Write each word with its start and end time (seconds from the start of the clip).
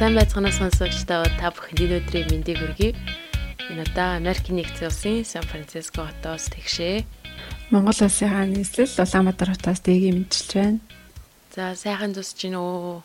сайн 0.00 0.16
байцгаана 0.16 0.48
сонсогчдоо 0.48 1.28
та 1.36 1.52
бүхэнд 1.52 1.80
энэ 1.84 1.96
өдрийн 2.00 2.28
мэндийг 2.32 2.56
хүргэе. 2.56 2.96
Энэ 3.68 3.84
удаа 3.84 4.16
Америкийн 4.16 4.56
нэгдсэн 4.56 4.88
улсын 4.88 5.28
Сан 5.28 5.44
Франциско 5.44 6.08
хотоос 6.08 6.48
тэгшээ. 6.56 7.04
Монгол 7.68 8.00
улсын 8.00 8.32
хаан 8.32 8.56
нийслэл 8.56 8.88
Улаанбаатар 8.96 9.52
хотоос 9.52 9.84
дэгийг 9.84 10.16
мэдчилж 10.16 10.50
байна. 10.56 10.80
За 11.52 11.76
сайхан 11.76 12.16
зусж 12.16 12.32
гин 12.32 12.56
үү? 12.56 13.04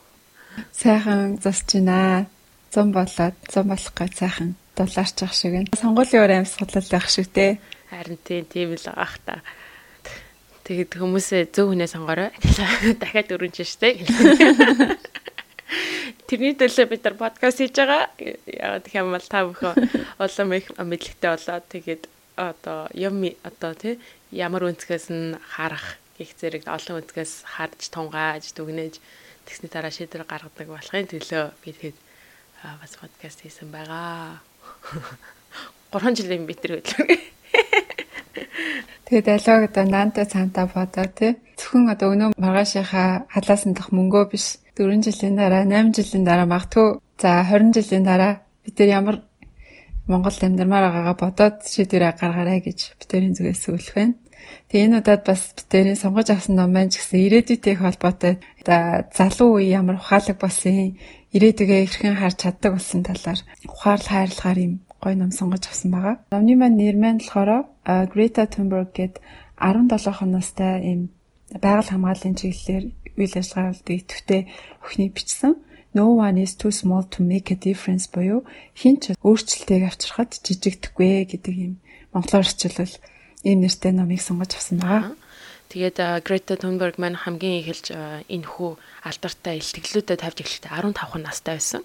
Сайхан 0.72 1.36
зусж 1.44 1.68
байна. 1.76 2.32
Зам 2.72 2.96
болоод 2.96 3.36
зам 3.52 3.66
болох 3.68 3.92
гэж 3.92 4.12
сайхан 4.16 4.56
дулаарчих 4.80 5.36
шиг 5.36 5.52
байна. 5.52 5.76
Сонгуулийн 5.76 6.24
өөр 6.24 6.48
амьсгалал 6.48 6.80
байх 6.80 7.12
шиг 7.12 7.28
те. 7.28 7.60
Харин 7.92 8.16
тийм 8.24 8.72
л 8.72 8.88
аах 8.96 9.20
та. 9.28 9.44
Тэгэд 10.64 10.96
хүмүүсээ 10.96 11.52
зөв 11.52 11.76
хүнээ 11.76 11.92
сонгорой. 11.92 12.32
Дахиад 13.04 13.36
өрөнч 13.36 13.68
штэ. 13.68 14.00
Тэрний 16.26 16.56
төлөө 16.58 16.90
бид 16.90 17.04
нар 17.06 17.16
подкаст 17.22 17.62
хийж 17.62 17.78
байгаа. 17.78 18.10
Яагаад 18.18 18.86
гэх 18.90 18.98
юм 18.98 19.14
бол 19.14 19.28
та 19.30 19.46
бүхэн 19.46 19.78
улам 20.18 20.50
их 20.58 20.66
мэдлэгтэй 20.74 21.30
болоод 21.30 21.66
тэгээд 21.70 22.04
одоо 22.34 22.90
юм 22.98 23.22
одоо 23.46 23.74
тий 23.78 24.02
ямар 24.34 24.66
өнцгөөс 24.66 25.14
нь 25.14 25.38
харах 25.54 26.02
гих 26.18 26.34
зэрэг 26.34 26.66
олон 26.66 27.06
өнцгөөс 27.06 27.46
харж 27.46 27.94
тунгааж 27.94 28.58
дүгнэж 28.58 28.98
тэгсний 29.46 29.70
дараа 29.70 29.94
шийдвэр 29.94 30.26
гаргадаг 30.26 30.66
болохын 30.66 31.06
төлөө 31.14 31.44
би 31.62 31.70
тэгээд 31.78 31.98
бас 32.82 32.94
подкаст 32.98 33.46
хийсэн 33.46 33.70
байгаа. 33.70 34.42
3 35.94 36.18
жилийн 36.18 36.50
би 36.50 36.58
тэр 36.58 36.82
хөдлөг. 36.82 37.22
Тэгээд 39.06 39.30
алог 39.30 39.70
одоо 39.70 39.86
наантай 39.86 40.26
цаантаа 40.26 40.66
бодоо 40.74 41.06
тий. 41.06 41.38
Зөвхөн 41.54 41.94
одоо 41.94 42.18
өнөө 42.18 42.30
маргаашийнхаа 42.42 43.30
халаасан 43.30 43.78
дах 43.78 43.94
мөнгөө 43.94 44.34
биш 44.34 44.58
4 44.76 45.02
жилийн 45.08 45.36
дараа 45.40 45.64
8 45.64 45.96
жилийн 45.98 46.26
дараа 46.28 46.46
магтгүй 46.46 47.00
за 47.22 47.30
20 47.48 47.74
жилийн 47.76 48.04
дараа 48.04 48.34
бид 48.64 48.76
нар 48.80 48.90
ямар 49.00 49.18
Монгол 50.08 50.38
амьдармаар 50.42 50.86
байгаагаа 50.86 51.18
бодоод 51.18 51.58
шийдвэрээ 51.66 52.14
гаргаарай 52.22 52.60
гэж 52.62 52.80
битэрийн 53.00 53.34
зүгээс 53.34 53.62
зөвлөх 53.66 53.96
байна. 53.98 54.14
Тэгээ 54.70 54.86
энэ 54.86 55.00
удаад 55.02 55.24
бас 55.26 55.42
битэрийн 55.58 55.98
сонгож 55.98 56.28
авсан 56.30 56.56
ном 56.60 56.70
маань 56.70 56.94
ч 56.94 57.02
гэсэн 57.02 57.26
ирээдүйтэй 57.26 57.76
холбоотой 57.82 58.34
за 58.68 59.10
залуу 59.18 59.58
үе 59.58 59.74
ямар 59.74 59.98
ухаалаг 59.98 60.38
болсон 60.38 60.94
ирээдүгээ 61.34 61.80
эрхэн 61.90 62.22
харж 62.22 62.38
чаддаг 62.46 62.72
болсон 62.78 63.02
талаар 63.02 63.40
ухаалал 63.66 64.10
хайрлагаар 64.14 64.60
юм 64.62 64.74
гоё 65.02 65.16
ном 65.18 65.32
сонгож 65.34 65.64
авсан 65.66 65.90
байгаа. 65.90 66.16
Номны 66.30 66.54
маань 66.54 66.78
нэр 66.78 66.98
маань 67.02 67.22
болохоор 67.22 67.50
Greta 68.14 68.44
Thunberg 68.46 68.94
гээд 68.94 69.16
17 69.58 70.30
настай 70.30 70.74
ийм 70.86 71.02
байгаль 71.64 71.90
хамгааллын 71.90 72.38
чиглэлээр 72.38 72.86
үйл 73.20 73.34
ажиллагаанд 73.36 73.88
идэвхтэй 73.88 74.42
өхний 74.84 75.10
бичсэн. 75.10 75.56
No 75.96 76.12
one 76.20 76.38
is 76.44 76.56
too 76.60 76.72
small 76.72 77.08
to 77.08 77.24
make 77.24 77.52
a 77.52 77.56
difference 77.56 78.12
буюу 78.12 78.44
хин 78.76 79.00
ч 79.00 79.16
өөрчлөлтийг 79.24 79.88
авчрахад 79.88 80.36
жижигдэхгүй 80.44 81.24
гэдэг 81.32 81.56
ийм 81.56 81.74
монголоор 82.12 82.44
орчуулбал 82.44 82.96
ийм 83.48 83.64
нэртэй 83.64 83.92
номыг 83.96 84.20
сонгож 84.20 84.60
авсан 84.60 84.84
байгаа. 84.84 85.16
Тэгээд 85.72 85.98
Greta 86.28 86.56
Thunberg 86.60 87.00
маань 87.00 87.16
хамгийн 87.16 87.64
эхэлж 87.64 87.96
энэ 88.28 88.48
хүү 88.48 88.76
алдартай 89.08 89.60
илтгэлүүдэд 89.60 90.22
тавьж 90.22 90.38
эхлэхдээ 90.44 90.72
15 90.72 91.24
настай 91.24 91.56
байсан. 91.58 91.84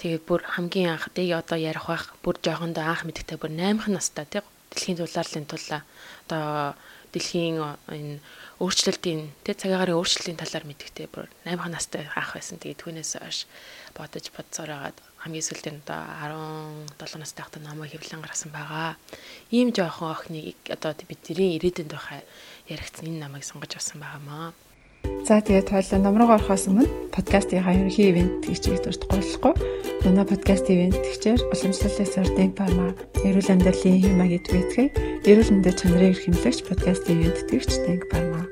Тэгээд 0.00 0.24
бүр 0.24 0.40
хамгийн 0.44 0.96
анх 0.96 1.12
дэг 1.12 1.28
одоо 1.36 1.58
ярих 1.60 1.88
байх 1.88 2.12
бүр 2.24 2.36
жоохондоо 2.40 2.84
анх 2.86 3.04
мэддэг 3.04 3.36
бүр 3.36 3.52
8х 3.52 3.88
настай 3.92 4.24
тий 4.24 4.40
дэлхийн 4.72 4.96
дулаарлын 4.96 5.46
тулаа 5.50 5.82
одоо 6.24 6.74
дэлхийн 7.12 7.58
энэ 7.90 8.18
өөрчлөлтийн 8.62 9.32
тий 9.44 9.54
цагаагаар 9.56 9.96
өөрчлөлтийн 9.96 10.38
талаар 10.38 10.64
мэддэгтэй 10.68 11.08
бүр 11.10 11.26
8х 11.48 11.68
настай 11.72 12.04
анх 12.12 12.36
байсан. 12.36 12.60
Тэгээд 12.60 12.80
түүнээс 12.80 13.12
хойш 13.18 13.38
бодож 13.96 14.26
бодсоор 14.30 14.70
хагаад 14.70 14.98
хамгийн 15.24 15.46
сүүлдээ 15.48 15.74
одоо 15.84 16.70
17 16.96 17.20
настай 17.20 17.42
хата 17.44 17.58
намайг 17.60 17.92
хэвлэн 17.92 18.22
гаргасан 18.22 18.52
байгаа. 18.52 19.00
Ийм 19.50 19.72
жоохон 19.74 20.12
охиныг 20.12 20.60
одоо 20.68 20.92
бидний 21.08 21.56
ирээдүйд 21.56 21.90
байхаа 21.92 22.20
яригдсан 22.68 23.08
энэ 23.08 23.22
намайг 23.24 23.44
сонгож 23.44 23.72
авсан 23.76 23.98
байгаамаа. 24.00 24.52
За 25.30 25.38
тэгээд 25.38 25.70
тойлоо 25.70 25.98
ном 26.02 26.16
руу 26.18 26.34
орохоос 26.34 26.66
өмнө 26.66 26.90
подкастынхаа 27.14 27.78
ерөнхий 27.78 28.10
ивент 28.10 28.42
тэгчийг 28.42 28.82
дурд 28.82 29.02
гуйлахгүй. 29.06 29.54
Манай 30.02 30.26
подкаст 30.26 30.66
ивент 30.66 30.98
тэгчээр 30.98 31.40
уламжлалын 31.54 32.08
сордын 32.10 32.50
парма 32.50 32.90
эрүүл 33.22 33.52
амьдралын 33.52 34.02
хэмаа 34.02 34.28
гэдэг 34.32 34.52
үгтэй 34.58 34.88
эрүүл 35.30 35.52
мэндийн 35.54 35.76
чанарыг 35.78 36.18
хэмлэгч 36.18 36.58
подкаст 36.66 37.04
ивент 37.06 37.38
тэгч 37.46 37.70
танк 37.84 38.10
парма. 38.10 38.42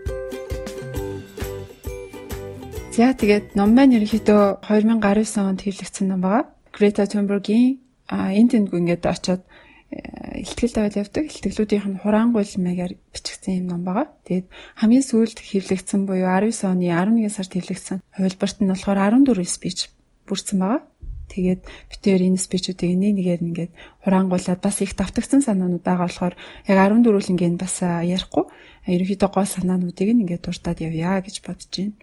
За 2.94 3.14
тэгээд 3.14 3.58
ном 3.58 3.74
маань 3.74 3.94
ерөнхийдөө 3.98 4.62
2019 4.66 5.50
онд 5.50 5.60
хэвлэгдсэн 5.66 6.06
ном 6.10 6.20
байгаа. 6.22 6.50
Greta 6.74 7.06
Thunberg-ийн 7.10 7.78
энэ 8.10 8.50
тэндгүй 8.54 8.78
ингээд 8.82 9.06
очоод 9.06 9.42
ихтгэл 9.88 10.74
даваад 10.76 11.00
явдаг. 11.00 11.24
Ихтгэлүүдийнх 11.32 11.86
нь 11.88 12.00
хураангуйл 12.04 12.52
маягаар 12.60 12.92
бичигдсэн 13.12 13.64
юм 13.64 13.66
ном 13.72 13.82
байгаа. 13.88 14.12
Тэгээд 14.28 14.46
хамгийн 14.76 15.04
сүүлд 15.04 15.38
хэвлэгдсэн 15.40 16.04
буюу 16.04 16.28
19 16.28 16.52
оны 16.68 16.92
11 16.92 17.32
сард 17.32 17.52
хэвлэгдсэн 17.56 17.98
хувилбарт 18.12 18.56
нь 18.60 18.68
болохоор 18.68 18.98
14 19.16 19.48
спич 19.48 19.88
бүрдсэн 20.28 20.58
байгаа. 20.60 20.82
Тэгээд 21.28 21.60
битээр 21.92 22.20
энэ 22.28 22.40
спичүүдийг 22.40 22.96
нэг 22.96 23.12
нэгээр 23.16 23.44
ингээд 23.44 23.72
хураангуулад 24.04 24.60
бас 24.60 24.76
их 24.84 24.92
давтагдсан 24.96 25.44
санаанууд 25.44 25.84
байгаа 25.84 26.08
болохоор 26.08 26.34
яг 26.68 26.76
14 26.76 27.28
лингийн 27.28 27.56
бас 27.60 27.80
ярихгүй 27.80 28.44
ерөнхийдөө 28.88 29.28
гол 29.32 29.48
санаануудыг 29.48 30.08
ингээд 30.08 30.44
дуртад 30.44 30.80
явъя 30.80 31.20
гэж 31.20 31.44
бодож 31.44 31.68
байна. 31.68 31.96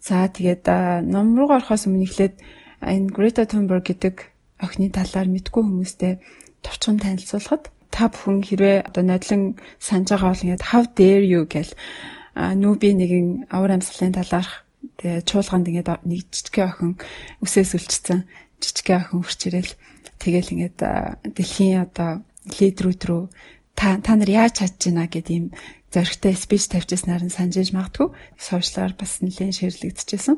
За 0.00 0.24
тэгээд 0.28 0.64
ном 1.04 1.36
руу 1.36 1.52
орохоос 1.52 1.84
өмнө 1.88 2.08
эхлээд 2.08 2.40
энэ 2.80 3.12
Greta 3.12 3.44
Thunberg 3.44 3.84
гэдэг 3.88 4.32
охины 4.60 4.88
талаар 4.88 5.28
мэдгүй 5.28 5.62
хүмүүстэй 5.64 6.12
товчхон 6.64 7.00
танилцуулахад 7.00 7.72
та 7.90 8.08
бүхэн 8.12 8.44
хэрвээ 8.44 8.76
одоо 8.88 9.02
нодлон 9.04 9.42
санаж 9.80 10.08
байгаа 10.12 10.30
бол 10.32 10.44
ингээд 10.44 10.68
how 10.70 10.82
dare 10.96 11.24
you 11.24 11.42
гэл 11.48 11.72
нүүби 12.36 12.88
нэгэн 12.92 13.28
авар 13.48 13.80
амьсгалын 13.80 14.16
талаарх 14.16 14.64
тэгээ 15.00 15.24
чуулганд 15.24 15.68
ингээд 15.72 15.88
нэг 16.04 16.20
жижигхэн 16.28 16.68
охин 16.68 16.92
үсээс 17.40 17.72
үлчсэн 17.76 18.28
жижигхэн 18.60 19.00
охин 19.00 19.20
хурч 19.24 19.40
ирэл 19.48 19.72
тэгэл 20.20 20.52
ингээд 20.52 20.78
дэлхийн 21.32 21.84
одоо 21.88 22.20
лидерүүд 22.60 23.02
рүү 23.08 23.22
та 23.76 24.00
та 24.04 24.12
нар 24.16 24.30
яаж 24.30 24.60
чадж 24.60 24.92
байна 24.92 25.08
гэдэг 25.08 25.32
ийм 25.32 25.46
зоригтой 25.92 26.34
спич 26.36 26.68
тавьчихснаар 26.68 27.24
нь 27.24 27.32
санаж 27.32 27.72
магадгүй 27.72 28.08
сошиалаар 28.36 28.92
бас 29.00 29.24
нэлээд 29.24 29.56
ширлэгдэжсэн. 29.56 30.36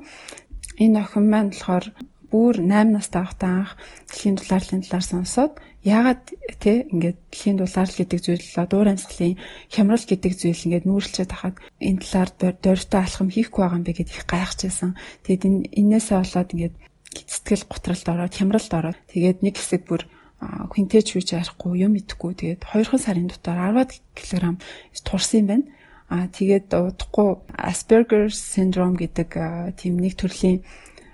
Энэ 0.78 0.98
охин 1.02 1.26
маань 1.26 1.50
болохоор 1.50 1.86
бүр 2.30 2.54
8 2.62 2.94
настай 2.94 3.22
байхдаа 3.26 3.52
анх 3.66 3.72
дэлхийн 4.06 4.36
дулаарлын 4.38 4.82
талаар 4.86 5.06
сонсоод 5.06 5.52
яагаад 5.86 6.22
те 6.58 6.86
ингээд 6.90 7.18
дэлхийн 7.30 7.56
дулаарл 7.58 7.94
гэдэг 7.94 8.18
зүйл 8.18 8.46
дуур 8.66 8.88
амьсгалын 8.90 9.38
хямрал 9.70 10.04
гэдэг 10.06 10.32
зүйл 10.34 10.64
ингээд 10.66 10.88
нүүрлчээд 10.90 11.30
хахад 11.30 11.56
энэ 11.78 12.02
талаар 12.02 12.30
дөрвтэй 12.58 13.00
алхам 13.00 13.28
хийхгүй 13.30 13.62
байгаа 13.62 13.78
юм 13.78 13.86
бэ 13.86 13.94
гэдээ 13.94 14.16
их 14.18 14.26
гайхажсэн. 14.26 14.92
Тэгэд 15.22 15.42
энэ 15.46 15.60
энээсээ 15.78 16.18
болоод 16.18 16.50
ингээд 16.54 16.74
сэтгэл 17.14 17.64
готролд 17.70 18.06
ороод 18.10 18.34
хямралд 18.34 18.72
ороод 18.74 18.98
тэгээд 19.06 19.38
нэг 19.46 19.54
хэсэг 19.54 19.82
бүр 19.86 20.02
хинтээ 20.38 21.02
чүйж 21.02 21.28
ярихгүй 21.34 21.82
юм 21.82 21.98
идэхгүй 21.98 22.32
тэгээд 22.38 22.62
2 22.62 22.98
сарын 22.98 23.26
дотор 23.26 23.58
10 23.58 24.02
кг 24.14 24.62
турсан 25.02 25.38
юм 25.42 25.46
байна. 25.46 25.66
Аа 26.08 26.26
тэгээд 26.30 26.72
удахгүй 26.72 27.42
Asperger 27.58 28.30
syndrome 28.30 28.96
гэдэг 28.96 29.28
тийм 29.76 29.98
нэг 29.98 30.14
төрлийн 30.14 30.62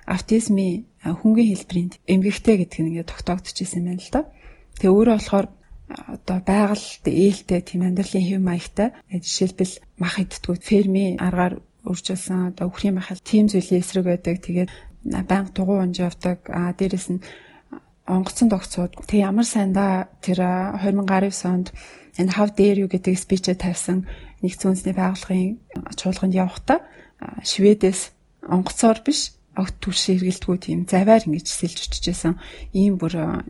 аутизмын 0.06 0.84
хөнгөн 1.02 1.48
хэлбэрийн 1.50 1.90
эмгэгтэй 2.04 2.56
гэдэг 2.62 2.78
нь 2.84 2.88
ингээд 2.92 3.10
тогтоогдчихсэн 3.10 3.80
юм 3.80 3.86
байна 3.96 4.04
л 4.04 4.12
да. 4.12 4.22
Тэгээ 4.78 4.94
өөрөө 4.94 5.16
болохоор 5.18 5.46
одоо 5.86 6.38
байгальд 6.42 7.04
ээлтэй 7.04 7.60
тийм 7.62 7.82
амьдралын 7.86 8.26
хэв 8.26 8.40
маягтай 8.42 8.88
жишээлбэл 9.10 9.74
мах 10.00 10.16
идтгүү 10.18 10.56
фермийн 10.58 11.20
аргаар 11.20 11.60
үржилсэн 11.84 12.56
одоо 12.56 12.66
үхрийн 12.72 12.96
махал 12.96 13.20
тийм 13.20 13.46
зүйлийн 13.52 13.82
эсрэг 13.84 14.04
байдаг. 14.08 14.40
Тэгээд 14.40 14.70
банк 15.28 15.52
дугуй 15.52 15.78
унж 15.84 16.00
явдаг. 16.00 16.48
А 16.48 16.72
дээрэс 16.72 17.08
нь 17.12 17.24
онгоцон 18.08 18.48
тогцоод 18.48 18.92
тэг 19.06 19.20
ямар 19.20 19.44
сайндаа 19.44 20.08
тэр 20.24 20.40
2019 20.80 21.44
онд 21.44 21.68
энэ 22.18 22.34
how 22.36 22.48
dare 22.48 22.80
you 22.80 22.88
гэдэг 22.88 23.16
спичээ 23.16 23.56
тавьсан 23.56 24.08
нэгдсэн 24.44 24.68
үндэсний 24.72 24.96
байгууллагын 24.96 25.50
чуулганд 25.96 26.34
явахдаа 26.36 26.78
Шведээс 27.44 28.12
онгоцоор 28.44 29.00
биш 29.06 29.32
огт 29.56 29.76
түлш 29.80 30.02
хэргэлдэггүй 30.10 30.58
тийм 30.60 30.80
заваар 30.84 31.24
ингэж 31.24 31.46
сэлж 31.48 31.88
очижсэн 31.88 32.34
ийм 32.76 32.98
бүр 33.00 33.40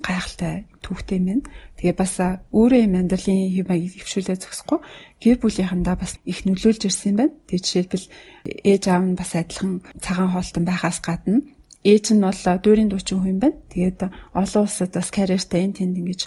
гайхалтай 0.00 0.66
түүхтэй 0.80 1.20
мэн. 1.20 1.40
Тэгээ 1.78 1.96
бас 1.96 2.16
өөрөө 2.50 2.80
юм 2.84 2.94
амьдралын 2.98 3.52
хэв 3.54 3.66
маяг 3.68 3.94
өвшүүлээ 4.00 4.36
зөксөхгүй 4.40 4.78
гэр 5.22 5.36
бүлийнхэндээ 5.40 5.96
бас 6.00 6.12
их 6.24 6.44
нөлөөлж 6.48 6.82
ирсэн 6.88 7.16
байна. 7.16 7.36
Тэгээ 7.48 7.64
жишээлбэл 7.64 8.06
ээж 8.64 8.82
аав 8.88 9.04
нь 9.04 9.18
бас 9.18 9.30
адилхан 9.36 9.72
цагаан 10.00 10.32
хоолтон 10.32 10.64
байхаас 10.64 10.98
гадна 11.04 11.44
ээж 11.84 12.04
нь 12.12 12.24
бол 12.24 12.36
дүүрийн 12.36 12.90
дуучин 12.90 13.20
хүн 13.20 13.38
байна. 13.40 13.56
Тэгээд 13.72 14.00
олон 14.36 14.62
улсад 14.64 14.92
бас 14.92 15.08
карьертай 15.12 15.64
энэ 15.64 15.76
тэнд 15.78 15.96
ингэж 16.00 16.20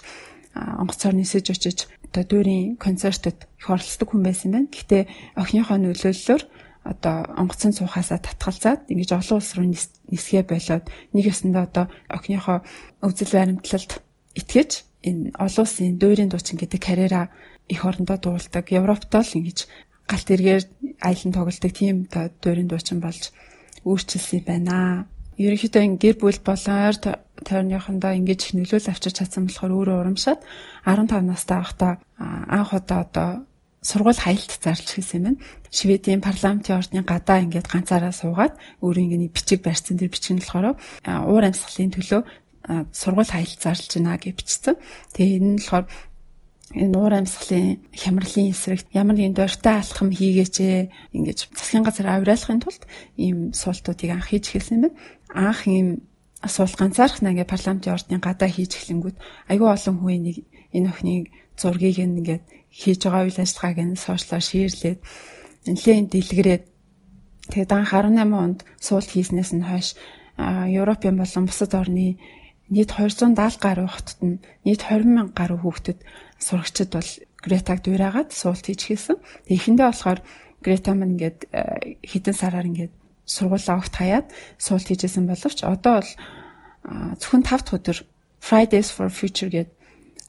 онгоцоор 0.54 1.14
нисэж 1.14 1.46
очиж 1.50 1.78
одоо 2.10 2.22
дүүрийн 2.22 2.78
концертод 2.78 3.38
их 3.58 3.66
оролцдог 3.70 4.08
хүн 4.10 4.22
байсан 4.22 4.50
байна. 4.54 4.70
Гэхдээ 4.70 5.02
охиныхоо 5.38 5.78
нөлөөллөөр 5.78 6.42
одоо 6.84 7.16
онгоцон 7.40 7.72
суухаасаа 7.72 8.20
татгалзаад 8.20 8.80
ингэж 8.92 9.10
олон 9.16 9.36
улс 9.40 9.50
руу 9.56 9.66
нисгээ 9.66 10.44
болоод 10.44 10.84
нэг 11.16 11.24
ёсондоо 11.32 11.62
одоо 11.64 11.84
охиныхоо 12.12 12.58
үзэл 13.00 13.32
баримтлалд 13.34 13.90
итгэж 14.36 14.70
энэ 15.08 15.32
олон 15.44 15.64
улсын 15.64 15.96
дуурийн 15.96 16.30
дуучин 16.30 16.56
гэдэг 16.60 16.80
карьераа 16.84 17.26
их 17.68 17.84
орондоо 17.84 18.18
дуулдаг. 18.20 18.64
Европт 18.68 19.08
л 19.08 19.36
ингэж 19.38 19.58
галт 20.08 20.28
эргээр 20.28 20.64
аялан 21.00 21.32
тоглолдог 21.32 21.72
тийм 21.72 21.96
одоо 22.08 22.24
дуурийн 22.42 22.68
дуучин 22.68 23.00
болж 23.00 23.32
өөрчилсөн 23.88 24.44
байна. 24.44 25.08
Ерөнхийдөө 25.40 25.98
гэр 25.98 26.16
бүл 26.20 26.40
болон 26.44 26.76
ойр 26.88 26.96
тойрныхондоо 27.42 28.12
ингэж 28.14 28.40
их 28.44 28.52
нөлөөлөл 28.54 28.92
авчирч 28.92 29.16
чадсан 29.18 29.48
болохоор 29.48 29.72
өөрөө 29.72 29.96
урамшаад 30.00 30.40
15 30.86 31.26
настай 31.26 31.58
байхдаа 31.58 31.92
анх 32.20 32.70
удаа 32.76 33.00
одоо 33.02 33.30
сургууль 33.84 34.16
хаялт 34.16 34.52
зарлж 34.64 34.88
хийсэн 34.96 35.28
юм. 35.28 35.36
Шведийн 35.68 36.24
парламентын 36.24 36.80
ордны 36.80 37.04
гадаа 37.04 37.44
ингээд 37.44 37.68
ганцаараа 37.68 38.16
суугаад 38.16 38.56
өөрөө 38.80 39.04
ингээд 39.04 39.36
бичиг 39.36 39.60
барьсан 39.60 40.00
тэр 40.00 40.08
бичиг 40.08 40.32
нь 40.34 40.40
болохоор 40.40 40.80
уур 41.28 41.44
амьсгалын 41.44 41.92
төлөө 41.92 42.20
сургууль 42.96 43.28
хаялт 43.28 43.60
зарлж 43.60 43.90
байна 44.00 44.16
гэж 44.16 44.34
бичсэн. 44.40 44.74
Тэгээ 45.12 45.36
энэ 45.36 45.48
нь 45.52 45.60
болохоор 45.60 45.86
энэ 46.72 46.96
уур 46.96 47.12
амьсгалын 47.12 47.84
хямралын 47.92 48.50
эсрэг 48.56 48.88
ямар 48.96 49.16
нэгэн 49.20 49.36
дуртай 49.36 49.76
алхам 49.84 50.08
хийгээч 50.08 50.56
ингэж 51.12 51.38
засгийн 51.52 51.84
газар 51.84 52.08
авирлахын 52.08 52.64
тулд 52.64 52.88
ийм 53.20 53.52
суултуудыг 53.52 54.10
анх 54.16 54.32
хийж 54.32 54.48
эхэлсэн 54.48 54.88
байна. 54.88 54.96
Анх 55.28 55.68
ийм 55.68 56.08
асуулт 56.40 56.76
ганцаарх 56.80 57.20
нэгэ 57.20 57.44
парламентын 57.44 57.94
ордны 57.94 58.16
гадаа 58.16 58.48
хийж 58.48 58.80
эхлэнгүүт 58.80 59.16
айгүй 59.52 59.68
олон 59.68 59.96
хүн 60.00 60.24
нэг 60.24 60.36
энэ 60.72 60.88
охиныг 60.88 61.24
зургийг 61.60 62.00
ингээд 62.00 62.44
хийж 62.74 63.00
байгаа 63.06 63.24
үйл 63.26 63.38
ажиллагааг 63.38 63.78
нь 63.86 64.02
сошиалаар 64.04 64.44
шеэрлээд 64.50 65.00
нэлээд 65.70 66.06
дэлгэрээд 66.10 66.64
тэгээд 67.54 67.70
анх 67.70 67.92
18 67.94 68.34
онд 68.34 68.58
суулт 68.82 69.08
хийснээс 69.14 69.52
нь 69.54 69.68
хойш 69.70 69.94
Европын 70.36 71.16
болон 71.16 71.44
бусад 71.46 71.72
орны 71.78 72.18
нийт 72.74 72.90
270 72.90 73.62
гаруй 73.62 73.88
хотод 73.88 74.18
нь 74.26 74.42
нийт 74.66 74.82
20 74.82 75.06
мянга 75.06 75.38
гаруй 75.38 75.58
хүүхдэд 75.62 75.98
сурагчид 76.42 76.90
бол 76.90 77.10
Гретаг 77.44 77.84
дуурайгаад 77.84 78.32
суулт 78.32 78.64
хийж 78.64 78.80
хийсэн. 78.88 79.20
Тэгээд 79.44 79.52
эхэндээ 79.60 79.86
болохоор 79.92 80.20
Грета 80.64 80.96
маань 80.96 81.20
ингээд 81.20 81.38
хэдэн 82.00 82.32
сараар 82.32 82.66
ингээд 82.72 82.94
сургуулаа 83.28 83.76
огт 83.84 83.94
хаяад 84.00 84.32
суулт 84.56 84.88
хийжсэн 84.88 85.28
боловч 85.28 85.60
одоо 85.60 86.00
бол 86.00 86.12
зөвхөн 87.20 87.44
5 87.44 87.68
дахь 87.68 87.76
өдөр 87.76 87.98
Fridays 88.40 88.88
for 88.88 89.12
Future 89.12 89.52
гэдэг 89.52 89.76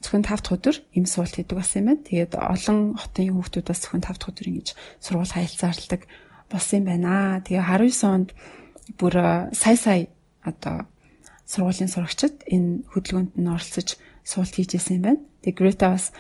зөвхөн 0.06 0.22
5 0.22 0.46
дахь 0.46 0.54
өдөр 0.54 0.75
им 0.94 1.06
суулт 1.10 1.34
хийдэг 1.34 1.57
болсон 1.57 1.81
юм 1.81 1.88
байна. 1.90 2.06
Тэгээд 2.06 2.34
олон 2.38 2.80
хотын 2.94 3.34
хүүхдүүд 3.34 3.66
бас 3.66 3.80
зөвхөн 3.81 4.06
5 4.06 4.22
дахь 4.22 4.30
өдөр 4.30 4.48
ингэж 4.54 4.68
сургууль 5.02 5.34
хаялцаарладаг 5.34 6.02
болсон 6.54 6.78
юм 6.78 6.86
байна. 6.86 7.42
Тэгээ 7.42 7.66
19 7.66 8.13
онд 8.13 8.30
бүр 9.02 9.13
сая 9.50 9.78
сая 9.81 10.07
одоо 10.46 10.86
сургуулийн 11.50 11.90
сурагчид 11.90 12.46
энэ 12.46 12.86
хөдөлгөөнд 12.94 13.34
нь 13.34 13.50
оролцож 13.50 13.98
суулт 14.22 14.54
хийжсэн 14.54 15.02
юм 15.02 15.04
байна. 15.10 15.22
Тэгээ 15.42 15.57
Грета 15.57 15.98
бас 15.98 16.13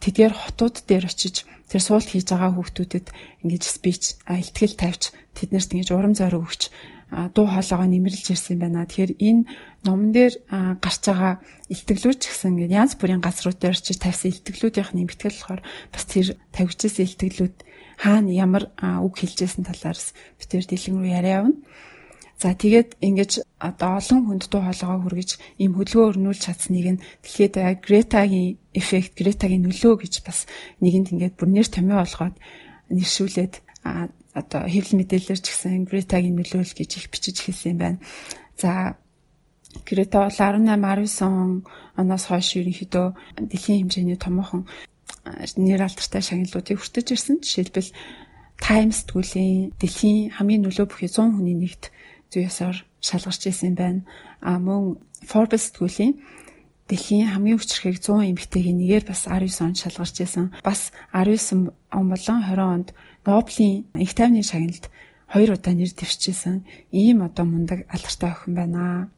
тэдгээр 0.00 0.32
хотууд 0.32 0.76
дээр 0.88 1.04
очиж 1.08 1.44
тэр 1.68 1.82
суулт 1.84 2.08
хийж 2.08 2.28
байгаа 2.28 2.56
хүүхдүүдэд 2.56 3.06
ингэж 3.44 3.62
спич 3.64 4.02
илтгэл 4.24 4.76
тавьж 4.76 5.02
тэднэрт 5.36 5.70
ингэж 5.72 5.88
урам 5.92 6.14
зориг 6.16 6.44
өгч 6.44 6.62
дуу 7.32 7.46
хоолойгоо 7.46 7.86
нэмэрлж 7.88 8.26
ирсэн 8.34 8.58
байна. 8.58 8.84
Тэгэхээр 8.84 9.12
энэ 9.16 9.42
номон 9.86 10.10
дээр 10.10 10.34
гарч 10.82 11.02
байгаа 11.06 11.34
илтгэлүүд 11.70 12.18
ч 12.18 12.24
гэсэн 12.28 12.50
ингээд 12.58 12.76
янз 12.76 12.92
бүрийн 12.98 13.22
газрууд 13.22 13.58
дээр 13.62 13.78
очиж 13.78 13.98
тавьсан 14.02 14.34
илтгэлүүдийнх 14.34 14.90
нь 14.92 14.98
нэмэгтгэл 15.06 15.38
болохоор 15.38 15.62
бас 15.94 16.04
тэр 16.10 16.26
тавьжсэн 16.50 17.06
илтгэлүүд 17.06 17.56
хаана 18.02 18.30
ямар 18.34 18.64
үг 18.82 19.14
хэлжсэн 19.16 19.64
талаараас 19.64 20.12
би 20.36 20.44
тэр 20.44 20.64
дэлгэн 20.66 20.98
рүү 21.00 21.10
яриа 21.14 21.46
явна. 21.46 21.56
За 22.36 22.52
тэгээд 22.52 23.00
ингэж 23.00 23.32
одоо 23.56 23.96
олон 23.96 24.20
хүнд 24.28 24.52
дуу 24.52 24.60
хоолойгоо 24.60 25.08
хүргэж 25.08 25.30
ийм 25.56 25.72
хөдөлгөөн 25.72 26.20
өрнүүлж 26.20 26.40
чадсныг 26.44 26.86
нь 26.92 27.02
дэлхийд 27.24 27.56
Гретагийн 27.80 28.60
эффект, 28.76 29.16
Гретагийн 29.16 29.64
нөлөө 29.64 30.04
гэж 30.04 30.14
бас 30.20 30.44
нэгэнд 30.84 31.16
ингээд 31.16 31.40
бүр 31.40 31.48
нэр 31.48 31.64
томьёо 31.64 32.04
болгоод 32.04 32.36
нэршүүлээд 32.92 33.54
одоо 34.36 34.62
хэвлэл 34.68 35.00
мэдээлэлэр 35.00 35.40
ч 35.40 35.46
гэсэн 35.48 35.88
Гретагийн 35.88 36.36
нөлөөлөл 36.36 36.76
гэж 36.76 36.90
их 37.00 37.08
бичиж 37.08 37.40
хэлсэн 37.40 37.72
юм 37.72 37.78
байна. 37.80 37.98
За 38.60 39.00
Грета 39.84 40.24
бол 40.24 40.32
18 40.32 40.64
19 40.64 41.66
оноос 41.96 42.24
хойш 42.26 42.48
ерөнхийдөө 42.56 43.06
дэлхийн 43.50 43.90
хэмжээний 43.90 44.16
томоохон 44.16 44.64
нэр 45.56 45.82
алдартай 45.82 46.22
шагналуудыг 46.22 46.78
хүртэж 46.78 47.06
ирсэн. 47.12 47.36
Жишээлбэл 47.42 47.90
Times 48.56 49.04
тгүүлийн 49.04 49.76
дэлхийн 49.76 50.32
хамгийн 50.36 50.64
нөлөө 50.64 50.86
бүхий 50.88 51.10
100 51.12 51.36
хүний 51.36 51.56
нэгт 51.58 51.92
зүйсээр 52.32 52.76
шалгарч 53.04 53.42
ирсэн 53.50 53.74
байна. 53.76 54.06
А 54.40 54.56
мөн 54.56 54.96
Forbes 55.28 55.74
тгүүлийн 55.76 56.16
дэлхийн 56.88 57.34
хамгийн 57.34 57.58
хүчрэхийг 57.58 58.00
100 58.00 58.32
эмэгтэйгийн 58.32 58.78
нэгээр 58.80 59.04
бас 59.10 59.26
19 59.28 59.66
онд 59.66 59.76
шалгарч 59.76 60.16
ирсэн. 60.22 60.54
Бас 60.62 60.94
19 61.12 61.74
он 61.92 62.06
болон 62.08 62.40
20 62.46 62.58
онд 62.58 62.88
Нобелийн 63.26 63.90
их 63.98 64.14
тайвны 64.14 64.42
шагналд 64.42 64.86
хоёр 65.26 65.58
удаа 65.58 65.74
нэр 65.74 65.90
дэвшижсэн 65.90 66.62
ийм 66.94 67.26
одоо 67.26 67.44
мундаг 67.44 67.84
алдартай 67.90 68.30
охин 68.30 68.54
байна. 68.54 69.10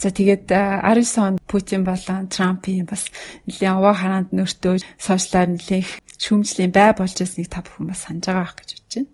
За 0.00 0.08
тэгээд 0.08 0.48
19 0.48 1.18
онд 1.20 1.38
Путин 1.44 1.84
болон 1.84 2.28
Трампийн 2.28 2.86
бас 2.88 3.08
нэлийн 3.44 3.76
овоо 3.76 3.94
хараанд 3.96 4.32
нөртөө 4.32 4.80
сошиалар 4.96 5.56
нэлээх 5.56 6.00
шүүмжлийн 6.20 6.72
бай 6.72 6.92
болж 6.96 7.16
ирснийг 7.20 7.48
та 7.48 7.64
бүхэн 7.64 7.88
бас 7.88 8.04
санаж 8.04 8.24
байгаа 8.28 8.44
байх 8.44 8.56
гэж 8.60 8.70
бодож 8.76 8.94
байна. 8.96 9.10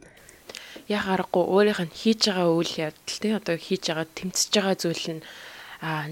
Яг 0.86 1.04
аргагүй 1.10 1.44
өөрийнх 1.54 1.82
нь 1.86 1.96
хийж 1.96 2.20
байгаа 2.30 2.54
үйл 2.54 2.74
явдал 2.86 3.18
тий 3.18 3.32
одоо 3.34 3.56
хийж 3.58 3.82
байгаа 3.90 4.06
тэмцэж 4.06 4.50
байгаа 4.54 4.76
зүйл 4.78 5.06
нь 5.14 5.22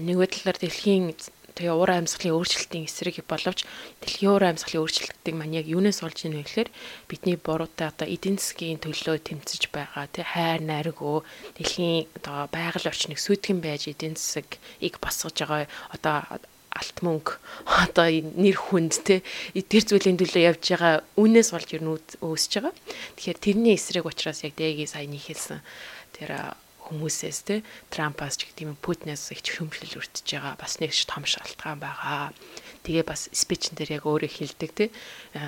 нэг 0.07 0.17
талаар 0.31 0.57
дэлхийн 0.59 1.15
тэгээ 1.55 1.75
уур 1.75 1.91
амьсгалын 1.95 2.35
өөрчлөлтийн 2.35 2.87
эсрэг 2.87 3.23
боловч 3.25 3.63
дэлхийн 4.03 4.31
уур 4.31 4.43
амьсгалын 4.43 4.83
өөрчлөлтийг 4.83 5.35
маань 5.35 5.57
яг 5.59 5.67
юунаас 5.71 6.03
олж 6.03 6.27
ийн 6.27 6.35
вэ 6.35 6.43
гэхээр 6.43 6.69
бидний 7.07 7.39
буруутай 7.39 7.87
одоо 7.89 8.07
эдийн 8.07 8.37
засгийн 8.37 8.83
төлөө 8.83 9.23
тэмцэж 9.23 9.71
байгаа 9.71 10.05
тий 10.11 10.27
хайр 10.27 10.61
найргуу 10.61 11.23
дэлхийн 11.55 12.11
одоо 12.19 12.51
байгаль 12.51 12.89
орчныг 12.91 13.19
сүйтгэн 13.23 13.59
байж 13.63 13.87
эдийн 13.87 14.19
засгийг 14.19 14.95
босгож 14.99 15.35
байгаа 15.39 15.71
одоо 15.95 16.43
алт 16.75 16.97
мөнгө 16.99 17.39
одоо 17.87 18.07
нэр 18.11 18.57
хүнд 18.59 18.99
те 19.07 19.23
тэр 19.55 19.83
зүйлийн 19.87 20.19
төлөө 20.19 20.43
явж 20.51 20.63
байгаа 20.75 21.07
үнээс 21.15 21.49
болж 21.55 21.69
ер 21.71 21.83
нь 21.87 21.91
үүсэж 22.19 22.51
байгаа. 22.59 22.75
Тэгэхээр 23.15 23.39
тэрний 23.39 23.75
эсрэг 23.79 24.03
учраас 24.03 24.43
яг 24.43 24.59
дэгийн 24.59 24.91
саяны 24.91 25.15
хэлсэн 25.15 25.63
тэр 26.19 26.59
хүмүүсээс 26.85 27.39
те 27.45 27.55
Трампаас 27.89 28.37
ч 28.37 28.45
гэдэм 28.45 28.77
Путинаас 28.77 29.33
их 29.33 29.41
шөмжлөл 29.41 29.99
өртөж 29.99 30.25
байгаа 30.25 30.53
бас 30.55 30.77
нэг 30.77 30.93
том 31.09 31.25
шалтгаан 31.25 31.81
байгаа. 31.81 32.33
Тэгээ 32.85 33.05
бас 33.05 33.29
спичн 33.33 33.73
дээр 33.73 33.97
яг 33.97 34.05
өөрөө 34.05 34.29
хэлдэг 34.29 34.71
те 34.77 34.85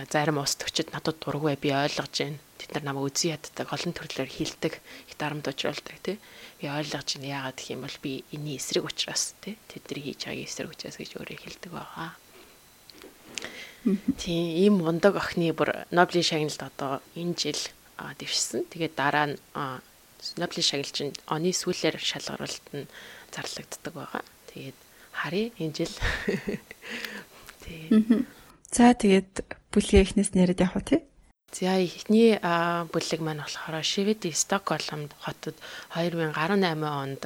зарим 0.09 0.41
ус 0.41 0.57
төгчд 0.57 0.89
надад 0.91 1.21
дурггүй 1.21 1.55
би 1.61 1.69
ойлгож 1.69 2.13
байна. 2.17 2.41
Тэд 2.57 2.73
нар 2.73 2.83
намайг 2.89 3.13
үзэн 3.13 3.37
яддаг 3.37 3.69
олон 3.69 3.93
төрлөөр 3.93 4.29
хилдэг 4.33 4.73
их 4.81 5.15
дарамт 5.21 5.45
учруулдаг 5.45 5.97
те 6.01 6.17
би 6.57 6.65
ойлгож 6.65 7.07
байна 7.21 7.29
яагаад 7.29 7.57
гэх 7.61 7.73
юм 7.77 7.85
бол 7.85 7.97
би 8.01 8.25
энэний 8.33 8.57
эсрэг 8.57 8.89
учраас 8.89 9.37
те 9.45 9.61
тэдний 9.69 10.09
хийж 10.09 10.25
байгаагийн 10.25 10.49
эсрэг 10.49 10.73
учраас 10.73 10.97
гэж 10.97 11.21
өөрөө 11.21 11.37
хэлдэг 11.37 11.71
байгаа. 11.71 12.17
Тийм 14.17 14.45
ийм 14.57 14.73
мундаг 14.81 15.15
охины 15.15 15.53
бүр 15.53 15.85
Нобелийн 15.93 16.25
шагналд 16.25 16.61
одоо 16.65 16.99
энэ 17.13 17.37
жил 17.37 17.61
дэвшсэн. 17.97 18.65
Тэгээд 18.73 18.97
дараа 18.97 19.25
нь 19.31 19.37
Нобелийн 20.37 20.67
шагналчин 20.67 21.09
оны 21.29 21.53
сүүлээр 21.53 21.97
шалгаралт 22.01 22.65
нь 22.73 22.89
зарлагддаг 23.33 23.93
байгаа. 23.93 24.23
Тэгээд 24.49 24.77
харъя 25.11 25.47
энэ 25.61 25.75
жил. 25.77 25.95
Тэгээд 27.63 28.25
За 28.71 28.91
тэгээд 28.91 29.47
бүлгээ 29.71 30.03
ихнээс 30.03 30.35
нэрэд 30.35 30.59
явах 30.59 30.83
тий. 30.83 31.01
За 31.55 31.79
эхний 31.79 32.35
бүлэг 32.91 33.21
маань 33.23 33.39
болохоор 33.39 33.79
Шведийн 33.79 34.35
Стокгольмд 34.35 35.15
хотод 35.23 35.55
2018 35.95 36.35
онд 36.83 37.23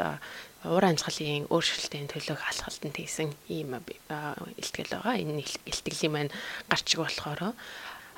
уур 0.62 0.86
амьсгалын 0.86 1.50
өөрчлөлтийн 1.50 2.06
төлөөх 2.14 2.38
алхалтанд 2.46 2.94
хийсэн 2.94 3.34
ийм 3.50 3.74
илтгэл 4.62 4.94
байгаа. 4.94 5.18
Энэ 5.18 5.42
илтгэлийн 5.66 6.14
маань 6.14 6.32
гарчиг 6.70 7.02
болохоор 7.02 7.58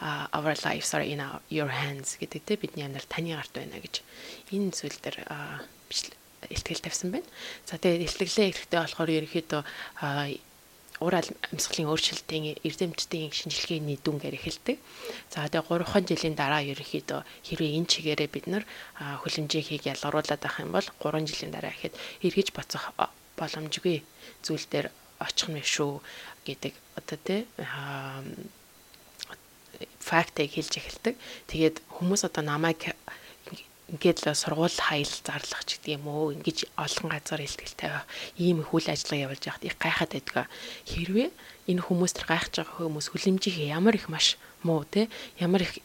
our 0.03 0.55
lives 0.67 0.93
are 0.93 1.05
in 1.05 1.23
our, 1.23 1.39
your 1.49 1.71
hands 1.71 2.19
гэдэг 2.19 2.41
те 2.43 2.59
бидний 2.59 2.83
амьдрал 2.83 3.07
таны 3.07 3.31
гарт 3.31 3.55
байна 3.55 3.79
гэж 3.79 4.03
энэ 4.51 4.75
зүйл 4.75 4.99
дээр 4.99 5.17
илтгэл 6.51 6.83
тавьсан 6.83 7.15
байна. 7.15 7.27
За 7.63 7.79
тэгээд 7.79 8.11
илтгэлээ 8.11 8.51
ирэхдээ 8.51 8.79
болохоор 8.83 9.09
ерөнхийдөө 9.15 9.61
уур 10.99 11.15
амьсгалын 11.15 11.89
өөрчлөлтийн 11.91 12.59
эрдэмтдийн 12.63 13.31
шинжилгээний 13.31 13.97
дүнгээр 14.03 14.35
эхэлдэг. 14.39 14.77
За 15.31 15.47
тэгээ 15.47 15.87
3 15.87 16.07
жилийн 16.07 16.35
дараа 16.35 16.61
ерөнхийдөө 16.63 17.23
хэрвээ 17.47 17.75
энэ 17.79 17.89
чигээрээ 17.91 18.29
бид 18.31 18.45
нар 18.51 18.63
хүлэмжийг 19.23 19.83
ялгаруулад 19.83 20.43
авах 20.43 20.59
юм 20.63 20.71
бол 20.75 20.87
3 20.99 21.27
жилийн 21.27 21.51
дараа 21.55 21.71
ихэд 21.75 21.95
эргэж 22.23 22.51
бацах 22.55 22.91
боломжгүй 23.39 24.03
зүйл 24.45 24.65
дээр 24.67 24.87
очих 25.19 25.49
нь 25.49 25.63
шүү 25.63 26.03
гэдэг 26.47 26.73
одоо 26.99 27.17
тий 27.23 27.41
фактыг 29.99 30.49
хэлж 30.53 30.73
эхэлдэг. 30.77 31.15
Тэгээд 31.49 31.75
хүмүүс 31.89 32.27
одоо 32.27 32.43
намайг 32.43 32.93
ингээд 33.93 34.25
л 34.25 34.33
сургууль 34.33 34.73
хаял 34.73 35.13
зарлах 35.21 35.63
ч 35.69 35.77
гэдэг 35.77 36.01
юм 36.01 36.05
уу 36.09 36.33
ингэж 36.33 36.71
олон 36.79 37.07
газар 37.13 37.41
илтгэл 37.43 37.77
тавих 37.77 38.05
ийм 38.41 38.65
их 38.65 38.73
үйл 38.73 38.89
ажиллагаа 38.89 39.23
явуулж 39.29 39.43
байхад 39.45 39.67
их 39.67 39.75
гайхаад 39.77 40.11
байдаг. 40.17 40.47
Хэрвээ 40.89 41.29
энэ 41.69 41.85
хүмүүс 41.85 42.13
төр 42.15 42.25
гайхаж 42.25 42.53
байгаа 42.57 42.89
хүмүүс 42.89 43.07
хүлэмжийг 43.13 43.57
ямар 43.69 43.95
их 43.95 44.09
маш 44.09 44.41
муу 44.65 44.81
те 44.89 45.11
ямар 45.37 45.61
их 45.67 45.77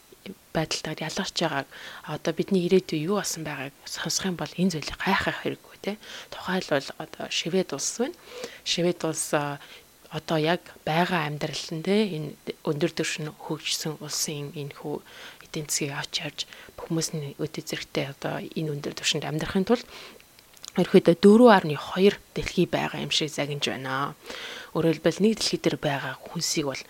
байдалтайгаар 0.55 1.07
ялгарч 1.09 1.37
байгааг 1.43 1.69
одоо 2.07 2.33
бидний 2.33 2.65
ирээдүй 2.67 3.01
юу 3.09 3.21
болсон 3.21 3.45
байгааг 3.45 3.75
сонсох 3.85 4.31
юм 4.31 4.37
бол 4.39 4.53
энэ 4.57 4.73
зүйлийг 4.73 4.99
гайхах 4.99 5.43
хэрэггүй 5.43 5.77
те 5.83 5.93
тухайлбал 6.33 6.89
одоо 6.99 7.25
швед 7.31 7.73
улс 7.77 7.91
байна 7.99 8.17
швед 8.65 9.01
улс 9.05 9.35
одоо 10.11 10.39
яг 10.41 10.63
байгаа 10.89 11.29
амьдрал 11.29 11.67
нь 11.77 11.85
те 11.85 12.09
энэ 12.17 12.33
өндөр 12.65 12.93
түвшин 12.97 13.29
хөгжсөн 13.37 14.01
улсын 14.01 14.57
энэ 14.57 14.73
хүү 14.81 15.05
эдийн 15.45 15.69
засгийг 15.69 15.93
авч 15.93 16.15
явж 16.25 16.39
хүмүүс 16.81 17.09
нь 17.13 17.37
өдөө 17.37 17.63
зэрэгтэй 17.69 18.07
одоо 18.17 18.41
энэ 18.41 18.73
өндөр 18.73 18.97
түвшинд 18.97 19.29
амьдрахын 19.29 19.69
тулд 19.69 19.85
ерөөдөө 20.81 21.17
4.2 21.21 22.17
дэлхий 22.35 22.67
байгаа 22.71 23.03
юм 23.03 23.11
шиг 23.11 23.35
загинж 23.35 23.67
байна. 23.67 24.15
Өөрөөр 24.73 25.03
хэлбэл 25.03 25.23
нэг 25.27 25.33
дэлхий 25.43 25.59
дээр 25.59 25.77
байгаа 25.77 26.15
хүнсийг 26.23 26.67
бол 26.71 26.83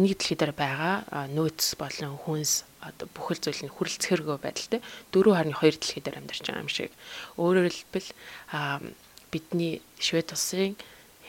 нэг 0.00 0.12
дэлхий 0.16 0.38
дээр 0.40 0.54
байгаа 0.56 1.28
нөөц 1.36 1.76
болон 1.76 2.16
хүнс 2.16 2.64
одоо 2.80 3.06
бүхэл 3.12 3.42
зүйл 3.44 3.62
нь 3.68 3.74
хүрэлцэхэргүй 3.74 4.38
байдалтай 4.40 4.80
4.2 5.12 5.52
дэлхий 5.52 6.00
дээр 6.00 6.18
амьдарч 6.22 6.42
байгаа 6.48 6.64
юм 6.64 6.72
шиг. 6.72 6.92
Өөрөөр 7.36 7.68
хэлбэл 7.68 8.08
бидний 9.28 9.82
Швед 10.00 10.32
улсын 10.32 10.78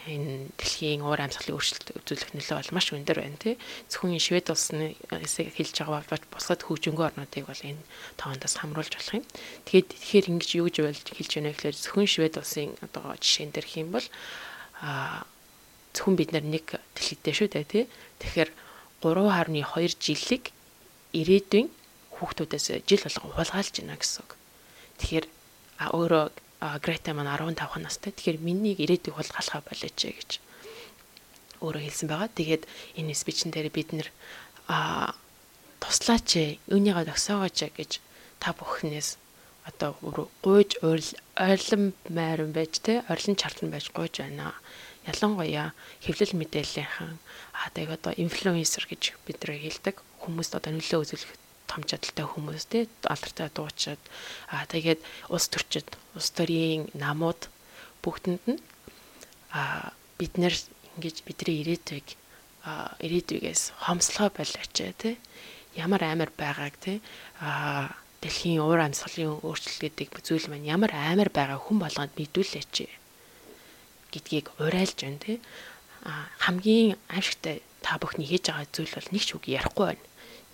энэ 0.07 0.49
дэлхийн 0.55 1.03
уур 1.03 1.19
амьсгалын 1.19 1.59
өөрчлөлт 1.59 1.87
үзүүлэх 1.99 2.31
нөлөө 2.31 2.57
бол 2.57 2.75
маш 2.79 2.87
өндөр 2.95 3.19
байна 3.19 3.37
тий. 3.37 3.55
Зөвхөн 3.91 4.15
энэ 4.15 4.23
Швед 4.23 4.47
улсны 4.47 4.95
хэсэг 5.11 5.51
хэлж 5.51 5.75
байгаа 5.83 6.07
бол 6.07 6.25
бусад 6.31 6.61
хөгжингөө 6.63 7.05
орнуудыг 7.11 7.45
бол 7.45 7.63
энэ 7.67 7.83
тоондоос 8.15 8.55
хамруулж 8.63 8.93
болох 8.95 9.13
юм. 9.19 9.25
Тэгээд 9.67 9.87
тэгэхээр 9.91 10.29
ингэж 10.31 10.49
юу 10.55 10.67
гэж 10.71 10.75
хэлж 11.11 11.31
байна 11.35 11.51
гэхээр 11.51 11.75
зөвхөн 11.75 12.07
Швед 12.07 12.35
улсын 12.39 12.71
одоо 12.79 13.13
жишээн 13.19 13.51
дээр 13.51 13.67
хэм 13.67 13.87
бол 13.91 14.07
а 14.79 15.27
зөвхөн 15.91 16.15
бид 16.15 16.31
нар 16.31 16.45
нэг 16.47 16.65
дэлхийдээ 16.95 17.33
шүү 17.35 17.49
дээ 17.51 17.65
тий. 17.67 17.85
Тэгэхээр 18.23 18.49
3.2 19.03 19.99
жилиг 19.99 20.43
ирээдүйн 21.11 21.67
хүүхдүүдээс 22.15 22.67
жил 22.87 23.03
болгон 23.05 23.33
хулгайлж 23.35 23.75
байна 23.81 23.99
гэсэн 23.99 24.21
үг. 24.25 24.31
Тэгэхээр 24.97 25.25
өөрөө 25.93 26.25
Грета 26.59 27.13
маань 27.13 27.29
15 27.29 27.77
настай. 27.85 28.11
Тэгэхээр 28.11 28.41
минийг 28.41 28.81
ирээдүйг 28.81 29.13
хулгайлахаа 29.13 29.61
болооч 29.61 29.99
гэж 30.01 30.29
өөрөө 31.61 31.81
хэлсэн 31.85 32.07
байгаа. 32.09 32.29
Тэгээд 32.33 32.63
энэ 32.97 33.13
спичэн 33.13 33.53
дээр 33.53 33.69
бид 33.69 33.93
нэр 33.93 34.09
туслаач 35.81 36.57
үүнийгээ 36.73 37.05
төгсөөгөөч 37.09 37.59
гэж 37.77 37.91
та 38.41 38.57
бүхнээс 38.57 39.21
одоо 39.69 39.91
гуйж 40.41 40.81
ойрлон 40.81 41.93
майран 42.09 42.51
байж 42.57 42.73
те 42.81 43.03
ойрлон 43.11 43.35
чарлан 43.37 43.69
байж 43.71 43.93
гуйж 43.93 44.23
байна. 44.23 44.57
Ялангуяа 45.05 45.71
хэвлэл 46.03 46.33
мэдээллийнхэн 46.41 47.15
а 47.53 47.69
тэгээд 47.75 48.01
одоо 48.01 48.13
инфлюенсер 48.17 48.89
гэж 48.89 49.15
бид 49.25 49.37
нэр 49.45 49.61
хэлдэг 49.61 49.95
хүмүүст 50.25 50.57
одоо 50.57 50.71
нөлөө 50.75 50.99
үзүүлэх 51.03 51.46
том 51.67 51.83
чадaltaй 51.83 52.25
хүмүүс 52.25 52.63
те 52.71 52.87
алдартай 53.03 53.49
дуучид. 53.51 54.01
Аа 54.51 54.65
тэгээд 54.71 54.99
улс 55.29 55.47
төрчид 55.51 55.87
улс 56.15 56.29
төрийн 56.31 56.87
намууд 56.95 57.51
бүгдэнд 58.03 58.43
нь 58.47 58.59
аа 59.51 59.91
бид 60.17 60.33
нэр 60.41 60.55
ингэж 60.95 61.27
бидний 61.27 61.61
ирээдүйг 61.61 62.07
аа 62.65 62.95
ирээдүйгээс 63.05 63.63
хомслогоо 63.85 64.31
болооч 64.33 64.71
те 64.73 65.17
ямар 65.75 66.01
амар 66.03 66.31
байгааг 66.33 66.75
те 66.79 66.93
аа 67.43 67.93
дэлхийн 68.21 68.63
уур 68.65 68.81
амьсгалын 68.81 69.45
өөрчлөлт 69.45 69.81
гэдэг 69.83 70.09
зүйл 70.25 70.49
маань 70.49 70.65
ямар 70.65 70.91
амар 70.95 71.29
байгаа 71.29 71.59
хүн 71.61 71.77
болгонд 71.83 72.13
мэдүүлээч 72.17 72.75
гэдгийг 74.13 74.47
урайлж 74.57 74.97
байна 75.05 75.21
те 75.21 75.33
хамгийн 76.41 76.97
аимшигтай 77.13 77.61
та 77.85 78.01
бүхний 78.01 78.27
хийж 78.27 78.49
байгаа 78.49 78.67
зүйл 78.73 78.93
бол 78.95 79.09
нэг 79.13 79.23
ч 79.27 79.29
үг 79.37 79.45
ярихгүй 79.47 79.85
байна 79.93 80.03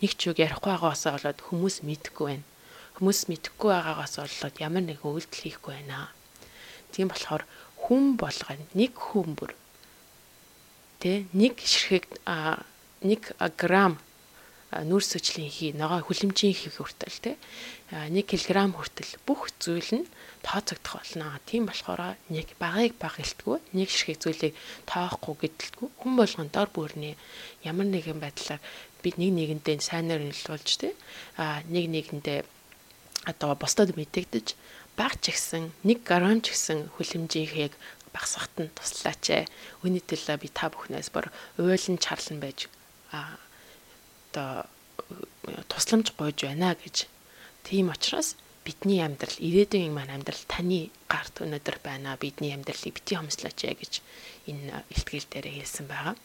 нэг 0.04 0.20
ч 0.20 0.36
үг 0.36 0.44
ярихгүй 0.44 0.76
байгаагаас 0.76 1.08
болоод 1.08 1.40
хүмүүс 1.40 1.88
мэдэхгүй 1.88 2.28
байна. 2.28 2.48
Хүмүүс 3.00 3.20
мэдэхгүй 3.32 3.72
байгаагаас 3.72 4.20
болоод 4.20 4.56
ямар 4.60 4.84
нэг 4.84 5.00
үйлдэл 5.00 5.44
хийхгүй 5.48 5.80
байна. 5.80 6.12
Тийм 6.92 7.08
болохоор 7.08 7.48
хүн 7.80 8.20
болгоо 8.20 8.60
нэг 8.76 8.92
хүн 9.00 9.32
бүр 9.40 9.56
тэ 11.00 11.24
нэг 11.32 11.56
ширхэг 11.64 12.08
нэг 13.08 13.32
грамм 13.56 13.96
нүрс 14.72 15.14
сөчлийн 15.14 15.52
хий 15.52 15.72
ногоо 15.76 16.02
хүлэмжийн 16.02 16.56
хийх 16.56 16.80
хүртэл 16.80 17.20
тэ 17.22 17.32
1 17.94 18.16
кг 18.26 18.50
хүртэл 18.74 19.14
бүх 19.28 19.54
зүйл 19.62 20.02
нь 20.02 20.10
тооцогдох 20.42 21.04
болно. 21.04 21.38
Тийм 21.46 21.70
болохоор 21.70 22.18
нэг 22.32 22.58
багыг 22.58 22.98
баг 22.98 23.22
илтгүү 23.22 23.62
нэг 23.78 23.90
ширхэг 23.92 24.18
зүйлийг 24.18 24.54
тоохгүй 24.90 25.36
гэдэлтгүү 25.46 25.88
хүн 26.02 26.14
болгон 26.18 26.50
дор 26.50 26.70
бүрний 26.74 27.14
ямар 27.62 27.86
нэгэн 27.86 28.18
байдлаар 28.18 28.62
бид 29.04 29.20
нэг 29.20 29.36
нэгэндээ 29.36 29.84
сайнаар 29.84 30.24
нөлөөлж 30.24 30.70
тий 30.80 30.94
а 31.38 31.62
нэг 31.68 31.92
нэгэндээ 31.92 32.40
одоо 33.30 33.52
бусдад 33.60 33.94
мэдэгдэж 34.00 34.56
баг 34.98 35.20
ч 35.20 35.36
гэсэн 35.36 35.72
1 35.84 36.08
грамм 36.08 36.40
ч 36.40 36.56
гэсэн 36.56 36.90
хүлэмжийнхийг 36.96 37.74
багсахт 38.14 38.54
нь 38.62 38.70
туслаач. 38.78 39.50
Үүний 39.82 40.04
төлөө 40.06 40.38
би 40.38 40.48
та 40.54 40.70
бүхнээс 40.70 41.10
бор 41.10 41.34
уйлан 41.58 41.98
чарлан 41.98 42.40
байж 42.40 42.70
а 43.10 43.36
одоо 44.30 44.70
тусламж 45.68 46.14
гуйж 46.14 46.46
байна 46.46 46.78
гэж. 46.78 47.10
Тийм 47.66 47.90
учраас 47.90 48.38
бидний 48.64 49.02
амьдрал 49.02 49.36
ирээдүйн 49.42 49.92
маань 49.92 50.14
амьдрал 50.14 50.46
таны 50.48 50.94
гарт 51.10 51.42
өнөдөр 51.42 51.82
байна. 51.82 52.16
Бидний 52.22 52.54
амьдралыг 52.54 52.94
бити 52.94 53.18
хомслооч 53.18 53.60
гэж 53.66 53.94
энэ 54.48 54.86
ихтгэл 54.94 55.28
дээр 55.30 55.48
хэлсэн 55.50 55.90
байгаа. 55.90 56.16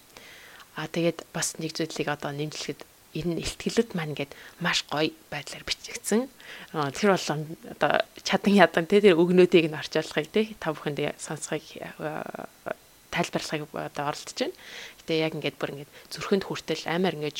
А 0.78 0.86
тэгээд 0.86 1.26
бас 1.34 1.58
нэг 1.58 1.74
зүйлийг 1.74 2.06
одоо 2.06 2.30
нэмжлэхэд 2.30 2.86
энэ 3.18 3.42
ихтгэлүүд 3.42 3.98
маань 3.98 4.14
ингээд 4.14 4.32
маш 4.62 4.86
гоё 4.86 5.10
байдлаар 5.26 5.66
бичигдсэн. 5.66 6.30
Тэр 6.94 7.08
бол 7.18 7.26
одоо 7.74 7.92
чадан 8.22 8.54
ядан 8.54 8.86
те 8.86 9.02
тэр 9.02 9.18
өгнөөдийг 9.18 9.66
нь 9.66 9.78
орчуулахыг 9.78 10.30
те 10.30 10.54
та 10.62 10.70
бүхэнд 10.70 11.18
сонсохыг 11.18 11.66
тайлбарлахыг 13.10 13.66
одоо 13.74 14.04
оролдож 14.06 14.38
байна. 14.38 14.54
Гэтэ 15.02 15.12
яг 15.18 15.32
ингээд 15.34 15.58
бүр 15.58 15.72
ингээд 15.74 15.90
зүрхэнд 16.14 16.44
хүртэл 16.46 16.84
амар 16.86 17.18
ингээд 17.18 17.38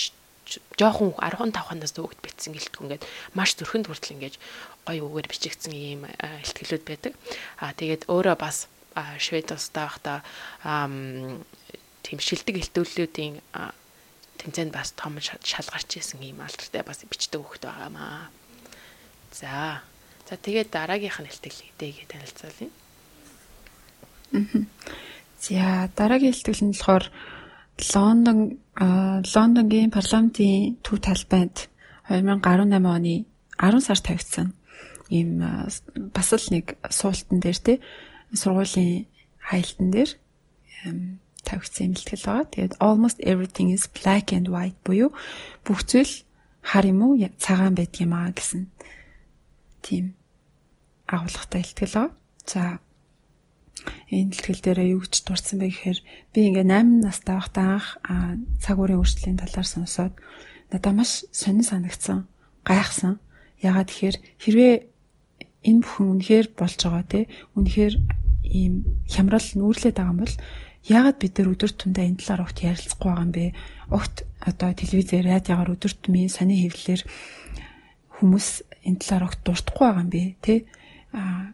жоохон 0.81 1.13
15 1.21 1.79
наас 1.79 1.93
дүүгд 1.93 2.19
битсэн 2.25 2.57
гэлтгүй 2.57 2.83
ингээд 2.89 3.05
маш 3.37 3.55
зүрхэнд 3.55 3.87
хүртэл 3.87 4.17
ингээд 4.17 4.37
гоё 4.89 5.05
үгээр 5.05 5.29
бичигдсэн 5.29 5.73
ийм 5.77 6.09
ихтгэлүүд 6.43 6.85
байдаг. 6.89 7.13
Аа 7.61 7.77
тэгээд 7.77 8.09
өөрөө 8.09 8.37
бас 8.41 8.67
Швед 9.21 9.53
улстай 9.55 9.87
байхдаа 9.87 10.19
тийм 12.09 12.25
шилдэг 12.25 12.57
хэлтүүллүүдийн 12.57 13.45
тэмцээнд 14.41 14.73
бас 14.73 14.97
том 14.97 15.21
шалгарч 15.21 16.01
исэн 16.01 16.25
ийм 16.25 16.41
алдартай 16.41 16.81
бас 16.81 17.05
бичдэг 17.05 17.45
хөхт 17.45 17.69
байгаамаа. 17.69 18.33
За. 19.37 19.85
За 20.25 20.41
тэгээд 20.41 20.73
дараагийнх 20.73 21.21
нь 21.21 21.29
хэлтгэл 21.29 21.61
хэдийгээ 21.69 22.09
танилцуулъя. 22.09 22.73
За 25.37 25.93
дараагийн 25.93 26.33
хэлтгэл 26.33 26.65
нь 26.65 26.73
болохоор 26.73 27.05
Лондон 27.93 28.59
Лондонгийн 29.35 29.93
парламентын 29.93 30.81
төв 30.81 30.99
талбайд 31.05 31.69
2018 32.09 32.73
оны 32.89 33.15
10 33.61 33.85
сард 33.85 34.05
тавигдсан 34.09 34.49
ийм 35.13 35.45
бас 36.17 36.33
л 36.33 36.47
нэг 36.51 36.77
суултан 36.89 37.39
дээр 37.41 37.59
те 37.61 37.75
сургуулийн 38.33 39.07
хаялтан 39.39 39.89
дээр 39.93 40.11
тавигдсан 41.47 41.95
имэлтгэл 41.95 42.25
байгаа. 42.27 42.47
Тэгээд 42.53 42.75
almost 42.83 43.19
everything 43.23 43.69
is 43.71 43.87
black 43.91 44.33
and 44.35 44.49
white 44.51 44.79
буюу 44.83 45.15
бүх 45.63 45.87
зүйл 45.87 46.25
хар 46.63 46.85
юм 46.87 47.01
уу 47.05 47.15
цагаан 47.39 47.75
байдаг 47.79 48.01
юм 48.03 48.13
аа 48.15 48.31
гэсэн 48.35 48.67
тийм 49.83 50.19
агуулгатай 51.07 51.63
илтгэл 51.63 51.95
байгаа. 51.95 52.15
За 52.47 52.63
энэ 54.11 54.33
илтгэл 54.35 54.61
дээр 54.63 54.81
юу 54.95 55.01
гэж 55.05 55.15
дурдсан 55.25 55.59
бэ 55.61 55.71
гэхээр 55.71 55.99
би 56.35 56.41
ингээ 56.49 56.67
8 56.67 57.05
настай 57.07 57.35
байхдаа 57.37 57.67
анх 57.79 57.89
цаг 58.61 58.77
уурын 58.79 59.01
өөрчлөлийн 59.01 59.39
талаар 59.41 59.69
сонсоод 59.69 60.15
надад 60.73 60.95
маш 60.97 61.25
сонир 61.33 61.65
санагдсан, 61.65 62.29
гайхсан. 62.67 63.21
Ягаад 63.63 63.89
тэгэхээр 63.89 64.17
хэрвээ 64.43 64.75
энэ 65.69 65.83
бүхэн 65.83 66.07
үнэхээр 66.13 66.47
болж 66.59 66.79
байгаа 66.83 67.05
те 67.09 67.21
үнэхээр 67.57 67.95
ийм 68.49 68.75
хямрал 69.09 69.49
нүүрлээд 69.57 69.97
байгаа 69.97 70.15
юм 70.15 70.21
бол 70.25 70.37
яагаад 70.89 71.19
бид 71.21 71.35
нар 71.39 71.53
өдөр 71.53 71.71
тутмдаа 71.73 72.05
энэ 72.09 72.21
талаар 72.21 72.43
огт 72.49 72.59
ярилцахгүй 72.65 73.09
байгаа 73.13 73.25
юм 73.29 73.33
бэ? 73.33 73.45
Огт 73.93 74.17
одоо 74.41 74.71
телевизээр, 74.73 75.29
радиогаар 75.29 75.75
өдөр 75.77 75.93
тутмын 75.93 76.33
сони 76.33 76.57
хэвлэлээр 76.65 77.03
хүмүүс 78.17 78.49
энэ 78.89 79.01
талаар 79.05 79.25
огт 79.29 79.41
дуртахгүй 79.45 79.85
байгаа 79.85 80.05
юм 80.05 80.11
бэ? 80.11 80.23
Тэ? 80.41 80.55
А 81.13 81.53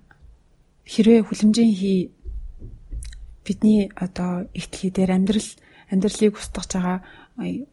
хэрвээ 0.87 1.21
хүлэмжийн 1.27 1.75
хий 1.75 2.15
бидний 3.45 3.91
одоо 3.97 4.47
ихтлхий 4.55 4.91
дээр 4.95 5.13
амьдрал 5.19 5.51
амьдралыг 5.91 6.39
устгаж 6.39 6.71
байгаа 6.73 6.99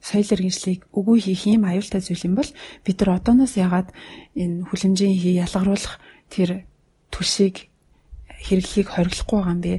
соёл 0.02 0.34
иргэншлийг 0.34 0.90
үгүй 0.92 1.18
хийх 1.22 1.46
юм 1.48 1.70
аюултай 1.70 2.02
зүйл 2.02 2.28
юм 2.28 2.36
бол 2.36 2.50
бид 2.84 2.98
нар 3.00 3.22
одооноос 3.22 3.56
ягаад 3.56 3.90
энэ 4.36 4.66
хүлэмжийн 4.68 5.16
хий 5.16 5.38
ялгаруулах 5.38 6.02
тэр 6.34 6.66
төшийг 7.14 7.70
хэрэглэхийг 8.42 8.90
хориглохгүй 8.90 9.38
байгаа 9.38 9.56
юм 9.56 9.62
бэ? 9.62 9.74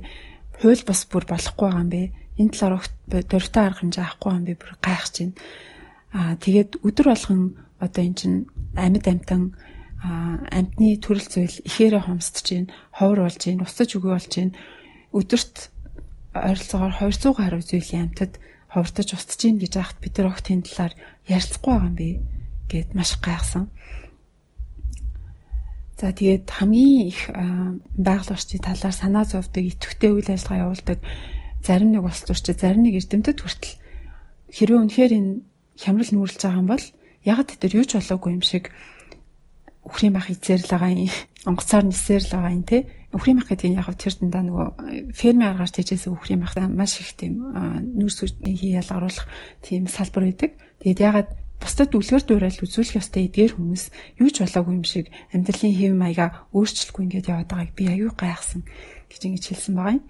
Хууль 0.62 0.86
бас 0.86 1.02
бүр 1.10 1.26
болохгүй 1.26 1.66
байгаа 1.66 1.82
юм 1.82 1.90
бэ? 1.90 2.02
Энэ 2.38 2.54
талаар 2.54 2.86
дуртай 3.10 3.66
арга 3.66 3.82
хэмжээ 3.82 4.04
авахгүй 4.06 4.30
юм 4.30 4.44
бэ? 4.46 4.54
Бүр 4.62 4.72
гайхаж 4.78 5.14
байна. 5.18 5.34
Аа 6.14 6.32
тэгээд 6.38 6.70
өдөр 6.86 7.06
болгон 7.10 7.42
одоо 7.82 8.02
эн 8.06 8.14
чин 8.14 8.32
амьд 8.78 9.02
амтан 9.10 9.58
амтны 10.06 11.02
төрөл 11.02 11.26
зүйл 11.26 11.66
ихээрээ 11.66 12.06
хомсдож 12.06 12.46
байна, 12.46 12.70
ховор 12.94 13.26
болж 13.26 13.42
байна, 13.42 13.66
устж 13.66 13.90
өгөө 13.98 14.12
болж 14.14 14.30
байна. 14.38 14.54
Өдөрт 15.10 15.56
ойролцоогоор 16.30 16.94
200 16.94 17.34
гаруй 17.42 17.62
зүйлийн 17.66 18.06
амтад 18.06 18.38
ховортож 18.70 19.08
устж 19.18 19.42
гин 19.42 19.58
гэж 19.58 19.74
ахт 19.82 19.98
бид 19.98 20.14
нар 20.14 20.30
огт 20.30 20.46
энэ 20.46 20.66
талаар 20.70 20.94
ярилцахгүй 21.26 21.74
байгаа 21.74 21.90
юм 21.90 21.96
би 21.98 22.08
гэд 22.70 22.94
маш 22.94 23.18
гайхсан. 23.18 23.66
За 26.02 26.10
тэгээд 26.10 26.50
хамгийн 26.50 27.06
их 27.14 27.30
байгаль 27.94 28.34
орчны 28.34 28.58
талаар 28.58 28.90
санаа 28.90 29.22
зовдөг, 29.22 29.70
идэвхтэй 29.70 30.10
үйл 30.10 30.34
ажиллагаа 30.34 30.74
явуулдаг 30.74 30.98
зарим 31.62 31.94
нэг 31.94 32.02
улс 32.02 32.26
төрчид 32.26 32.58
зарим 32.58 32.82
нэг 32.82 32.98
эрдэмтэд 32.98 33.38
хүртэл 33.38 33.78
хэрвээ 34.50 34.82
үнэхээр 34.82 35.12
энэ 35.14 35.32
хямрал 35.78 36.10
нүүрлж 36.10 36.42
байгаа 36.42 36.58
юм 36.58 36.66
бол 36.66 36.86
яг 37.22 37.38
тэр 37.46 37.78
юу 37.78 37.86
ч 37.86 38.02
болоогүй 38.02 38.34
юм 38.34 38.42
шиг 38.42 38.74
үхрийн 39.86 40.10
бах 40.10 40.26
эзээр 40.26 40.66
л 40.66 40.72
байгаа 40.74 40.90
юм. 40.90 41.06
Онгоцоор 41.46 41.86
нисээр 41.86 42.22
л 42.26 42.34
байгаа 42.34 42.50
юм 42.50 42.66
те. 42.66 42.78
Үхрийн 43.14 43.38
бах 43.38 43.46
гэдэг 43.54 43.70
нь 43.70 43.78
яг 43.78 43.86
тэр 43.94 44.14
дандаа 44.18 44.42
нөгөө 44.42 44.66
фермийн 45.14 45.54
аргаар 45.54 45.70
тэжээс 45.70 46.10
үхрийн 46.10 46.42
бах 46.42 46.58
маш 46.66 46.98
их 46.98 47.14
тийм 47.14 47.46
нүүрс 47.94 48.18
үсний 48.26 48.58
хий 48.58 48.74
ялгаруулах 48.74 49.30
тийм 49.62 49.86
салбар 49.86 50.26
байдаг. 50.26 50.50
Тэгээд 50.82 50.98
ягаад 50.98 51.30
бусдад 51.62 51.94
үлгэр 51.94 52.24
дуурайл 52.26 52.58
үзүүлэх 52.58 52.98
ёстой 52.98 53.30
эдгээр 53.30 53.54
хүмүүс 53.54 53.84
юу 54.18 54.28
ч 54.34 54.42
болоогүй 54.42 54.74
юм 54.74 54.86
шиг 54.86 55.06
амьдралын 55.30 55.74
хэв 55.78 55.92
маягаа 55.94 56.30
өөрчлөхгүй 56.50 57.02
ингээд 57.06 57.30
яваад 57.30 57.48
байгааг 57.48 57.70
би 57.78 57.84
аюу 57.86 58.10
гайхсан 58.18 58.66
гэж 59.06 59.20
ингэж 59.22 59.44
хэлсэн 59.46 59.74
байгаа 59.78 59.94
юм. 59.96 60.04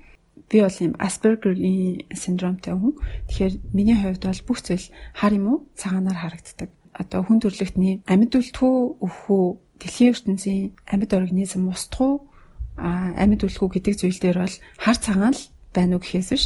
Би 0.49 0.57
бол 0.65 0.79
юм 0.81 0.95
Asperger-ийн 0.97 2.09
синдромтой 2.17 2.73
хүн. 2.73 2.97
Тэгэхээр 3.29 3.55
миний 3.77 3.97
хувьд 4.01 4.25
бол 4.25 4.43
бүх 4.49 4.59
зүйл 4.65 4.87
хар 5.13 5.33
юм 5.37 5.47
уу 5.53 5.59
цагаанаар 5.77 6.19
харагддаг. 6.25 6.71
Одоо 6.97 7.21
хүн 7.21 7.41
төрлөختний 7.45 8.01
амьд 8.09 8.33
үлдэхүү 8.33 8.77
өвхүү 9.05 9.45
дэлхийн 9.81 10.13
ертөнцийн 10.13 10.73
амьд 10.89 11.11
организм 11.13 11.69
устгуу 11.69 12.29
амьд 12.77 13.45
үлдэхүү 13.45 13.69
гэдэг 13.77 13.95
зүйл 14.01 14.19
дээр 14.21 14.39
бол 14.45 14.57
хар 14.81 14.97
цагаан 14.97 15.37
л 15.37 15.45
байна 15.73 15.97
уу 15.97 16.03
гэхээс 16.05 16.31
биш 16.33 16.45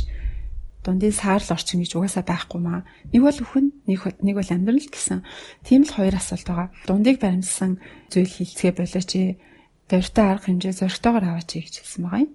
дундын 0.87 1.11
саарл 1.11 1.51
орчин 1.51 1.83
гэж 1.83 1.99
угаасаа 1.99 2.23
байхгүй 2.23 2.61
маа. 2.63 2.87
Нэг 3.11 3.23
бол 3.27 3.35
өхөн, 3.35 3.67
нэг 3.91 3.99
нэг 4.23 4.35
бол 4.39 4.55
амьдрал 4.55 4.87
гэсэн. 4.87 5.27
Тийм 5.67 5.83
л 5.83 5.91
хоёр 5.91 6.15
асуулт 6.15 6.47
байгаа. 6.47 6.69
Дундыг 6.87 7.19
баримтсан 7.19 7.83
зүйл 8.07 8.31
хилцгээ 8.31 8.73
болооч 8.79 9.11
дөрвтэй 9.91 10.27
арга 10.31 10.47
хэмжээ 10.47 10.75
зөрөгтэйгээр 10.79 11.27
аваач 11.27 11.51
гэж 11.59 11.75
хэлсэн 11.83 12.03
байгаа 12.07 12.23
юм. 12.23 12.33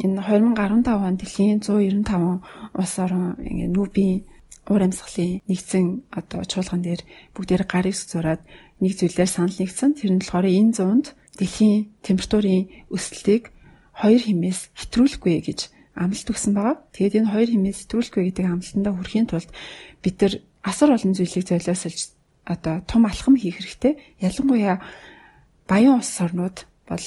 Энэ 0.00 0.24
2015 0.24 0.88
онд 0.88 1.18
дэлхийн 1.20 1.60
195 1.60 2.40
улс 2.80 2.94
орон 2.96 3.36
ингээ 3.44 3.70
нүүбийн 3.76 4.18
уур 4.70 4.82
амьсгалын 4.86 5.44
нэгдсэн 5.48 5.84
одоо 6.16 6.40
чуулган 6.48 6.80
дээр 6.84 7.02
бүгдээр 7.34 7.64
гарыг 7.68 7.96
зураад 7.96 8.40
нэг 8.80 8.92
зүйлээр 8.96 9.30
санал 9.30 9.56
нэгдсэн. 9.58 9.90
Тэр 9.98 10.10
нь 10.16 10.20
болохоор 10.22 10.46
энэ 10.48 10.72
зуунд 10.76 11.06
дэлхийн 11.36 11.92
температурын 12.06 12.70
өсөлтийг 12.94 13.52
хоёр 14.00 14.22
хэмээс 14.22 14.60
хэтрүүлэхгүй 14.78 15.36
гэж 15.44 15.60
амлалт 15.94 16.28
өгсөн 16.32 16.52
байгаа. 16.56 16.76
Тэгээд 16.92 17.18
энэ 17.22 17.32
хоёр 17.32 17.48
хэмээс 17.52 17.78
сэтгүүлэхгүй 17.84 18.22
гэдэг 18.32 18.46
амлалтандаа 18.48 18.92
хүрэхийн 18.96 19.28
тулд 19.28 19.50
бид 20.02 20.16
нар 20.20 20.34
асар 20.64 20.90
олон 20.96 21.12
зүйлийг 21.12 21.46
золиосолж 21.48 22.00
одоо 22.44 22.74
том 22.88 23.06
алхам 23.06 23.36
хийх 23.36 23.60
хэрэгтэй. 23.60 23.98
Ялангуяа 24.20 24.80
баян 25.68 26.00
улс 26.00 26.14
орнууд 26.20 26.66
бол 26.88 27.06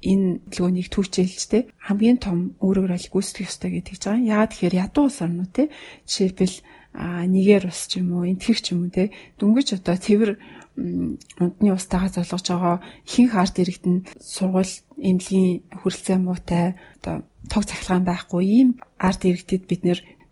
энэ 0.00 0.40
төлөвөнийг 0.52 0.88
түүчээлж 0.88 1.42
те 1.50 1.58
хамгийн 1.82 2.18
том 2.22 2.54
өөрөөр 2.62 2.94
аль 2.94 3.10
гүйцэтгэх 3.10 3.50
ёстой 3.50 3.70
гэдэг 3.76 3.96
ч 3.98 4.02
байгаа. 4.06 4.28
Яагаад 4.32 4.50
тэгэхээр 4.54 4.80
ядуу 4.86 5.04
улс 5.10 5.18
орнууд 5.20 5.52
те 5.52 5.64
жишээлбэл 6.06 6.56
нэгэр 6.94 7.64
ус 7.70 7.86
ч 7.86 8.02
юм 8.02 8.18
уу, 8.18 8.26
энтгэх 8.26 8.58
ч 8.62 8.74
юм 8.74 8.86
уу 8.86 8.94
те 8.94 9.14
дөнгөж 9.38 9.78
одоо 9.78 9.96
цэвэр 9.98 10.38
унтны 10.78 11.70
устайгаа 11.74 12.10
золгож 12.10 12.46
байгаа 12.50 12.76
ихэнх 13.06 13.34
ард 13.34 13.56
иргэд 13.62 13.86
нь 13.86 14.06
сургууль 14.18 14.74
эмнэлгийн 14.98 15.62
хүрэлцээ 15.82 16.18
муутай 16.18 16.78
одоо 17.02 17.26
тог 17.48 17.64
цахилгаан 17.64 18.04
байхгүй 18.04 18.44
ийм 18.44 18.68
ард 18.98 19.24
иргэдэд 19.24 19.64
бид 19.70 19.82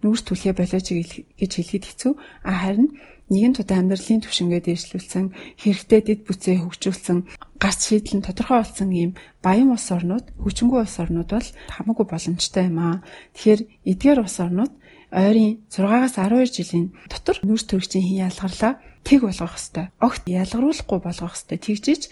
нүүрс 0.03 0.23
түлхээ 0.27 0.55
болооч 0.55 0.87
гэж 1.39 1.53
хэлэхэд 1.57 1.85
хэцүү 1.89 2.13
а 2.45 2.53
харин 2.63 2.95
нэгэн 3.33 3.55
тудаа 3.59 3.83
амьдралын 3.83 4.23
түвшингээ 4.25 4.63
дээшлүүлсэн 4.65 5.25
хэрэгтэй 5.61 6.01
дэд 6.07 6.21
бүцээ 6.25 6.57
хөгжүүлсэн 6.65 7.19
гарц 7.61 7.81
шийдлэн 7.91 8.23
тодорхой 8.25 8.63
болсон 8.63 8.91
ийм 8.95 9.13
баян 9.45 9.75
улс 9.75 9.89
орнууд 9.91 10.27
хүчингү 10.39 10.77
улс 10.81 10.97
орнууд 11.03 11.29
бол 11.35 11.49
хамаагүй 11.75 12.07
боломжтой 12.09 12.65
юм 12.71 12.79
аа 12.79 12.97
тэгэхээр 13.35 13.61
эдгээр 13.91 14.19
улс 14.23 14.39
орнууд 14.39 14.73
ойрын 15.13 15.61
6-аас 15.73 16.15
12 16.21 16.57
жилийн 16.57 16.87
дотор 17.11 17.37
нүүрс 17.43 17.65
төрөгчийн 17.69 18.05
хин 18.05 18.23
ялгарлаа 18.29 18.73
тэг 19.05 19.25
болгох 19.25 19.57
хэвээр. 19.57 19.89
Огт 20.05 20.23
ялгаруулахгүй 20.29 20.99
болгох 21.01 21.33
хэвээр. 21.33 21.65
Тэгжиж 21.65 22.03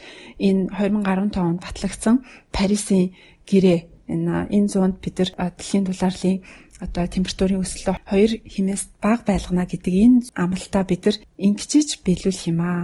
энэ 0.41 0.73
2015 0.73 1.37
онд 1.37 1.61
батлагдсан 1.61 2.25
Парисын 2.57 3.13
гэрээ 3.45 3.96
энэ 4.12 4.49
энэ 4.57 4.71
зуунд 4.73 4.97
бид 5.03 5.16
нар 5.19 5.31
дэлхийн 5.57 5.85
дулаарлын 5.87 6.38
одоо 6.85 7.05
температурын 7.09 7.62
өсөлтөө 7.64 7.97
2 8.05 8.47
хэмээс 8.53 8.83
бага 9.03 9.23
байлгана 9.29 9.64
гэдэг 9.66 9.95
энэ 10.05 10.19
амлалтаа 10.42 10.85
бид 10.87 11.03
нар 11.07 11.16
ингэчиж 11.47 11.88
биелүүлэх 12.05 12.49
юм 12.53 12.61
аа. 12.61 12.83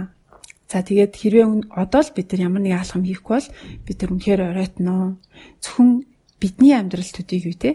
За 0.71 0.81
тэгээд 0.81 1.13
хэрвээ 1.13 1.45
одоо 1.83 2.01
л 2.01 2.15
бид 2.17 2.27
нар 2.33 2.41
ямар 2.49 2.61
нэг 2.65 2.73
алхам 2.81 3.03
хийхгүй 3.05 3.37
бол 3.37 3.49
бид 3.85 3.97
нар 4.01 4.11
үнэхээр 4.13 4.41
оройтно. 4.49 5.21
Зөвхөн 5.61 5.89
бидний 6.41 6.73
амьдрал 6.73 7.11
төдийг 7.13 7.45
үү 7.53 7.57
те 7.61 7.71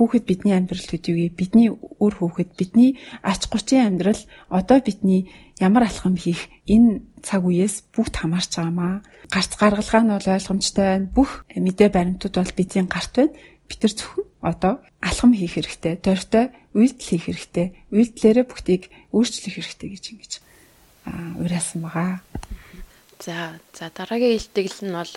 хүүхэд 0.00 0.24
бидний 0.24 0.56
амьдрал 0.56 0.80
төдийгүй 0.80 1.28
бидний 1.36 1.68
үр 1.74 2.14
хүүхэд 2.16 2.56
бидний 2.56 2.96
ач 3.20 3.44
гучийн 3.52 4.00
амьдрал 4.00 4.22
одоо 4.48 4.80
бидний 4.80 5.28
ямар 5.60 5.84
алхам 5.84 6.16
хийх 6.16 6.48
энэ 6.64 7.04
цаг 7.20 7.44
үеэс 7.44 7.92
бүгд 7.92 8.16
хамаарч 8.16 8.56
байгаамаа. 8.56 9.04
Гарц 9.28 9.52
гаргалгаа 9.60 10.02
нь 10.02 10.12
бол 10.16 10.28
ойлгомжтой 10.34 10.86
байна. 10.88 11.12
Бүх 11.12 11.44
мэдээ 11.52 11.88
баримтууд 11.92 12.34
бол 12.40 12.56
бидний 12.56 12.88
гарт 12.88 13.12
байна. 13.14 13.36
Бид 13.68 13.80
нар 13.84 13.94
зөвхөн 13.94 14.26
одоо 14.40 14.72
алхам 15.04 15.32
хийх 15.36 15.54
хэрэгтэй, 15.60 16.00
дөрвтэй 16.00 16.44
үйлдэл 16.72 17.08
хийх 17.12 17.24
хэрэгтэй. 17.28 17.66
Үйлдэлээрээ 17.92 18.46
бүгдийг 18.48 18.82
өөрчлөх 19.12 19.54
хэрэгтэй 19.54 19.88
гэж 19.92 20.04
ингэж 20.10 20.32
уриалсан 21.38 21.84
байгаа. 21.84 22.24
За 23.20 23.60
за 23.76 23.92
дараагийн 23.92 24.40
илтгэл 24.40 24.80
нь 24.88 24.96
бол 24.96 25.12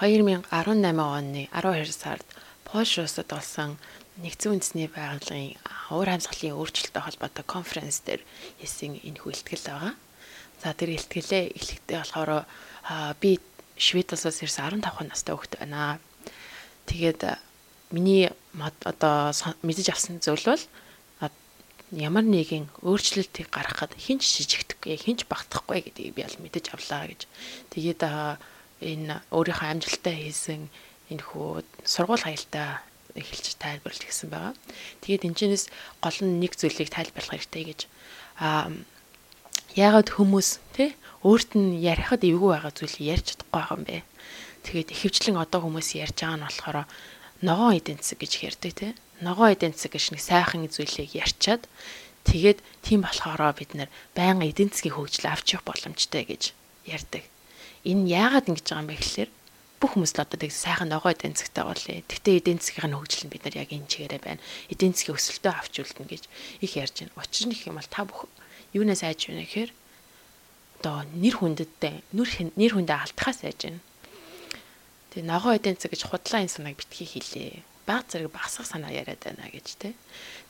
2018 0.00 0.48
оны 0.96 1.48
12 1.52 1.92
сард 1.92 2.26
Польш 2.64 2.98
улсад 2.98 3.28
болсон 3.28 3.76
нэгдсэн 4.18 4.58
үндэсний 4.58 4.88
байгууллагын 4.90 5.54
уур 5.94 6.08
амьсгалын 6.10 6.58
өөрчлөлттэй 6.58 7.02
холбоотой 7.02 7.44
конференц 7.46 8.02
дээр 8.02 8.22
хийсэн 8.58 8.98
энэ 8.98 9.22
хүлтгэл 9.22 9.62
байгаа. 9.62 9.94
За 10.58 10.74
тэр 10.74 10.98
илтгэлээ 10.98 11.54
эхлэхдээ 11.54 11.98
болохоор 12.02 12.42
би 13.22 13.38
Швед 13.78 14.10
улсаас 14.10 14.42
ирсэн 14.42 14.82
15 14.82 15.06
настай 15.06 15.34
хүүхэд 15.38 15.62
байна. 15.62 16.02
Тэгээд 16.90 17.38
миний 17.94 18.34
одоо 18.58 19.30
мэдэж 19.62 19.86
авсан 19.94 20.18
зүйл 20.18 20.42
бол 20.50 20.64
ямар 21.94 22.26
нэгэн 22.26 22.66
өөрчлөлтийг 22.82 23.48
гаргахад 23.54 23.94
хинч 23.94 24.26
шижигдэхгүй, 24.26 24.98
хинч 24.98 25.30
багтахгүй 25.30 25.86
гэдгийг 25.86 26.14
би 26.18 26.26
бол 26.26 26.42
мэдэж 26.42 26.74
авлаа 26.74 27.06
гэж. 27.06 27.30
Тэгээд 27.70 28.02
энэ 28.82 29.22
өөрийнхөө 29.30 29.68
амжилттай 29.72 30.26
хийсэн 30.26 30.68
энэ 31.08 31.22
хүү 31.22 31.62
сургууль 31.86 32.26
хаялтаа 32.26 32.82
эхэлж 33.20 33.58
тайлбарлаж 33.58 34.02
гисэн 34.06 34.28
байгаа. 34.30 34.54
Тэгээд 35.02 35.26
энэчнээс 35.28 35.64
гол 36.02 36.18
нь 36.22 36.40
нэг 36.42 36.52
зүйлийг 36.54 36.90
тайлбарлах 36.90 37.34
хэрэгтэй 37.34 37.64
гэж 37.68 37.80
аа 38.38 38.70
яагаад 39.78 40.08
хүмүүс 40.14 40.48
тий 40.74 40.94
өөрт 41.22 41.58
нь 41.58 41.78
ярихад 41.82 42.22
эвгүй 42.22 42.50
байгаа 42.54 42.72
зүйлийг 42.74 43.10
ярьж 43.14 43.26
чадахгүй 43.34 43.54
байгаа 43.54 43.76
юм 43.76 43.84
бэ. 43.86 43.98
Тэгээд 44.66 44.92
ихэвчлэн 44.94 45.36
одоо 45.38 45.60
хүмүүс 45.66 45.88
ярьж 45.98 46.16
байгаа 46.18 46.38
нь 46.38 46.46
болохоор 46.46 46.78
ногоон 47.42 47.78
эдийн 47.78 47.98
засаг 48.02 48.18
гэж 48.22 48.32
ярьдаг 48.42 48.72
тий. 48.74 48.92
Ногоон 49.22 49.54
эдийн 49.54 49.74
засаг 49.74 49.92
гэж 49.94 50.04
нэг 50.14 50.22
сайхан 50.22 50.66
зүйлийг 50.66 51.10
ярьчаад 51.14 51.62
тэгээд 52.26 52.58
тийм 52.82 53.02
болохоор 53.06 53.54
бид 53.54 53.74
нэр 53.74 53.90
байнга 54.14 54.46
эдийн 54.46 54.70
засгийн 54.70 54.94
хөгжил 54.94 55.30
авч 55.30 55.54
явах 55.54 55.66
боломжтой 55.70 56.22
гэж 56.26 56.42
ярьдаг. 56.86 57.22
Энэ 57.86 58.10
яагаад 58.10 58.50
ингэж 58.50 58.66
байгаа 58.66 58.82
юм 58.82 58.90
бэ 58.90 58.96
гэхээр 58.98 59.30
бүх 59.78 59.94
хүмүүс 59.94 60.12
л 60.18 60.22
одоо 60.26 60.38
тэг 60.38 60.52
сайхан 60.52 60.90
ногоо 60.90 61.14
эдийн 61.14 61.38
засгтай 61.38 61.64
болъё. 61.64 62.02
Тэгтээ 62.06 62.38
эдийн 62.42 62.58
засгийн 62.58 62.94
хөгжил 62.94 63.26
нь 63.26 63.32
бид 63.32 63.42
нар 63.46 63.56
яг 63.62 63.70
энэ 63.70 63.86
чигээрээ 63.86 64.20
байна. 64.22 64.42
Эдийн 64.68 64.92
засгийн 64.92 65.16
өсөлтөө 65.16 65.52
авч 65.54 65.74
үлдэнэ 65.78 66.10
гэж 66.10 66.22
их 66.62 66.72
ярьж 66.76 66.94
байна. 67.02 67.18
Учир 67.18 67.46
нь 67.46 67.54
их 67.54 67.62
юм 67.66 67.78
бол 67.78 67.90
та 67.90 68.02
бүх 68.02 68.26
юунаас 68.74 69.02
айж 69.06 69.30
байна 69.30 69.46
гэхээр 69.46 69.70
одоо 70.82 70.96
нэр 71.14 71.34
хүндтэй 71.38 71.94
нүр 72.14 72.28
нэр 72.58 72.72
хүндээ 72.74 72.98
алдахаас 72.98 73.46
айж 73.46 73.60
байна. 73.70 73.82
Тэг 75.14 75.22
ногоо 75.22 75.54
эдийн 75.54 75.78
засаг 75.78 75.94
гэж 75.94 76.02
худлаа 76.10 76.42
энэ 76.42 76.54
санааг 76.54 76.76
битгий 76.76 77.06
хийлээ. 77.06 77.62
Баг 77.86 78.10
зэрэг 78.10 78.34
багсах 78.34 78.66
санаа 78.66 78.90
яриад 78.90 79.22
байна 79.22 79.46
гэж 79.46 79.66
те. 79.78 79.94